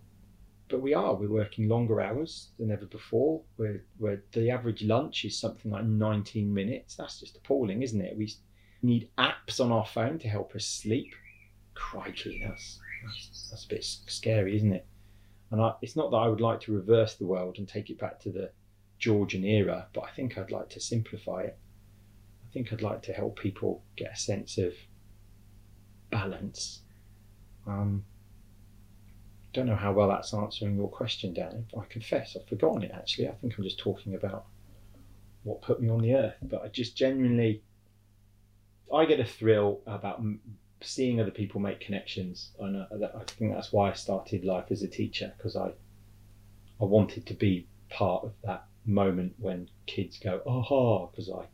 but 0.72 0.82
we 0.82 0.93
are. 0.93 1.14
We're 1.14 1.30
working 1.30 1.68
longer 1.68 1.99
hours 1.99 2.52
than 2.58 2.72
ever 2.72 2.86
before. 2.86 3.41
We're, 3.58 3.84
we're 3.99 4.24
the 4.32 4.49
average 4.49 4.84
lunch 4.84 5.26
is 5.26 5.38
something 5.38 5.70
like 5.70 5.84
19 5.84 6.52
minutes. 6.52 6.95
That's 6.95 7.20
just 7.20 7.36
appalling, 7.36 7.84
isn't 7.84 7.99
it? 7.99 8.18
We 8.18 8.34
need 8.82 9.10
apps 9.18 9.60
on 9.60 9.72
our 9.72 9.86
phone 9.86 10.18
to 10.20 10.30
help 10.30 10.56
us 10.56 10.66
sleep. 10.66 11.14
Crikey, 11.74 12.41
that's 12.47 12.80
that's, 13.04 13.49
that's 13.49 13.66
a 13.66 13.68
bit 13.68 13.84
scary, 13.84 14.56
isn't 14.56 14.74
it? 14.74 14.88
And 15.52 15.62
I, 15.62 15.74
it's 15.82 15.95
not 15.95 16.12
that 16.12 16.18
I 16.18 16.28
would 16.28 16.41
like 16.41 16.62
to 16.62 16.74
reverse 16.74 17.16
the 17.16 17.26
world 17.26 17.58
and 17.58 17.68
take 17.68 17.89
it 17.89 17.99
back 17.99 18.20
to 18.22 18.32
the 18.32 18.52
Georgian 18.97 19.43
era, 19.43 19.88
but 19.93 20.02
I 20.02 20.12
think 20.12 20.38
I'd 20.38 20.52
like 20.52 20.70
to 20.70 20.80
simplify 20.80 21.41
it. 21.41 21.58
I 22.52 22.54
think 22.54 22.74
I'd 22.74 22.82
like 22.82 23.02
to 23.04 23.14
help 23.14 23.39
people 23.39 23.82
get 23.95 24.12
a 24.12 24.18
sense 24.18 24.58
of 24.58 24.74
balance. 26.10 26.82
Um, 27.66 28.04
don't 29.54 29.68
know 29.68 29.76
how 29.78 29.93
well 29.93 30.10
that's 30.10 30.34
answering 30.34 30.76
your 30.76 30.89
question, 30.89 31.34
Dan. 31.34 31.68
I 31.78 31.86
confess 31.86 32.36
I've 32.36 32.49
forgotten 32.49 32.84
it 32.84 32.91
actually. 32.93 33.30
I 33.30 33.32
think 33.36 33.56
I'm 33.58 33.64
just 33.64 33.80
talking 33.80 34.16
about 34.16 34.47
what 35.43 35.62
put 35.62 35.82
me 35.82 35.88
on 35.88 36.02
the 36.02 36.14
earth, 36.14 36.36
but 36.41 36.62
I 36.62 36.68
just 36.68 36.97
genuinely 36.97 37.64
I 38.93 39.06
get 39.06 39.22
a 39.22 39.26
thrill 39.26 39.80
about 39.88 40.22
seeing 40.82 41.22
other 41.22 41.32
people 41.32 41.62
make 41.62 41.80
connections, 41.80 42.52
and 42.60 42.76
I, 42.78 42.86
I 43.18 43.24
think 43.24 43.54
that's 43.54 43.72
why 43.72 43.91
I 43.91 43.93
started 43.93 44.43
life 44.43 44.66
as 44.72 44.84
a 44.84 44.89
teacher 44.89 45.34
because 45.38 45.56
I 45.56 45.72
I 46.82 46.84
wanted 46.84 47.26
to 47.28 47.34
be 47.34 47.68
part 47.89 48.26
of 48.26 48.34
that 48.43 48.66
moment 48.86 49.36
when 49.38 49.70
kids 49.86 50.20
go 50.20 50.41
aha 50.45 51.06
because 51.06 51.30
I 51.30 51.45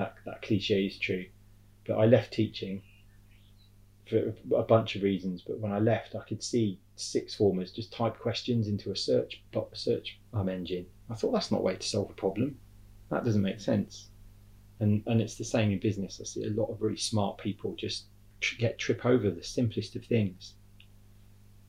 that 0.00 0.14
that 0.24 0.42
cliche 0.42 0.86
is 0.86 0.98
true, 0.98 1.26
but 1.86 1.94
I 1.94 2.06
left 2.06 2.32
teaching 2.32 2.82
for 4.08 4.34
a 4.56 4.62
bunch 4.62 4.96
of 4.96 5.02
reasons. 5.02 5.42
But 5.46 5.60
when 5.60 5.72
I 5.72 5.78
left, 5.78 6.14
I 6.14 6.22
could 6.28 6.42
see 6.42 6.80
six 6.96 7.34
formers 7.34 7.70
just 7.72 7.92
type 7.92 8.18
questions 8.18 8.66
into 8.66 8.90
a 8.90 8.96
search 8.96 9.42
search 9.74 10.18
um, 10.32 10.48
engine. 10.48 10.86
I 11.10 11.14
thought 11.14 11.32
that's 11.32 11.52
not 11.52 11.60
a 11.60 11.62
way 11.62 11.76
to 11.76 11.88
solve 11.88 12.10
a 12.10 12.14
problem. 12.14 12.58
That 13.10 13.24
doesn't 13.24 13.42
make 13.42 13.60
sense. 13.60 14.08
And 14.80 15.02
and 15.06 15.20
it's 15.20 15.36
the 15.36 15.44
same 15.44 15.70
in 15.70 15.78
business. 15.78 16.20
I 16.20 16.24
see 16.24 16.44
a 16.44 16.60
lot 16.60 16.70
of 16.70 16.80
really 16.80 16.96
smart 16.96 17.38
people 17.38 17.74
just 17.76 18.06
get 18.58 18.78
trip 18.78 19.04
over 19.04 19.30
the 19.30 19.44
simplest 19.44 19.96
of 19.96 20.04
things. 20.06 20.54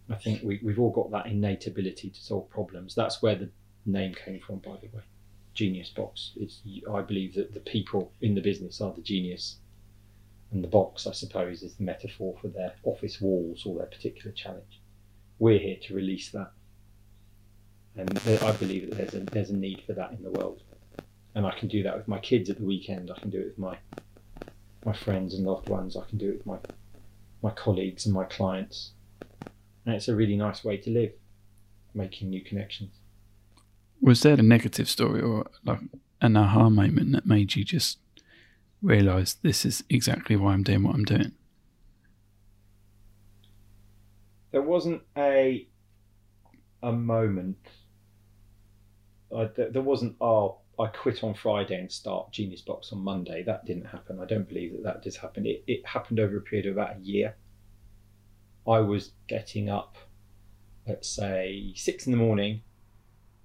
I 0.09 0.15
think 0.15 0.41
we, 0.43 0.59
we've 0.63 0.79
all 0.79 0.91
got 0.91 1.11
that 1.11 1.27
innate 1.27 1.67
ability 1.67 2.09
to 2.09 2.21
solve 2.21 2.49
problems. 2.49 2.95
That's 2.95 3.21
where 3.21 3.35
the 3.35 3.49
name 3.85 4.13
came 4.13 4.39
from, 4.39 4.59
by 4.59 4.77
the 4.81 4.87
way. 4.95 5.03
Genius 5.61 5.89
Box. 5.89 6.31
It's 6.35 6.61
I 6.91 7.01
believe 7.01 7.35
that 7.35 7.53
the 7.53 7.59
people 7.59 8.11
in 8.21 8.35
the 8.35 8.41
business 8.41 8.81
are 8.81 8.93
the 8.93 9.01
genius, 9.01 9.57
and 10.51 10.63
the 10.63 10.67
box, 10.67 11.07
I 11.07 11.11
suppose, 11.11 11.63
is 11.63 11.75
the 11.75 11.83
metaphor 11.83 12.35
for 12.41 12.47
their 12.47 12.73
office 12.83 13.21
walls 13.21 13.65
or 13.65 13.77
their 13.77 13.87
particular 13.87 14.31
challenge. 14.31 14.81
We're 15.39 15.59
here 15.59 15.77
to 15.83 15.95
release 15.95 16.31
that, 16.31 16.51
and 17.95 18.17
I 18.41 18.51
believe 18.53 18.89
that 18.89 18.97
there's 18.97 19.13
a 19.13 19.19
there's 19.19 19.49
a 19.49 19.57
need 19.57 19.83
for 19.85 19.93
that 19.93 20.11
in 20.11 20.23
the 20.23 20.31
world 20.31 20.63
and 21.35 21.45
I 21.45 21.51
can 21.51 21.67
do 21.67 21.83
that 21.83 21.97
with 21.97 22.07
my 22.07 22.19
kids 22.19 22.49
at 22.49 22.57
the 22.57 22.65
weekend. 22.65 23.11
I 23.11 23.19
can 23.19 23.29
do 23.29 23.39
it 23.39 23.45
with 23.45 23.57
my 23.57 23.77
my 24.85 24.93
friends 24.93 25.33
and 25.33 25.45
loved 25.45 25.69
ones. 25.69 25.95
I 25.95 26.05
can 26.05 26.17
do 26.17 26.29
it 26.29 26.37
with 26.37 26.45
my 26.45 26.57
my 27.41 27.51
colleagues 27.51 28.05
and 28.05 28.13
my 28.13 28.25
clients, 28.25 28.91
and 29.85 29.95
it's 29.95 30.07
a 30.07 30.15
really 30.15 30.35
nice 30.35 30.63
way 30.63 30.77
to 30.77 30.89
live, 30.89 31.13
making 31.93 32.29
new 32.29 32.43
connections. 32.43 32.93
Was 34.01 34.21
there 34.21 34.33
a 34.33 34.41
negative 34.41 34.89
story 34.89 35.21
or 35.21 35.45
like 35.63 35.79
an 36.21 36.35
aha 36.35 36.69
moment 36.69 37.11
that 37.11 37.25
made 37.25 37.55
you 37.55 37.63
just 37.63 37.99
realize 38.81 39.35
this 39.35 39.65
is 39.65 39.83
exactly 39.89 40.35
why 40.35 40.53
I'm 40.53 40.63
doing 40.63 40.83
what 40.83 40.95
I'm 40.95 41.05
doing? 41.05 41.31
There 44.51 44.61
wasn't 44.61 45.03
a 45.17 45.67
a 46.83 46.91
moment. 46.91 47.57
I, 49.35 49.49
there 49.55 49.81
wasn't 49.81 50.15
oh 50.19 50.57
I 50.79 50.87
quit 50.87 51.23
on 51.23 51.33
Friday 51.33 51.79
and 51.79 51.91
start 51.91 52.31
Genius 52.31 52.61
Box 52.61 52.91
on 52.91 52.99
Monday. 52.99 53.43
That 53.43 53.65
didn't 53.65 53.85
happen. 53.85 54.19
I 54.19 54.25
don't 54.25 54.47
believe 54.47 54.73
that 54.73 54.83
that 54.83 55.01
did 55.03 55.15
happen. 55.15 55.45
It, 55.45 55.63
it 55.67 55.85
happened 55.85 56.19
over 56.19 56.37
a 56.37 56.41
period 56.41 56.65
of 56.65 56.73
about 56.73 56.97
a 56.97 56.99
year. 56.99 57.35
I 58.67 58.79
was 58.79 59.11
getting 59.27 59.69
up 59.69 59.97
at 60.87 61.05
say 61.05 61.73
six 61.75 62.07
in 62.07 62.11
the 62.11 62.17
morning 62.17 62.61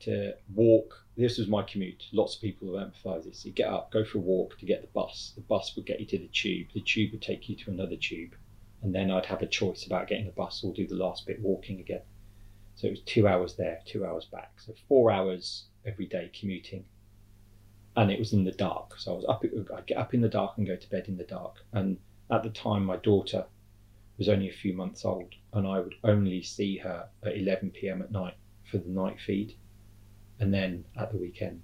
to 0.01 0.35
walk. 0.55 1.05
This 1.17 1.39
was 1.39 1.49
my 1.49 1.63
commute. 1.63 2.05
Lots 2.13 2.37
of 2.37 2.43
people 2.43 2.75
have 2.75 2.89
emphasised 2.89 3.29
this. 3.29 3.45
You 3.45 3.53
get 3.53 3.69
up, 3.69 3.91
go 3.91 4.05
for 4.05 4.19
a 4.19 4.21
walk 4.21 4.59
to 4.59 4.67
get 4.67 4.83
the 4.83 4.89
bus. 4.89 5.33
The 5.35 5.43
bus 5.43 5.75
would 5.77 5.87
get 5.87 6.01
you 6.01 6.07
to 6.07 6.19
the 6.19 6.29
tube. 6.29 6.69
The 6.75 6.81
tube 6.81 7.13
would 7.13 7.23
take 7.23 7.49
you 7.49 7.57
to 7.57 7.71
another 7.71 7.97
tube, 7.97 8.35
and 8.83 8.95
then 8.95 9.11
I'd 9.11 9.27
have 9.27 9.43
a 9.43 9.47
choice 9.47 9.87
about 9.87 10.09
getting 10.09 10.27
the 10.27 10.33
bus 10.33 10.63
or 10.63 10.73
do 10.73 10.87
the 10.87 10.95
last 10.95 11.27
bit 11.27 11.41
walking 11.41 11.81
again. 11.81 12.03
So 12.75 12.89
it 12.89 12.91
was 12.91 13.01
two 13.01 13.27
hours 13.27 13.55
there, 13.55 13.81
two 13.87 14.05
hours 14.05 14.27
back. 14.27 14.53
So 14.59 14.75
four 14.89 15.11
hours 15.11 15.65
every 15.87 16.07
day 16.07 16.31
commuting 16.39 16.85
and 17.97 18.11
it 18.11 18.19
was 18.19 18.33
in 18.33 18.45
the 18.45 18.53
dark. 18.53 18.99
So 18.99 19.13
I 19.13 19.17
was 19.17 19.25
up. 19.27 19.45
I'd 19.75 19.87
get 19.87 19.97
up 19.97 20.13
in 20.15 20.21
the 20.21 20.29
dark 20.29 20.59
and 20.59 20.67
go 20.67 20.77
to 20.77 20.91
bed 20.91 21.09
in 21.09 21.17
the 21.17 21.25
dark. 21.25 21.57
And 21.73 21.99
at 22.31 22.43
the 22.43 22.51
time, 22.51 22.85
my 22.85 22.97
daughter 22.97 23.47
was 24.19 24.29
only 24.29 24.49
a 24.49 24.53
few 24.53 24.75
months 24.75 25.05
old, 25.05 25.35
and 25.53 25.67
I 25.67 25.81
would 25.81 25.95
only 26.05 26.43
see 26.43 26.77
her 26.79 27.09
at 27.25 27.37
11 27.37 27.71
p.m. 27.71 28.03
at 28.03 28.11
night 28.11 28.35
for 28.71 28.79
the 28.79 28.89
night 28.89 29.19
feed, 29.21 29.55
and 30.41 30.53
then 30.53 30.85
at 30.99 31.13
the 31.13 31.19
weekend. 31.19 31.63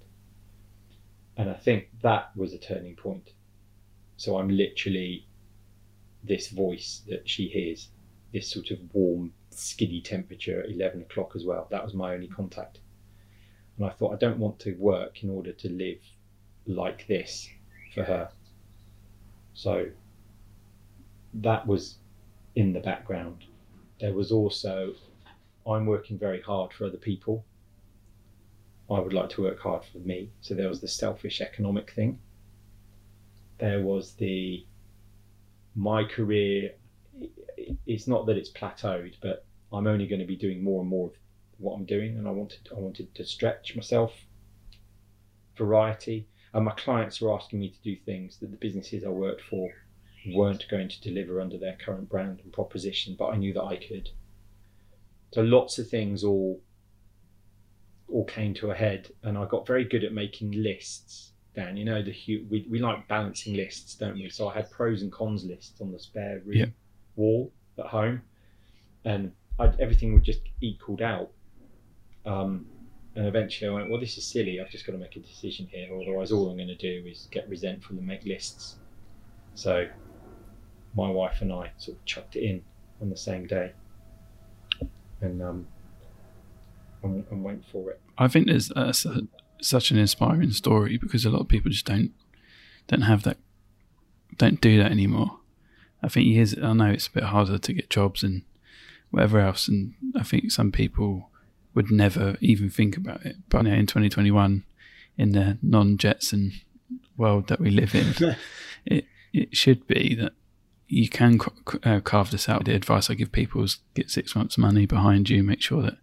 And 1.37 1.49
I 1.49 1.53
think 1.53 1.89
that 2.01 2.35
was 2.35 2.53
a 2.53 2.57
turning 2.57 2.95
point. 2.95 3.31
So 4.17 4.37
I'm 4.37 4.49
literally 4.49 5.27
this 6.23 6.49
voice 6.49 7.01
that 7.07 7.27
she 7.27 7.47
hears, 7.47 7.89
this 8.31 8.49
sort 8.49 8.71
of 8.71 8.79
warm, 8.93 9.33
skiddy 9.49 10.01
temperature 10.01 10.61
at 10.61 10.71
11 10.71 11.01
o'clock 11.01 11.33
as 11.35 11.45
well. 11.45 11.67
That 11.71 11.83
was 11.83 11.93
my 11.93 12.13
only 12.13 12.27
contact. 12.27 12.79
And 13.77 13.85
I 13.85 13.89
thought, 13.89 14.13
I 14.13 14.17
don't 14.17 14.37
want 14.37 14.59
to 14.59 14.73
work 14.75 15.23
in 15.23 15.29
order 15.29 15.51
to 15.51 15.69
live 15.69 15.99
like 16.65 17.07
this 17.07 17.49
for 17.93 18.03
her. 18.03 18.29
So 19.53 19.87
that 21.35 21.65
was 21.65 21.97
in 22.55 22.73
the 22.73 22.79
background. 22.79 23.45
There 23.99 24.13
was 24.13 24.31
also, 24.31 24.93
I'm 25.67 25.85
working 25.85 26.17
very 26.17 26.41
hard 26.41 26.73
for 26.73 26.85
other 26.85 26.97
people. 26.97 27.43
I 28.89 28.99
would 28.99 29.13
like 29.13 29.29
to 29.31 29.43
work 29.43 29.59
hard 29.59 29.83
for 29.85 29.99
me. 29.99 30.31
So 30.41 30.53
there 30.53 30.69
was 30.69 30.81
the 30.81 30.87
selfish 30.87 31.41
economic 31.41 31.91
thing. 31.91 32.19
There 33.59 33.81
was 33.81 34.13
the, 34.13 34.65
my 35.75 36.03
career, 36.03 36.71
it's 37.85 38.07
not 38.07 38.25
that 38.25 38.37
it's 38.37 38.51
plateaued, 38.51 39.15
but 39.21 39.45
I'm 39.71 39.87
only 39.87 40.07
going 40.07 40.19
to 40.19 40.25
be 40.25 40.35
doing 40.35 40.63
more 40.63 40.81
and 40.81 40.89
more 40.89 41.07
of 41.07 41.13
what 41.57 41.75
I'm 41.75 41.85
doing. 41.85 42.17
And 42.17 42.27
I 42.27 42.31
wanted, 42.31 42.69
I 42.75 42.79
wanted 42.79 43.13
to 43.15 43.25
stretch 43.25 43.75
myself, 43.75 44.13
variety 45.55 46.27
and 46.53 46.65
my 46.65 46.71
clients 46.71 47.19
were 47.19 47.33
asking 47.33 47.59
me 47.59 47.69
to 47.69 47.81
do 47.81 47.95
things 47.95 48.37
that 48.37 48.51
the 48.51 48.57
businesses 48.57 49.03
I 49.03 49.09
worked 49.09 49.41
for 49.41 49.71
weren't 50.27 50.67
going 50.69 50.87
to 50.87 51.01
deliver 51.01 51.41
under 51.41 51.57
their 51.57 51.77
current 51.83 52.09
brand 52.09 52.41
and 52.43 52.53
proposition, 52.53 53.15
but 53.17 53.29
I 53.29 53.37
knew 53.37 53.53
that 53.53 53.63
I 53.63 53.75
could. 53.75 54.09
So 55.33 55.41
lots 55.41 55.79
of 55.79 55.89
things 55.89 56.23
all 56.23 56.61
all 58.13 58.25
came 58.25 58.53
to 58.55 58.71
a 58.71 58.75
head, 58.75 59.09
and 59.23 59.37
I 59.37 59.45
got 59.45 59.65
very 59.65 59.83
good 59.83 60.03
at 60.03 60.13
making 60.13 60.51
lists. 60.51 61.31
Dan, 61.55 61.77
you 61.77 61.85
know 61.85 62.01
the 62.01 62.15
we 62.49 62.65
we 62.69 62.79
like 62.79 63.07
balancing 63.07 63.55
lists, 63.55 63.95
don't 63.95 64.13
we? 64.15 64.29
So 64.29 64.47
I 64.47 64.53
had 64.53 64.71
pros 64.71 65.01
and 65.01 65.11
cons 65.11 65.43
lists 65.43 65.81
on 65.81 65.91
the 65.91 65.99
spare 65.99 66.41
room 66.45 66.57
yeah. 66.57 66.65
wall 67.15 67.51
at 67.77 67.87
home, 67.87 68.21
and 69.05 69.31
I'd, 69.59 69.79
everything 69.79 70.13
would 70.13 70.23
just 70.23 70.41
equaled 70.61 71.01
out. 71.01 71.31
Um, 72.25 72.65
and 73.15 73.27
eventually 73.27 73.69
I 73.69 73.73
went, 73.73 73.91
well, 73.91 73.99
this 73.99 74.17
is 74.17 74.25
silly. 74.25 74.59
I've 74.59 74.71
just 74.71 74.87
got 74.87 74.93
to 74.93 74.97
make 74.97 75.15
a 75.15 75.19
decision 75.19 75.67
here. 75.69 75.87
Otherwise, 76.01 76.31
all 76.31 76.49
I'm 76.49 76.57
going 76.57 76.67
to 76.69 76.75
do 76.75 77.07
is 77.07 77.27
get 77.29 77.47
resentful 77.47 77.95
and 77.95 78.07
make 78.07 78.23
lists. 78.23 78.77
So 79.53 79.87
my 80.95 81.09
wife 81.09 81.41
and 81.41 81.53
I 81.53 81.71
sort 81.77 81.97
of 81.97 82.05
chucked 82.05 82.35
it 82.35 82.43
in 82.43 82.63
on 83.01 83.11
the 83.11 83.17
same 83.17 83.45
day 83.45 83.73
and, 85.21 85.41
um, 85.41 85.67
and, 87.03 87.25
and 87.29 87.43
went 87.43 87.65
for 87.71 87.89
it. 87.91 88.01
I 88.17 88.27
think 88.27 88.47
there's 88.47 88.71
uh, 88.71 88.93
such 89.61 89.91
an 89.91 89.97
inspiring 89.97 90.51
story 90.51 90.97
because 90.97 91.25
a 91.25 91.29
lot 91.29 91.41
of 91.41 91.47
people 91.47 91.71
just 91.71 91.85
don't 91.85 92.11
don't 92.87 93.01
have 93.01 93.23
that, 93.23 93.37
don't 94.37 94.59
do 94.59 94.77
that 94.81 94.91
anymore. 94.91 95.39
I 96.01 96.09
think 96.09 96.27
years. 96.27 96.55
I 96.57 96.73
know 96.73 96.89
it's 96.89 97.07
a 97.07 97.11
bit 97.11 97.23
harder 97.23 97.57
to 97.57 97.73
get 97.73 97.89
jobs 97.89 98.23
and 98.23 98.43
whatever 99.11 99.39
else, 99.39 99.67
and 99.67 99.93
I 100.15 100.23
think 100.23 100.51
some 100.51 100.71
people 100.71 101.29
would 101.73 101.91
never 101.91 102.37
even 102.41 102.69
think 102.69 102.97
about 102.97 103.25
it. 103.25 103.37
But 103.49 103.65
in 103.65 103.87
2021, 103.87 104.63
in 105.17 105.31
the 105.31 105.57
non-Jetson 105.61 106.53
world 107.17 107.47
that 107.47 107.59
we 107.59 107.69
live 107.69 107.95
in, 107.95 108.35
it 108.85 109.05
it 109.31 109.55
should 109.55 109.87
be 109.87 110.13
that 110.15 110.33
you 110.87 111.09
can 111.09 111.39
uh, 111.83 112.01
carve 112.01 112.31
this 112.31 112.49
out. 112.49 112.65
The 112.65 112.75
advice 112.75 113.09
I 113.09 113.15
give 113.15 113.31
people 113.31 113.63
is 113.63 113.79
get 113.95 114.11
six 114.11 114.35
months' 114.35 114.57
money 114.57 114.85
behind 114.85 115.29
you. 115.29 115.41
Make 115.41 115.61
sure 115.61 115.81
that 115.81 115.97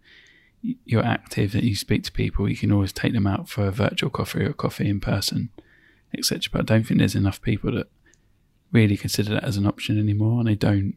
you're 0.61 1.05
active, 1.05 1.53
that 1.53 1.63
you 1.63 1.75
speak 1.75 2.03
to 2.03 2.11
people. 2.11 2.49
You 2.49 2.57
can 2.57 2.71
always 2.71 2.93
take 2.93 3.13
them 3.13 3.27
out 3.27 3.49
for 3.49 3.65
a 3.65 3.71
virtual 3.71 4.09
coffee 4.09 4.45
or 4.45 4.53
coffee 4.53 4.89
in 4.89 4.99
person, 4.99 5.49
etc. 6.17 6.49
But 6.51 6.61
I 6.61 6.63
don't 6.63 6.83
think 6.85 6.99
there's 6.99 7.15
enough 7.15 7.41
people 7.41 7.71
that 7.73 7.87
really 8.71 8.97
consider 8.97 9.33
that 9.33 9.43
as 9.43 9.57
an 9.57 9.65
option 9.65 9.99
anymore, 9.99 10.39
and 10.39 10.47
they 10.47 10.55
don't. 10.55 10.95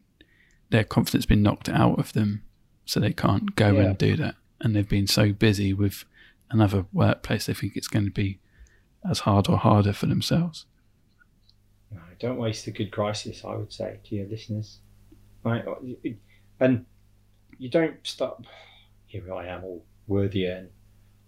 Their 0.69 0.83
confidence 0.83 1.23
has 1.23 1.27
been 1.27 1.43
knocked 1.43 1.69
out 1.69 1.99
of 1.99 2.13
them, 2.13 2.43
so 2.85 2.99
they 2.99 3.13
can't 3.13 3.55
go 3.55 3.71
yeah. 3.71 3.81
and 3.81 3.97
do 3.97 4.15
that 4.17 4.35
and 4.61 4.75
they've 4.75 4.87
been 4.87 5.07
so 5.07 5.31
busy 5.31 5.73
with 5.73 6.05
another 6.49 6.85
workplace, 6.93 7.45
they 7.45 7.53
think 7.53 7.75
it's 7.75 7.87
going 7.87 8.05
to 8.05 8.11
be 8.11 8.39
as 9.09 9.19
hard 9.19 9.47
or 9.49 9.57
harder 9.57 9.93
for 9.93 10.05
themselves. 10.05 10.65
No, 11.91 11.99
don't 12.19 12.37
waste 12.37 12.67
a 12.67 12.71
good 12.71 12.91
crisis, 12.91 13.43
I 13.45 13.55
would 13.55 13.71
say 13.71 13.99
to 14.03 14.15
your 14.15 14.27
listeners. 14.27 14.79
Right? 15.43 15.65
Uh, 15.67 16.09
and 16.59 16.85
you 17.57 17.69
don't 17.69 17.95
stop, 18.03 18.43
here 19.21 19.33
I 19.33 19.47
am, 19.47 19.63
all 19.63 19.85
worthier 20.07 20.55
and 20.55 20.69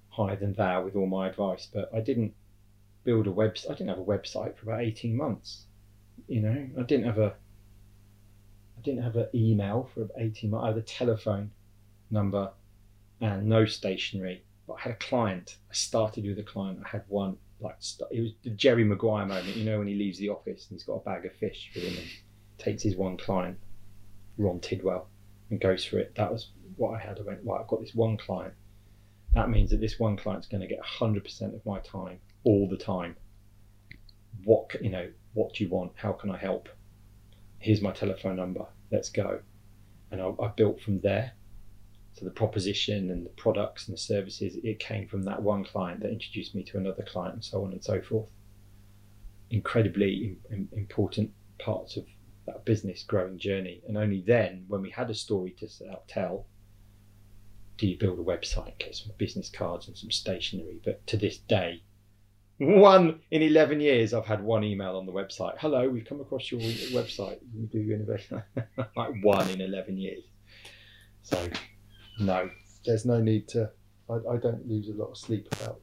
higher 0.10 0.36
than 0.36 0.54
thou 0.54 0.84
with 0.84 0.96
all 0.96 1.08
my 1.08 1.28
advice. 1.28 1.68
But 1.72 1.90
I 1.94 2.00
didn't 2.00 2.34
build 3.04 3.28
a 3.28 3.32
website. 3.32 3.72
I 3.72 3.74
didn't 3.74 3.90
have 3.90 4.00
a 4.00 4.04
website 4.04 4.58
for 4.58 4.70
about 4.70 4.82
eighteen 4.82 5.16
months. 5.16 5.66
You 6.28 6.42
know, 6.42 6.68
I 6.80 6.84
didn't 6.84 7.06
have 7.06 7.20
a. 7.20 7.34
I 8.78 8.82
didn't 8.82 9.04
have 9.04 9.16
an 9.16 9.28
email 9.34 9.90
for 9.94 10.08
eighteen 10.18 10.52
months. 10.52 10.64
I 10.66 10.68
had 10.68 10.78
a 10.78 10.82
telephone 10.82 11.52
number 12.12 12.52
and 13.22 13.48
no 13.48 13.66
stationery. 13.66 14.44
But 14.68 14.76
I 14.76 14.82
had 14.82 14.92
a 14.94 14.98
client. 14.98 15.58
I 15.70 15.74
started 15.74 16.26
with 16.26 16.40
a 16.40 16.44
client. 16.44 16.80
I 16.86 16.90
had 16.90 17.04
one 17.08 17.38
like 17.60 17.78
it 18.12 18.22
was 18.22 18.32
the 18.44 18.52
Jerry 18.52 18.84
Maguire 18.84 19.26
moment. 19.26 19.56
You 19.56 19.66
know 19.66 19.80
when 19.80 19.88
he 19.88 19.96
leaves 19.96 20.20
the 20.20 20.30
office 20.30 20.68
and 20.70 20.76
he's 20.76 20.84
got 20.84 20.96
a 20.96 21.00
bag 21.00 21.26
of 21.26 21.34
fish 21.34 21.72
for 21.74 21.80
him 21.80 21.98
and 21.98 22.08
takes 22.58 22.84
his 22.84 22.96
one 22.96 23.18
client, 23.18 23.58
Rod 24.38 24.62
Tidwell, 24.62 25.08
and 25.50 25.60
goes 25.60 25.86
for 25.86 25.98
it. 26.00 26.14
That 26.16 26.32
was 26.32 26.50
what 26.78 26.96
I 26.96 27.00
had. 27.00 27.20
I 27.20 27.24
went, 27.24 27.40
right, 27.44 27.60
I've 27.60 27.68
got 27.68 27.82
this 27.82 27.96
one 27.96 28.18
client. 28.18 28.54
That 29.34 29.50
means 29.50 29.70
that 29.72 29.82
this 29.82 30.00
one 30.00 30.18
client's 30.18 30.48
going 30.48 30.62
to 30.62 30.68
get 30.68 30.80
100% 30.82 31.54
of 31.54 31.66
my 31.66 31.80
time 31.80 32.20
all 32.44 32.68
the 32.68 32.78
time. 32.78 33.16
What 34.44 34.76
you 34.82 34.90
know? 34.90 35.10
What 35.34 35.54
do 35.54 35.64
you 35.64 35.70
want? 35.70 35.92
How 35.96 36.14
can 36.14 36.32
I 36.32 36.38
help? 36.38 36.70
Here's 37.60 37.82
my 37.82 37.92
telephone 37.92 38.38
number. 38.38 38.66
Let's 38.92 39.10
go. 39.10 39.42
And 40.12 40.22
I, 40.22 40.32
I 40.42 40.48
built 40.48 40.82
from 40.82 41.02
there. 41.02 41.34
So 42.14 42.26
the 42.26 42.32
proposition 42.32 43.12
and 43.12 43.26
the 43.26 43.30
products 43.32 43.88
and 43.88 43.94
the 43.96 44.02
services, 44.02 44.58
it 44.64 44.80
came 44.80 45.08
from 45.08 45.24
that 45.24 45.44
one 45.44 45.64
client 45.64 46.00
that 46.00 46.12
introduced 46.12 46.56
me 46.56 46.64
to 46.64 46.78
another 46.78 47.04
client 47.04 47.36
and 47.36 47.44
so 47.44 47.64
on 47.64 47.74
and 47.74 47.84
so 47.84 48.02
forth. 48.02 48.30
Incredibly 49.52 50.38
important 50.72 51.32
parts 51.60 51.96
of 51.98 52.06
that 52.48 52.66
business 52.66 53.04
growing 53.04 53.38
journey. 53.38 53.84
And 53.88 53.98
only 53.98 54.22
then, 54.22 54.66
when 54.68 54.82
we 54.82 54.90
had 54.90 55.12
a 55.12 55.14
story 55.14 55.56
to 55.60 55.68
tell, 56.08 56.48
do 57.78 57.88
you 57.88 57.98
build 57.98 58.20
a 58.20 58.24
website, 58.24 58.78
get 58.80 58.96
some 58.96 59.12
business 59.18 59.50
cards 59.50 59.88
and 59.88 59.96
some 59.96 60.12
stationery. 60.12 60.80
But 60.84 61.06
to 61.08 61.18
this 61.18 61.38
day, 61.38 61.84
one 62.58 63.22
in 63.30 63.44
11 63.44 63.80
years, 63.82 64.14
I've 64.14 64.26
had 64.26 64.44
one 64.44 64.64
email 64.64 64.98
on 64.98 65.06
the 65.06 65.12
website. 65.12 65.54
Hello, 65.60 65.88
we've 65.88 66.06
come 66.06 66.20
across 66.20 66.52
your 66.52 66.60
website. 66.60 67.38
You 67.54 67.68
do 67.68 67.94
innovation. 67.94 68.42
like 68.96 69.12
one 69.22 69.48
in 69.50 69.62
11 69.62 69.98
years. 69.98 70.24
So 71.22 71.48
no, 72.20 72.50
there's 72.86 73.06
no 73.06 73.22
need 73.22 73.48
to. 73.50 73.70
I, 74.10 74.16
I 74.16 74.38
don't 74.38 74.68
lose 74.68 74.90
a 74.90 74.94
lot 74.94 75.12
of 75.12 75.18
sleep 75.18 75.48
about 75.62 75.80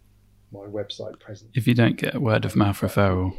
my 0.53 0.67
website 0.67 1.21
presence. 1.21 1.51
If 1.55 1.69
you 1.69 1.75
don't 1.75 1.97
get 1.97 2.15
a 2.15 2.21
word 2.21 2.45
of 2.45 2.57
mouth 2.57 2.81
referral, 2.81 3.37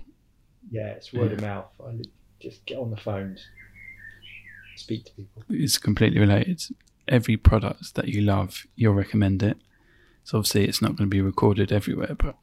yeah, 0.71 0.89
it's 0.89 1.11
word 1.11 1.31
yeah. 1.31 1.35
of 1.35 1.41
mouth. 1.41 1.65
I 1.85 2.01
just 2.39 2.65
get 2.65 2.77
on 2.77 2.89
the 2.89 2.97
phones, 2.97 3.43
speak 4.77 5.05
to 5.05 5.11
people. 5.13 5.43
It's 5.49 5.77
completely 5.77 6.19
related. 6.19 6.61
Every 7.07 7.37
product 7.37 7.95
that 7.95 8.07
you 8.07 8.21
love, 8.21 8.65
you'll 8.75 8.93
recommend 8.93 9.43
it. 9.43 9.57
So 10.23 10.39
obviously, 10.39 10.65
it's 10.65 10.81
not 10.81 10.95
going 10.95 11.09
to 11.09 11.15
be 11.15 11.21
recorded 11.21 11.71
everywhere, 11.71 12.15
but 12.17 12.35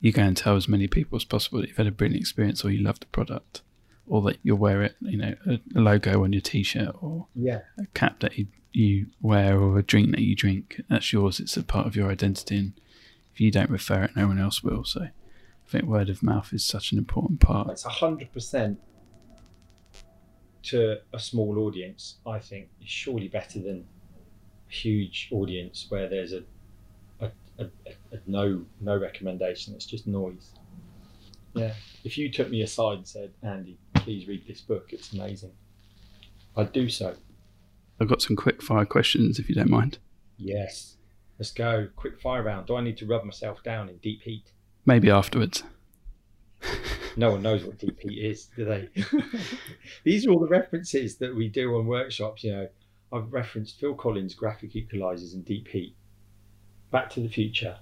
you 0.00 0.12
go 0.12 0.22
and 0.22 0.36
tell 0.36 0.56
as 0.56 0.68
many 0.68 0.88
people 0.88 1.16
as 1.16 1.24
possible 1.24 1.60
that 1.60 1.68
you've 1.68 1.76
had 1.76 1.86
a 1.86 1.92
brilliant 1.92 2.20
experience 2.20 2.64
or 2.64 2.70
you 2.70 2.82
love 2.82 3.00
the 3.00 3.06
product 3.06 3.62
or 4.06 4.22
that 4.22 4.38
you'll 4.42 4.58
wear 4.58 4.82
it, 4.82 4.96
you 5.00 5.16
know, 5.16 5.34
a 5.46 5.60
logo 5.74 6.24
on 6.24 6.32
your 6.32 6.42
t-shirt 6.42 6.94
or 7.00 7.28
yeah. 7.34 7.60
a 7.78 7.86
cap 7.94 8.18
that 8.20 8.36
you 8.36 8.46
you 8.72 9.06
wear 9.20 9.60
or 9.60 9.78
a 9.78 9.82
drink 9.82 10.12
that 10.12 10.20
you 10.20 10.34
drink. 10.34 10.80
That's 10.88 11.12
yours. 11.12 11.40
It's 11.40 11.56
a 11.56 11.62
part 11.62 11.86
of 11.86 11.96
your 11.96 12.10
identity. 12.10 12.56
And 12.56 12.72
if 13.32 13.40
you 13.40 13.50
don't 13.50 13.70
refer 13.70 14.04
it, 14.04 14.16
no 14.16 14.26
one 14.26 14.40
else 14.40 14.62
will. 14.62 14.84
So 14.84 15.02
I 15.02 15.10
think 15.68 15.84
word 15.84 16.08
of 16.08 16.22
mouth 16.22 16.52
is 16.52 16.64
such 16.64 16.92
an 16.92 16.98
important 16.98 17.40
part. 17.40 17.70
It's 17.70 17.84
100% 17.84 18.76
to 20.62 20.98
a 21.12 21.18
small 21.18 21.58
audience, 21.58 22.16
I 22.26 22.38
think, 22.38 22.68
is 22.82 22.88
surely 22.88 23.28
better 23.28 23.60
than 23.60 23.86
huge 24.70 25.28
audience 25.32 25.86
where 25.88 26.08
there's 26.08 26.32
a, 26.32 26.42
a, 27.20 27.30
a, 27.58 27.64
a 28.12 28.18
no, 28.26 28.64
no 28.80 28.96
recommendation. 28.96 29.74
It's 29.74 29.86
just 29.86 30.06
noise. 30.06 30.50
Yeah. 31.54 31.74
If 32.04 32.16
you 32.16 32.30
took 32.30 32.50
me 32.50 32.62
aside 32.62 32.98
and 32.98 33.06
said, 33.06 33.32
Andy, 33.42 33.76
please 33.94 34.28
read 34.28 34.46
this 34.46 34.60
book, 34.60 34.92
it's 34.92 35.12
amazing, 35.12 35.52
I'd 36.56 36.72
do 36.72 36.88
so. 36.88 37.14
I've 38.00 38.08
got 38.08 38.22
some 38.22 38.36
quick 38.36 38.62
fire 38.62 38.86
questions 38.86 39.38
if 39.38 39.48
you 39.48 39.54
don't 39.54 39.70
mind. 39.70 39.98
Yes. 40.38 40.96
Let's 41.38 41.52
go. 41.52 41.88
Quick 41.96 42.20
fire 42.20 42.42
round. 42.42 42.66
Do 42.66 42.76
I 42.76 42.82
need 42.82 42.96
to 42.98 43.06
rub 43.06 43.24
myself 43.24 43.62
down 43.62 43.88
in 43.88 43.96
deep 43.98 44.22
heat? 44.22 44.52
Maybe 44.86 45.10
afterwards. 45.10 45.62
no 47.16 47.32
one 47.32 47.42
knows 47.42 47.64
what 47.64 47.78
deep 47.78 47.98
heat 48.00 48.18
is, 48.18 48.48
do 48.56 48.64
they? 48.64 48.88
These 50.04 50.26
are 50.26 50.30
all 50.30 50.38
the 50.38 50.48
references 50.48 51.16
that 51.16 51.34
we 51.34 51.48
do 51.48 51.76
on 51.76 51.86
workshops. 51.86 52.44
You 52.44 52.52
know, 52.52 52.68
I've 53.12 53.32
referenced 53.32 53.80
Phil 53.80 53.94
Collins' 53.94 54.34
graphic 54.34 54.72
equalizers 54.72 55.34
and 55.34 55.44
deep 55.44 55.68
heat, 55.68 55.96
Back 56.90 57.10
to 57.10 57.20
the 57.20 57.28
Future, 57.28 57.78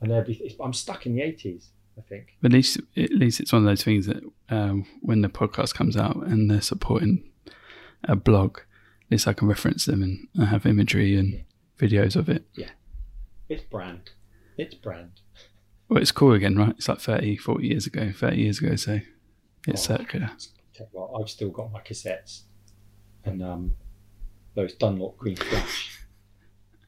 and 0.00 0.12
everything. 0.12 0.50
I'm 0.60 0.72
stuck 0.72 1.06
in 1.06 1.14
the 1.14 1.22
80s. 1.22 1.68
I 1.98 2.00
think. 2.02 2.36
But 2.40 2.52
at 2.52 2.54
least, 2.54 2.80
at 2.96 3.10
least 3.10 3.40
it's 3.40 3.52
one 3.52 3.62
of 3.62 3.68
those 3.68 3.82
things 3.82 4.06
that 4.06 4.22
um, 4.50 4.86
when 5.00 5.22
the 5.22 5.28
podcast 5.28 5.74
comes 5.74 5.96
out 5.96 6.16
and 6.16 6.50
they're 6.50 6.60
supporting 6.60 7.28
a 8.04 8.14
blog, 8.14 8.58
at 8.58 9.10
least 9.10 9.26
I 9.26 9.32
can 9.32 9.48
reference 9.48 9.84
them 9.84 10.02
and 10.02 10.28
I 10.40 10.44
have 10.46 10.64
imagery 10.64 11.16
and 11.16 11.44
videos 11.78 12.14
of 12.14 12.28
it. 12.28 12.44
Yeah. 12.54 12.70
It's 13.48 13.64
brand. 13.64 14.10
It's 14.56 14.74
brand. 14.74 15.20
Well, 15.88 16.00
it's 16.00 16.12
cool 16.12 16.32
again, 16.32 16.56
right? 16.56 16.70
It's 16.70 16.88
like 16.88 17.00
30, 17.00 17.36
40 17.36 17.66
years 17.66 17.86
ago, 17.86 18.12
30 18.14 18.36
years 18.36 18.60
ago, 18.60 18.76
so 18.76 19.00
it's 19.66 19.90
oh, 19.90 19.96
circular. 19.96 20.30
Well, 20.92 21.18
I've 21.20 21.30
still 21.30 21.50
got 21.50 21.72
my 21.72 21.80
cassettes 21.80 22.42
and 23.24 23.42
um, 23.42 23.72
those 24.58 24.74
Dunlop 24.74 25.16
Green 25.16 25.36
Flash. 25.36 26.00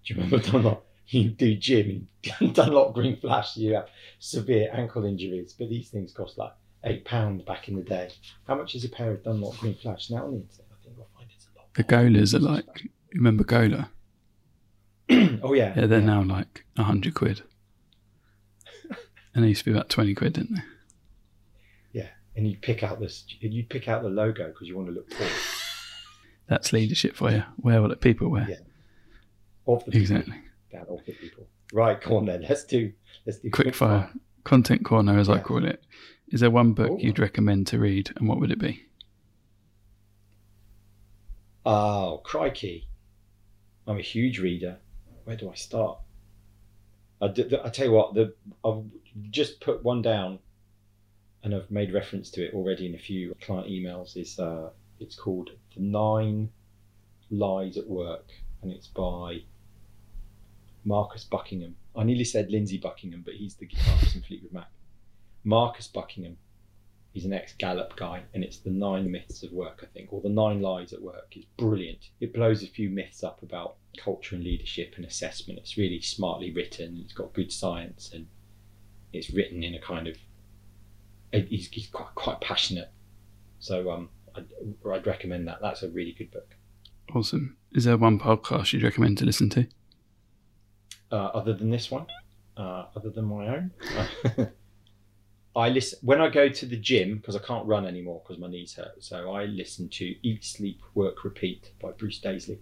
Do 0.04 0.14
you 0.14 0.20
remember 0.20 0.38
Dunlop? 0.38 0.86
You 1.12 1.30
do 1.30 1.56
gym 1.56 2.06
in 2.40 2.52
Dunlop 2.52 2.94
Green 2.94 3.16
Flash, 3.16 3.56
you 3.56 3.74
have 3.74 3.88
severe 4.20 4.70
ankle 4.72 5.04
injuries, 5.04 5.56
but 5.58 5.68
these 5.68 5.88
things 5.88 6.12
cost 6.12 6.38
like 6.38 6.52
£8 6.86 7.44
back 7.44 7.68
in 7.68 7.74
the 7.74 7.82
day. 7.82 8.10
How 8.46 8.54
much 8.54 8.76
is 8.76 8.84
a 8.84 8.88
pair 8.88 9.10
of 9.10 9.24
Dunlop 9.24 9.56
Green 9.58 9.74
Flash 9.74 10.08
now 10.10 10.26
on 10.26 10.30
the 10.30 10.36
internet? 10.36 10.66
I 10.70 10.84
think 10.84 10.96
I'll 11.00 11.08
find 11.16 11.28
it's 11.34 11.48
a 11.52 11.58
lot. 11.58 11.74
The 11.74 11.82
Golas 11.82 12.32
are 12.32 12.38
like, 12.38 12.88
remember 13.12 13.42
Gola? 13.42 13.90
oh 15.42 15.52
yeah. 15.52 15.74
Yeah, 15.76 15.86
they're 15.86 15.98
yeah. 15.98 16.06
now 16.06 16.22
like 16.22 16.64
a 16.78 16.84
hundred 16.84 17.14
quid. 17.14 17.42
and 19.34 19.42
they 19.42 19.48
used 19.48 19.64
to 19.64 19.72
be 19.72 19.76
about 19.76 19.88
twenty 19.88 20.14
quid, 20.14 20.34
didn't 20.34 20.54
they? 20.54 20.62
Yeah, 22.00 22.08
and 22.36 22.48
you 22.48 22.56
pick 22.56 22.84
out 22.84 23.00
this, 23.00 23.24
you 23.40 23.64
pick 23.64 23.88
out 23.88 24.04
the 24.04 24.10
logo 24.10 24.46
because 24.46 24.68
you 24.68 24.76
want 24.76 24.86
to 24.86 24.94
look 24.94 25.10
cool. 25.10 25.26
That's 26.50 26.72
leadership 26.72 27.14
for 27.14 27.30
you. 27.30 27.44
Wear 27.58 27.80
what 27.80 27.90
the 27.90 27.96
people 27.96 28.28
wear. 28.28 28.46
Yeah. 28.50 28.56
Of 29.72 29.84
the 29.84 29.92
people. 29.92 30.16
Exactly. 30.16 30.34
Down 30.72 30.86
of 30.90 31.06
the 31.06 31.12
people. 31.12 31.46
Right, 31.72 32.00
come 32.00 32.14
on 32.14 32.26
then. 32.26 32.44
Let's 32.46 32.64
do 32.64 32.92
let's 33.24 33.38
do 33.38 33.50
quick, 33.50 33.66
quick 33.66 33.74
fire. 33.76 34.00
fire. 34.00 34.12
Content 34.42 34.84
corner, 34.84 35.16
as 35.16 35.28
yeah. 35.28 35.34
I 35.34 35.38
call 35.38 35.64
it. 35.64 35.84
Is 36.32 36.40
there 36.40 36.50
one 36.50 36.72
book 36.72 36.90
Ooh. 36.90 36.98
you'd 36.98 37.20
recommend 37.20 37.68
to 37.68 37.78
read, 37.78 38.10
and 38.16 38.28
what 38.28 38.40
would 38.40 38.50
it 38.50 38.58
be? 38.58 38.84
Oh, 41.64 42.20
crikey. 42.24 42.88
I'm 43.86 43.98
a 43.98 44.02
huge 44.02 44.40
reader. 44.40 44.78
Where 45.24 45.36
do 45.36 45.50
I 45.50 45.54
start? 45.54 45.98
I, 47.20 47.26
I 47.26 47.68
tell 47.68 47.86
you 47.86 47.92
what, 47.92 48.14
the, 48.14 48.34
I've 48.64 48.82
just 49.30 49.60
put 49.60 49.84
one 49.84 50.02
down 50.02 50.40
and 51.44 51.54
I've 51.54 51.70
made 51.70 51.92
reference 51.92 52.30
to 52.32 52.44
it 52.44 52.54
already 52.54 52.86
in 52.86 52.94
a 52.94 52.98
few 52.98 53.34
client 53.40 53.68
emails. 53.68 54.16
Is 54.16 54.38
uh, 54.38 54.70
It's 55.00 55.16
called 55.16 55.50
The 55.74 55.82
Nine 55.82 56.50
Lies 57.30 57.76
at 57.76 57.88
Work 57.88 58.30
and 58.62 58.70
it's 58.70 58.86
by 58.86 59.42
Marcus 60.84 61.24
Buckingham. 61.24 61.76
I 61.96 62.04
nearly 62.04 62.24
said 62.24 62.50
Lindsey 62.50 62.78
Buckingham, 62.78 63.22
but 63.24 63.34
he's 63.34 63.56
the 63.56 63.66
guitarist 63.66 64.14
in 64.14 64.22
Fleetwood 64.22 64.52
Mac. 64.52 64.70
Marcus 65.42 65.88
Buckingham 65.88 66.36
He's 67.12 67.24
an 67.24 67.32
ex 67.32 67.54
Gallup 67.54 67.96
guy, 67.96 68.22
and 68.34 68.44
it's 68.44 68.58
the 68.58 68.70
nine 68.70 69.10
myths 69.10 69.42
of 69.42 69.52
work, 69.52 69.80
I 69.82 69.86
think, 69.86 70.12
or 70.12 70.20
the 70.20 70.28
nine 70.28 70.62
lies 70.62 70.92
at 70.92 71.02
work. 71.02 71.32
It's 71.32 71.46
brilliant. 71.56 72.10
It 72.20 72.32
blows 72.32 72.62
a 72.62 72.68
few 72.68 72.88
myths 72.88 73.24
up 73.24 73.42
about 73.42 73.76
culture 73.98 74.36
and 74.36 74.44
leadership 74.44 74.94
and 74.96 75.04
assessment. 75.04 75.58
It's 75.58 75.76
really 75.76 76.00
smartly 76.00 76.52
written. 76.52 77.00
It's 77.02 77.12
got 77.12 77.32
good 77.32 77.50
science, 77.50 78.12
and 78.14 78.28
it's 79.12 79.30
written 79.30 79.64
in 79.64 79.74
a 79.74 79.80
kind 79.80 80.06
of. 80.06 80.16
He's, 81.32 81.68
he's 81.68 81.88
quite 81.88 82.14
quite 82.14 82.40
passionate, 82.40 82.92
so 83.58 83.90
um, 83.90 84.10
I'd, 84.36 84.46
I'd 84.90 85.06
recommend 85.06 85.48
that. 85.48 85.58
That's 85.60 85.82
a 85.82 85.88
really 85.88 86.12
good 86.12 86.30
book. 86.30 86.54
Awesome. 87.14 87.56
Is 87.72 87.84
there 87.84 87.96
one 87.96 88.18
podcast 88.18 88.72
you'd 88.72 88.82
recommend 88.82 89.18
to 89.18 89.24
listen 89.24 89.50
to? 89.50 89.66
Uh, 91.10 91.16
other 91.16 91.52
than 91.52 91.70
this 91.70 91.90
one, 91.90 92.06
uh, 92.56 92.86
other 92.94 93.10
than 93.10 93.24
my 93.24 93.48
own. 93.48 93.70
I 95.56 95.68
listen 95.68 95.98
when 96.02 96.20
I 96.20 96.28
go 96.28 96.48
to 96.48 96.66
the 96.66 96.76
gym 96.76 97.16
because 97.16 97.34
I 97.34 97.40
can't 97.40 97.66
run 97.66 97.84
anymore 97.84 98.22
because 98.22 98.40
my 98.40 98.48
knees 98.48 98.74
hurt. 98.74 99.02
So 99.02 99.32
I 99.32 99.46
listen 99.46 99.88
to 99.90 100.14
Eat, 100.22 100.44
Sleep, 100.44 100.80
Work, 100.94 101.24
Repeat 101.24 101.72
by 101.82 101.90
Bruce 101.90 102.20
Daisley. 102.20 102.58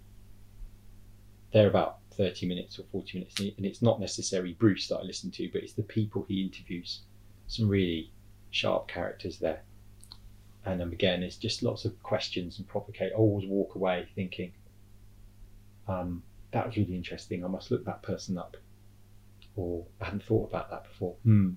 They're 1.52 1.68
about 1.68 1.98
thirty 2.16 2.46
minutes 2.46 2.78
or 2.78 2.84
forty 2.90 3.18
minutes, 3.18 3.38
and 3.40 3.66
it's 3.66 3.82
not 3.82 4.00
necessarily 4.00 4.54
Bruce 4.54 4.88
that 4.88 4.98
I 4.98 5.02
listen 5.02 5.30
to, 5.32 5.50
but 5.52 5.62
it's 5.62 5.74
the 5.74 5.82
people 5.82 6.24
he 6.26 6.42
interviews. 6.42 7.02
Some 7.46 7.68
really 7.68 8.10
sharp 8.50 8.88
characters 8.88 9.38
there, 9.38 9.62
and 10.64 10.82
um, 10.82 10.92
again, 10.92 11.22
it's 11.22 11.36
just 11.36 11.62
lots 11.62 11.84
of 11.84 12.02
questions 12.02 12.58
and 12.58 12.66
provocate. 12.66 13.12
I 13.12 13.16
always 13.16 13.46
walk 13.46 13.74
away 13.74 14.08
thinking, 14.14 14.52
um, 15.86 16.22
that 16.52 16.66
was 16.66 16.76
really 16.76 16.96
interesting. 16.96 17.44
I 17.44 17.48
must 17.48 17.70
look 17.70 17.84
that 17.84 18.02
person 18.02 18.38
up. 18.38 18.56
Or 19.56 19.84
I 20.00 20.06
hadn't 20.06 20.22
thought 20.22 20.48
about 20.48 20.70
that 20.70 20.84
before. 20.84 21.16
Hmm. 21.24 21.50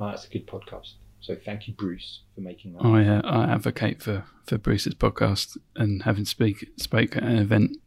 Oh, 0.00 0.08
that's 0.08 0.26
a 0.26 0.28
good 0.28 0.46
podcast. 0.46 0.94
So 1.20 1.36
thank 1.36 1.68
you, 1.68 1.74
Bruce, 1.74 2.22
for 2.34 2.40
making 2.40 2.72
that. 2.74 2.84
I 2.84 3.06
uh, 3.06 3.22
I 3.24 3.52
advocate 3.52 4.02
for, 4.02 4.24
for 4.46 4.58
Bruce's 4.58 4.94
podcast 4.94 5.56
and 5.74 6.02
having 6.02 6.24
speak 6.24 6.70
spoke 6.76 7.16
at 7.16 7.22
an 7.22 7.38
event, 7.38 7.78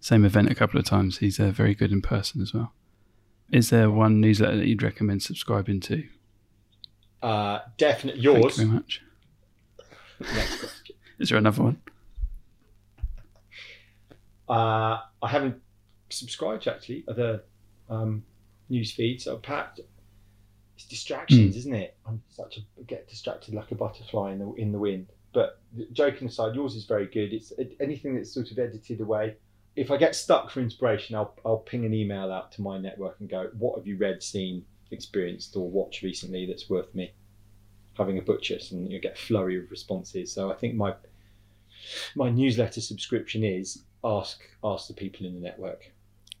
same 0.00 0.24
event 0.24 0.50
a 0.50 0.54
couple 0.54 0.78
of 0.78 0.86
times. 0.86 1.18
He's 1.18 1.38
uh, 1.38 1.50
very 1.50 1.74
good 1.74 1.92
in 1.92 2.00
person 2.00 2.40
as 2.40 2.54
well. 2.54 2.72
Is 3.52 3.70
there 3.70 3.90
one 3.90 4.20
newsletter 4.20 4.56
that 4.56 4.66
you'd 4.66 4.82
recommend 4.82 5.22
subscribing 5.22 5.80
to? 5.80 6.04
Uh, 7.22 7.60
definitely 7.76 8.22
yours. 8.22 8.56
Thank 8.56 8.58
you 8.58 8.64
very 8.64 8.68
much. 8.68 9.02
Is 11.18 11.28
there 11.30 11.38
another 11.38 11.62
one? 11.62 11.80
Uh, 14.48 15.00
I 15.22 15.28
haven't 15.28 15.60
subscribed 16.10 16.64
to 16.64 16.74
actually 16.74 17.04
other 17.08 17.42
um, 17.90 18.22
news 18.68 18.92
feeds. 18.92 19.26
I've 19.26 19.42
packed 19.42 19.80
it's 20.76 20.84
distractions, 20.84 21.54
mm. 21.54 21.58
isn't 21.58 21.74
it? 21.74 21.96
I'm 22.06 22.22
such 22.28 22.58
a 22.58 22.82
get 22.82 23.08
distracted 23.08 23.54
like 23.54 23.70
a 23.70 23.74
butterfly 23.74 24.32
in 24.32 24.38
the 24.38 24.52
in 24.54 24.72
the 24.72 24.78
wind. 24.78 25.06
But 25.32 25.60
joking 25.92 26.28
aside, 26.28 26.54
yours 26.54 26.74
is 26.74 26.84
very 26.84 27.06
good. 27.06 27.32
It's 27.32 27.52
anything 27.80 28.14
that's 28.14 28.32
sort 28.32 28.50
of 28.50 28.58
edited 28.58 29.00
away. 29.00 29.36
If 29.74 29.90
I 29.90 29.96
get 29.96 30.14
stuck 30.14 30.50
for 30.50 30.60
inspiration, 30.60 31.16
I'll 31.16 31.34
I'll 31.44 31.58
ping 31.58 31.84
an 31.86 31.94
email 31.94 32.30
out 32.30 32.52
to 32.52 32.62
my 32.62 32.78
network 32.78 33.16
and 33.20 33.28
go, 33.28 33.50
"What 33.58 33.76
have 33.78 33.86
you 33.86 33.96
read, 33.96 34.22
seen, 34.22 34.64
experienced, 34.90 35.56
or 35.56 35.68
watched 35.68 36.02
recently 36.02 36.46
that's 36.46 36.68
worth 36.68 36.94
me 36.94 37.12
having 37.96 38.18
a 38.18 38.22
butcher's?" 38.22 38.72
And 38.72 38.90
you 38.90 39.00
get 39.00 39.14
a 39.14 39.20
flurry 39.20 39.58
of 39.58 39.70
responses. 39.70 40.32
So 40.32 40.50
I 40.50 40.54
think 40.54 40.74
my 40.74 40.94
my 42.14 42.30
newsletter 42.30 42.80
subscription 42.80 43.44
is 43.44 43.82
ask 44.04 44.40
ask 44.64 44.88
the 44.88 44.94
people 44.94 45.26
in 45.26 45.34
the 45.34 45.40
network. 45.40 45.92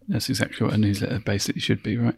That's 0.08 0.28
exactly 0.28 0.64
what 0.64 0.74
a 0.74 0.78
newsletter 0.78 1.18
basically 1.18 1.60
should 1.60 1.82
be, 1.82 1.96
right? 1.96 2.16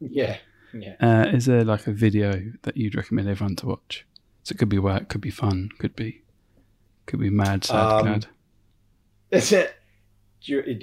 Yeah, 0.00 0.38
yeah. 0.72 0.94
Uh, 1.00 1.28
is 1.28 1.46
there 1.46 1.64
like 1.64 1.86
a 1.86 1.92
video 1.92 2.52
that 2.62 2.76
you'd 2.76 2.94
recommend 2.94 3.28
everyone 3.28 3.56
to 3.56 3.66
watch? 3.66 4.06
So 4.44 4.52
it 4.52 4.58
could 4.58 4.68
be 4.68 4.78
work, 4.78 5.08
could 5.08 5.20
be 5.20 5.30
fun, 5.30 5.70
could 5.78 5.96
be 5.96 6.22
could 7.06 7.20
be 7.20 7.30
mad, 7.30 7.64
sad, 7.64 7.76
um, 7.76 8.02
glad. 8.04 8.26
Is 9.30 9.52
it 9.52 9.74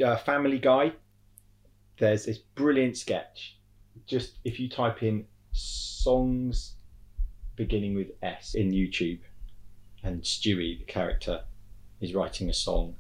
uh, 0.02 0.18
Family 0.18 0.60
Guy? 0.60 0.94
There's 1.98 2.26
this 2.26 2.38
brilliant 2.38 2.98
sketch. 2.98 3.58
Just 4.06 4.40
if 4.44 4.60
you 4.60 4.70
type 4.70 5.02
in 5.02 5.26
songs 5.54 6.75
beginning 7.56 7.96
with 7.96 8.12
S 8.22 8.56
in 8.56 8.72
YouTube, 8.72 9.20
and 10.04 10.22
Stewie, 10.22 10.80
the 10.80 10.86
character, 10.86 11.44
is 12.02 12.14
writing 12.14 12.50
a 12.50 12.54
song 12.54 12.96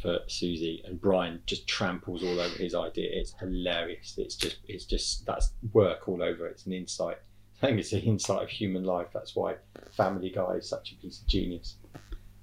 for 0.00 0.20
Susie, 0.28 0.82
and 0.84 1.00
Brian 1.00 1.42
just 1.46 1.66
tramples 1.66 2.22
all 2.22 2.40
over 2.40 2.56
his 2.56 2.74
idea. 2.74 3.08
It's 3.12 3.34
hilarious. 3.40 4.14
It's 4.16 4.36
just, 4.36 4.58
it's 4.68 4.84
just 4.84 5.26
that's 5.26 5.52
work 5.72 6.08
all 6.08 6.22
over. 6.22 6.46
It's 6.46 6.66
an 6.66 6.72
insight. 6.72 7.18
I 7.62 7.66
think 7.66 7.80
it's 7.80 7.92
an 7.92 8.00
insight 8.00 8.42
of 8.42 8.48
human 8.48 8.84
life. 8.84 9.08
That's 9.12 9.34
why 9.34 9.56
Family 9.96 10.30
Guy 10.30 10.54
is 10.54 10.68
such 10.68 10.92
a 10.92 10.94
piece 10.96 11.20
of 11.20 11.26
genius. 11.26 11.76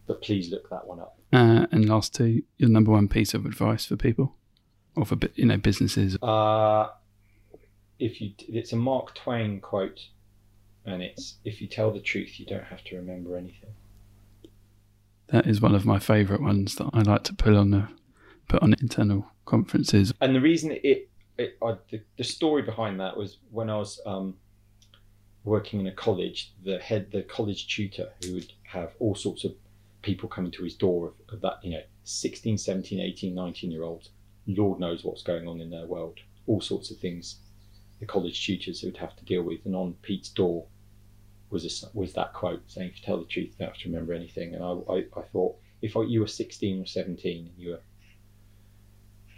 But 0.08 0.22
please 0.22 0.52
look 0.52 0.70
that 0.70 0.86
one 0.86 1.00
up. 1.00 1.18
Uh, 1.34 1.66
and 1.72 1.88
last 1.88 2.14
two, 2.14 2.44
your 2.58 2.70
number 2.70 2.92
one 2.92 3.08
piece 3.08 3.34
of 3.34 3.46
advice 3.46 3.86
for 3.86 3.96
people, 3.96 4.36
or 4.96 5.06
for 5.06 5.18
you 5.36 5.46
know 5.46 5.58
businesses. 5.58 6.18
Uh, 6.22 6.90
if 7.98 8.22
you, 8.22 8.34
it's 8.40 8.74
a 8.74 8.76
Mark 8.76 9.16
Twain 9.16 9.62
quote, 9.62 10.00
and 10.86 11.02
it's 11.02 11.36
if 11.44 11.62
you 11.62 11.68
tell 11.68 11.92
the 11.92 12.00
truth, 12.00 12.40
you 12.40 12.46
don't 12.46 12.64
have 12.66 12.84
to 12.86 12.96
remember 12.96 13.38
anything. 13.38 13.72
That 15.28 15.48
is 15.48 15.60
one 15.60 15.74
of 15.74 15.86
my 15.86 16.00
favourite 16.00 16.42
ones 16.42 16.76
that 16.76 16.90
I 16.94 17.02
like 17.02 17.24
to 17.24 17.34
put 17.34 17.56
on 17.56 17.72
the 17.72 17.88
put 18.48 18.62
on 18.62 18.74
internal 18.74 19.28
conferences. 19.46 20.14
And 20.22 20.36
the 20.36 20.42
reason 20.42 20.72
it, 20.72 21.10
it 21.38 21.58
I, 21.62 21.76
the, 21.90 22.02
the, 22.18 22.24
story 22.24 22.62
behind 22.62 23.00
that 23.00 23.18
was 23.18 23.38
when 23.52 23.70
I 23.70 23.78
was 23.78 24.00
um, 24.06 24.36
working 25.44 25.80
in 25.80 25.88
a 25.88 25.92
college, 25.92 26.54
the 26.64 26.78
head, 26.78 27.12
the 27.12 27.24
college 27.24 27.68
tutor, 27.68 28.10
who 28.24 28.36
would 28.36 28.54
have 28.64 28.94
all 29.00 29.16
sorts 29.16 29.44
of 29.44 29.54
people 30.04 30.30
coming 30.30 30.52
to 30.52 30.64
his 30.64 30.76
door 30.76 31.08
of, 31.08 31.14
of 31.34 31.42
that, 31.42 31.60
you 31.64 31.72
know, 31.72 31.82
16, 32.04 32.60
17, 32.60 33.00
18, 33.00 33.34
19 33.34 33.72
year 33.72 33.84
olds. 33.84 34.10
Lord 34.48 34.80
knows 34.80 35.04
what's 35.04 35.24
going 35.24 35.48
on 35.48 35.60
in 35.60 35.72
their 35.72 35.88
world. 35.88 36.20
All 36.46 36.62
sorts 36.62 36.92
of 36.92 36.98
things 36.98 37.38
the 38.00 38.06
college 38.06 38.46
tutors 38.46 38.84
would 38.84 38.98
have 38.98 39.16
to 39.16 39.26
deal 39.26 39.42
with. 39.42 39.66
And 39.66 39.76
on 39.76 39.96
Pete's 40.02 40.30
door 40.30 40.66
was 41.50 41.84
a, 41.84 41.98
was 41.98 42.14
that 42.14 42.34
quote 42.34 42.64
saying, 42.68 42.90
"If 42.90 43.00
you 43.00 43.06
tell 43.06 43.20
the 43.20 43.26
truth, 43.26 43.48
you 43.48 43.56
don't 43.60 43.70
have 43.70 43.78
to 43.78 43.90
remember 43.90 44.14
anything." 44.14 44.56
And 44.56 44.64
I, 44.64 44.72
I, 44.92 44.98
I 45.18 45.22
thought, 45.32 45.58
if 45.82 45.96
you 45.96 46.20
were 46.20 46.28
16 46.28 46.82
or 46.82 46.86
17 46.86 47.48
and 47.48 47.58
you 47.58 47.72
were 47.72 47.82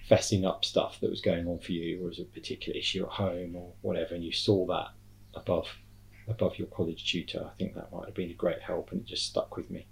fessing 0.10 0.46
up 0.46 0.64
stuff 0.64 1.00
that 1.02 1.10
was 1.10 1.22
going 1.22 1.48
on 1.48 1.60
for 1.60 1.74
you, 1.74 2.06
or 2.06 2.10
as 2.10 2.20
a 2.20 2.24
particular 2.24 2.78
issue 2.78 3.04
at 3.04 3.12
home 3.12 3.56
or 3.56 3.74
whatever, 3.82 4.16
and 4.16 4.24
you 4.24 4.32
saw 4.32 4.66
that 4.68 4.90
above 5.34 5.68
above 6.28 6.58
your 6.58 6.68
college 6.68 7.10
tutor, 7.10 7.46
I 7.46 7.58
think 7.58 7.74
that 7.76 7.92
might 7.92 8.06
have 8.06 8.16
been 8.16 8.32
a 8.32 8.34
great 8.34 8.62
help, 8.62 8.92
and 8.92 9.02
it 9.02 9.08
just 9.08 9.26
stuck 9.26 9.56
with 9.56 9.70
me. 9.70 9.88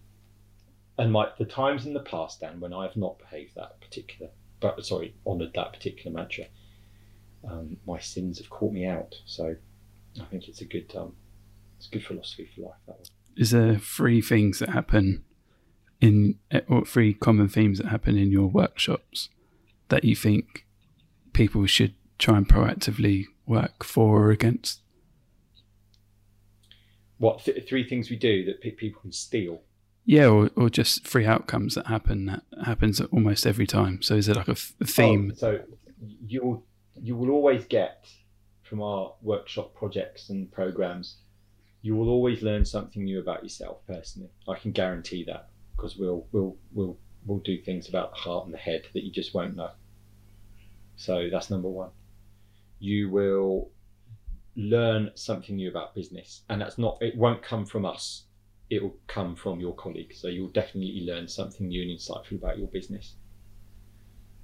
And 0.98 1.12
my 1.12 1.30
the 1.38 1.46
times 1.46 1.86
in 1.86 1.94
the 1.94 2.00
past, 2.00 2.40
Dan, 2.42 2.60
when 2.60 2.74
I 2.74 2.84
have 2.84 2.96
not 2.96 3.20
behaved 3.20 3.56
that 3.56 3.80
particular, 3.82 4.32
but 4.60 4.86
sorry, 4.86 5.14
honoured 5.28 5.54
that 5.54 5.74
particular 5.74 6.16
mantra, 6.16 6.46
um, 7.48 7.78
my 7.86 8.00
sins 8.00 8.38
have 8.38 8.50
caught 8.50 8.72
me 8.72 8.86
out. 8.86 9.16
So 9.26 9.56
I 10.20 10.26
think 10.26 10.48
it's 10.48 10.62
a 10.62 10.66
good 10.66 10.94
um, 10.96 11.14
it's 11.78 11.88
good 11.88 12.04
philosophy 12.04 12.50
for 12.56 12.62
life. 12.62 12.80
That 12.88 12.94
one. 12.94 13.06
Is 13.38 13.52
there 13.52 13.78
three 13.78 14.22
things 14.22 14.60
that 14.60 14.70
happen 14.70 15.24
in, 16.02 16.40
eh, 16.52 16.62
or 16.68 16.86
three 16.86 17.14
common 17.14 17.50
themes 17.50 17.80
that 17.80 17.88
happen 17.88 18.18
in 18.18 18.32
your 18.32 18.48
workshops 18.48 19.30
that 19.90 20.04
you 20.04 20.16
think 20.16 20.66
people 21.34 21.66
should 21.66 21.94
try 22.18 22.38
and 22.38 22.48
proactively 22.48 23.26
work 23.46 23.84
for 23.84 24.26
or 24.26 24.32
against? 24.32 24.82
What 27.18 27.44
th- 27.46 27.68
three 27.68 27.88
things 27.88 28.10
we 28.10 28.16
do 28.16 28.46
that 28.46 28.62
people 28.62 29.02
can 29.02 29.12
steal? 29.12 29.62
Yeah, 30.06 30.28
or, 30.28 30.52
or 30.56 30.70
just 30.70 31.08
three 31.08 31.26
outcomes 31.26 31.76
that 31.76 31.88
happen 31.88 32.26
that 32.28 32.44
happens 32.64 33.02
almost 33.02 33.48
every 33.48 33.66
time. 33.66 34.02
So 34.02 34.16
is 34.16 34.30
it 34.30 34.36
like 34.36 34.48
a, 34.48 34.52
f- 34.52 34.74
a 34.80 34.86
theme? 34.86 35.32
Oh, 35.34 35.38
so 35.38 35.60
you 36.26 36.64
you 37.02 37.16
will 37.16 37.32
always 37.32 37.66
get 37.66 38.08
from 38.64 38.82
our 38.82 39.14
workshop 39.22 39.74
projects 39.76 40.30
and 40.30 40.52
programs 40.52 41.18
you 41.86 41.96
will 41.96 42.10
always 42.10 42.42
learn 42.42 42.66
something 42.66 43.04
new 43.04 43.20
about 43.20 43.44
yourself 43.44 43.78
personally. 43.86 44.32
I 44.48 44.56
can 44.56 44.72
guarantee 44.72 45.24
that 45.26 45.50
because 45.76 45.96
we'll 45.96 46.26
we'll 46.32 46.58
we'll 46.74 46.98
we'll 47.28 47.46
do 47.52 47.62
things 47.62 47.88
about 47.88 48.10
the 48.10 48.18
heart 48.18 48.46
and 48.46 48.54
the 48.56 48.58
head 48.58 48.88
that 48.96 49.04
you 49.04 49.12
just 49.12 49.36
won't 49.36 49.56
know. 49.56 49.70
So 50.96 51.30
that's 51.32 51.52
number 51.52 51.70
one. 51.70 51.92
You 52.80 53.12
will 53.12 53.70
learn 54.56 55.12
something 55.14 55.58
new 55.58 55.70
about 55.70 55.94
business, 55.94 56.42
and 56.50 56.60
that's 56.60 56.80
not. 56.80 56.98
It 57.02 57.16
won't 57.16 57.44
come 57.44 57.68
from 57.68 57.86
us. 57.86 58.24
It 58.72 58.82
will 58.82 58.98
come 59.06 59.36
from 59.36 59.60
your 59.60 59.76
colleagues. 59.76 60.20
So 60.20 60.28
you'll 60.28 60.58
definitely 60.62 61.06
learn 61.06 61.28
something 61.28 61.68
new 61.68 61.84
and 61.84 61.92
insightful 61.92 62.40
about 62.40 62.58
your 62.58 62.68
business. 62.70 63.14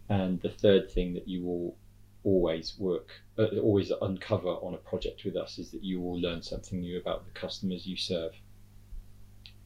And 0.10 0.39
the 0.42 0.52
third 0.52 0.92
thing 0.92 1.16
that 1.16 1.28
you 1.28 1.44
will 1.44 1.76
always 2.24 2.76
work, 2.78 3.10
uh, 3.38 3.48
always 3.62 3.92
uncover 4.02 4.50
on 4.50 4.74
a 4.74 4.78
project 4.78 5.24
with 5.26 5.36
us 5.36 5.58
is 5.58 5.72
that 5.72 5.84
you 5.84 6.00
will 6.00 6.20
learn 6.20 6.42
something 6.42 6.80
new 6.80 7.00
about 7.00 7.26
the 7.26 7.32
customers 7.32 7.86
you 7.86 7.98
serve. 7.98 8.32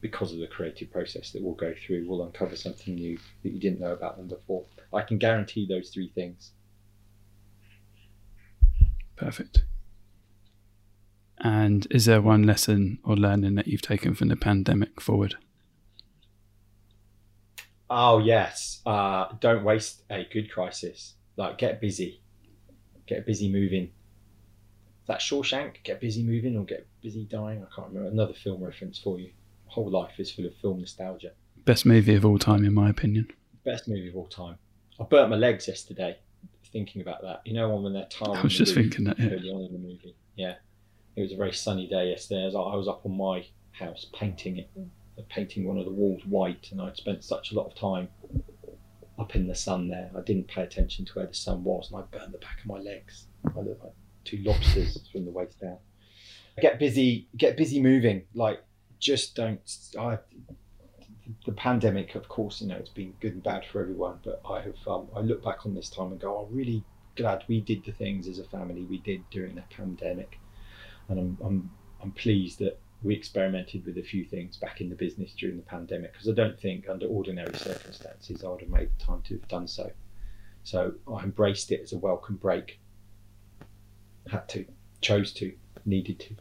Because 0.00 0.32
of 0.32 0.38
the 0.38 0.46
creative 0.46 0.90
process 0.90 1.30
that 1.32 1.42
we'll 1.42 1.54
go 1.54 1.74
through, 1.74 2.06
we'll 2.08 2.24
uncover 2.24 2.56
something 2.56 2.94
new 2.94 3.18
that 3.42 3.50
you 3.50 3.58
didn't 3.58 3.80
know 3.80 3.92
about 3.92 4.16
them 4.16 4.28
before. 4.28 4.64
I 4.92 5.02
can 5.02 5.18
guarantee 5.18 5.66
those 5.66 5.90
three 5.90 6.10
things. 6.14 6.52
Perfect. 9.16 9.64
And 11.38 11.86
is 11.90 12.04
there 12.04 12.20
one 12.20 12.44
lesson 12.44 12.98
or 13.04 13.16
learning 13.16 13.56
that 13.56 13.66
you've 13.66 13.82
taken 13.82 14.14
from 14.14 14.28
the 14.28 14.36
pandemic 14.36 15.00
forward? 15.00 15.36
Oh 17.88 18.18
yes, 18.18 18.80
uh, 18.84 19.26
don't 19.40 19.62
waste 19.62 20.02
a 20.10 20.26
good 20.32 20.50
crisis. 20.50 21.14
Like 21.36 21.58
get 21.58 21.80
busy, 21.80 22.20
get 23.06 23.26
busy 23.26 23.50
moving. 23.50 23.90
That 25.06 25.20
Shawshank? 25.20 25.82
Get 25.84 26.00
busy 26.00 26.22
moving 26.22 26.56
or 26.56 26.64
get 26.64 26.86
busy 27.02 27.24
dying? 27.24 27.62
I 27.62 27.74
can't 27.74 27.88
remember. 27.88 28.10
Another 28.10 28.34
film 28.34 28.62
reference 28.62 28.98
for 28.98 29.20
you. 29.20 29.30
whole 29.66 29.90
life 29.90 30.18
is 30.18 30.30
full 30.30 30.46
of 30.46 30.54
film 30.56 30.80
nostalgia. 30.80 31.32
Best 31.64 31.86
movie 31.86 32.14
of 32.14 32.24
all 32.24 32.38
time, 32.38 32.64
in 32.64 32.74
my 32.74 32.90
opinion. 32.90 33.28
Best 33.64 33.88
movie 33.88 34.08
of 34.08 34.16
all 34.16 34.26
time. 34.26 34.58
I 34.98 35.04
burnt 35.04 35.30
my 35.30 35.36
legs 35.36 35.68
yesterday 35.68 36.18
thinking 36.72 37.02
about 37.02 37.22
that. 37.22 37.42
You 37.44 37.54
know, 37.54 37.74
when 37.76 37.92
they're 37.92 38.06
tired. 38.06 38.38
I 38.38 38.42
was 38.42 38.56
just 38.56 38.74
thinking 38.74 39.04
that. 39.04 39.18
Yeah. 39.18 39.30
Early 39.30 39.50
on 39.50 39.62
in 39.62 39.72
the 39.72 39.78
movie. 39.78 40.14
Yeah. 40.34 40.54
It 41.16 41.22
was 41.22 41.32
a 41.32 41.36
very 41.36 41.52
sunny 41.52 41.88
day 41.88 42.10
yesterday. 42.10 42.42
I 42.42 42.46
was, 42.46 42.54
I 42.54 42.76
was 42.76 42.88
up 42.88 43.06
on 43.06 43.16
my 43.16 43.46
house 43.72 44.06
painting 44.12 44.58
it, 44.58 44.70
painting 45.28 45.66
one 45.66 45.78
of 45.78 45.84
the 45.84 45.90
walls 45.90 46.22
white, 46.26 46.68
and 46.72 46.80
I'd 46.80 46.96
spent 46.96 47.24
such 47.24 47.52
a 47.52 47.54
lot 47.54 47.66
of 47.66 47.74
time 47.74 48.08
up 49.18 49.34
in 49.34 49.46
the 49.46 49.54
sun 49.54 49.88
there. 49.88 50.10
I 50.16 50.20
didn't 50.20 50.48
pay 50.48 50.62
attention 50.62 51.04
to 51.06 51.12
where 51.14 51.26
the 51.26 51.34
sun 51.34 51.64
was, 51.64 51.90
and 51.90 52.00
I 52.00 52.16
burned 52.16 52.34
the 52.34 52.38
back 52.38 52.60
of 52.60 52.66
my 52.66 52.78
legs. 52.78 53.26
I 53.44 53.60
look 53.60 53.82
like 53.82 53.92
two 54.24 54.38
lobsters 54.38 54.98
from 55.10 55.24
the 55.24 55.30
waist 55.30 55.60
down. 55.60 55.78
I 56.58 56.60
get 56.60 56.78
busy, 56.78 57.28
get 57.36 57.56
busy 57.56 57.80
moving. 57.80 58.24
Like, 58.34 58.62
just 58.98 59.34
don't. 59.34 59.60
I, 59.98 60.18
the 61.44 61.52
pandemic, 61.52 62.14
of 62.14 62.28
course, 62.28 62.60
you 62.60 62.68
know, 62.68 62.76
it's 62.76 62.90
been 62.90 63.14
good 63.20 63.34
and 63.34 63.42
bad 63.42 63.64
for 63.70 63.80
everyone. 63.80 64.20
But 64.24 64.42
I 64.48 64.60
have, 64.60 64.76
um, 64.86 65.08
I 65.14 65.20
look 65.20 65.42
back 65.44 65.66
on 65.66 65.74
this 65.74 65.90
time 65.90 66.12
and 66.12 66.20
go, 66.20 66.38
I'm 66.38 66.54
really 66.54 66.84
glad 67.16 67.44
we 67.48 67.60
did 67.60 67.84
the 67.84 67.92
things 67.92 68.28
as 68.28 68.38
a 68.38 68.44
family 68.44 68.84
we 68.84 68.98
did 68.98 69.28
during 69.30 69.54
that 69.56 69.70
pandemic, 69.70 70.38
and 71.08 71.18
I'm, 71.18 71.38
I'm, 71.44 71.70
I'm 72.02 72.10
pleased 72.12 72.58
that 72.58 72.78
we 73.02 73.14
experimented 73.14 73.84
with 73.84 73.98
a 73.98 74.02
few 74.02 74.24
things 74.24 74.56
back 74.56 74.80
in 74.80 74.88
the 74.88 74.96
business 74.96 75.32
during 75.32 75.56
the 75.56 75.62
pandemic 75.62 76.12
because 76.12 76.28
I 76.28 76.32
don't 76.32 76.58
think 76.58 76.88
under 76.88 77.06
ordinary 77.06 77.54
circumstances 77.54 78.42
I 78.42 78.48
would 78.48 78.60
have 78.60 78.70
made 78.70 78.90
the 78.98 79.04
time 79.04 79.22
to 79.22 79.34
have 79.34 79.48
done 79.48 79.68
so. 79.68 79.90
So 80.64 80.94
I 81.12 81.22
embraced 81.22 81.70
it 81.70 81.80
as 81.82 81.92
a 81.92 81.98
welcome 81.98 82.36
break. 82.36 82.80
Had 84.30 84.48
to, 84.50 84.64
chose 85.00 85.32
to, 85.34 85.52
needed 85.84 86.18
to. 86.20 86.36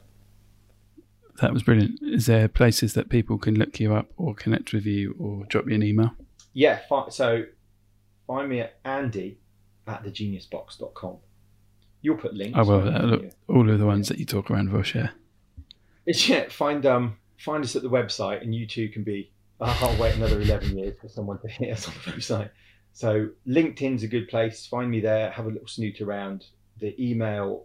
That 1.42 1.54
was 1.54 1.64
brilliant. 1.64 2.00
Is 2.02 2.26
there 2.26 2.48
places 2.48 2.94
that 2.94 3.10
people 3.10 3.38
can 3.38 3.56
look 3.56 3.80
you 3.80 3.94
up 3.94 4.08
or 4.18 4.34
connect 4.34 4.74
with 4.74 4.86
you 4.86 5.16
or 5.20 5.46
drop 5.46 5.68
you 5.68 5.76
an 5.76 5.84
email? 5.84 6.12
Yeah, 6.54 6.80
so 7.10 7.46
find 8.26 8.50
me 8.50 8.62
at 8.62 8.80
andy 8.86 9.38
at 9.86 10.04
thegeniusbox.com. 10.04 11.18
You'll 12.02 12.18
put 12.18 12.34
links. 12.34 12.58
I 12.58 12.62
will. 12.62 12.88
Uh, 12.88 13.18
all 13.48 13.70
of 13.70 13.80
the 13.80 13.86
ones 13.86 14.08
that 14.08 14.18
you 14.18 14.26
talk 14.26 14.50
around 14.50 14.72
will 14.72 14.84
share. 14.84 15.12
It's, 16.06 16.28
yeah, 16.30 16.50
find 16.50 16.86
um 16.86 17.18
find 17.38 17.64
us 17.64 17.76
at 17.76 17.82
the 17.82 17.90
website, 17.90 18.42
and 18.42 18.54
you 18.54 18.68
too 18.68 18.90
can 18.90 19.04
be. 19.04 19.32
I'll 19.60 19.98
wait 19.98 20.16
another 20.16 20.42
eleven 20.42 20.78
years 20.78 20.96
for 21.00 21.08
someone 21.08 21.40
to 21.40 21.48
hit 21.48 21.72
us 21.72 21.88
on 21.88 21.94
the 21.94 22.12
website. 22.12 22.50
So 22.94 23.30
LinkedIn's 23.48 24.04
a 24.04 24.08
good 24.08 24.28
place. 24.28 24.66
Find 24.66 24.92
me 24.92 25.00
there. 25.00 25.32
Have 25.32 25.46
a 25.46 25.50
little 25.50 25.68
snoot 25.68 26.02
around. 26.02 26.46
The 26.80 26.94
email 27.02 27.64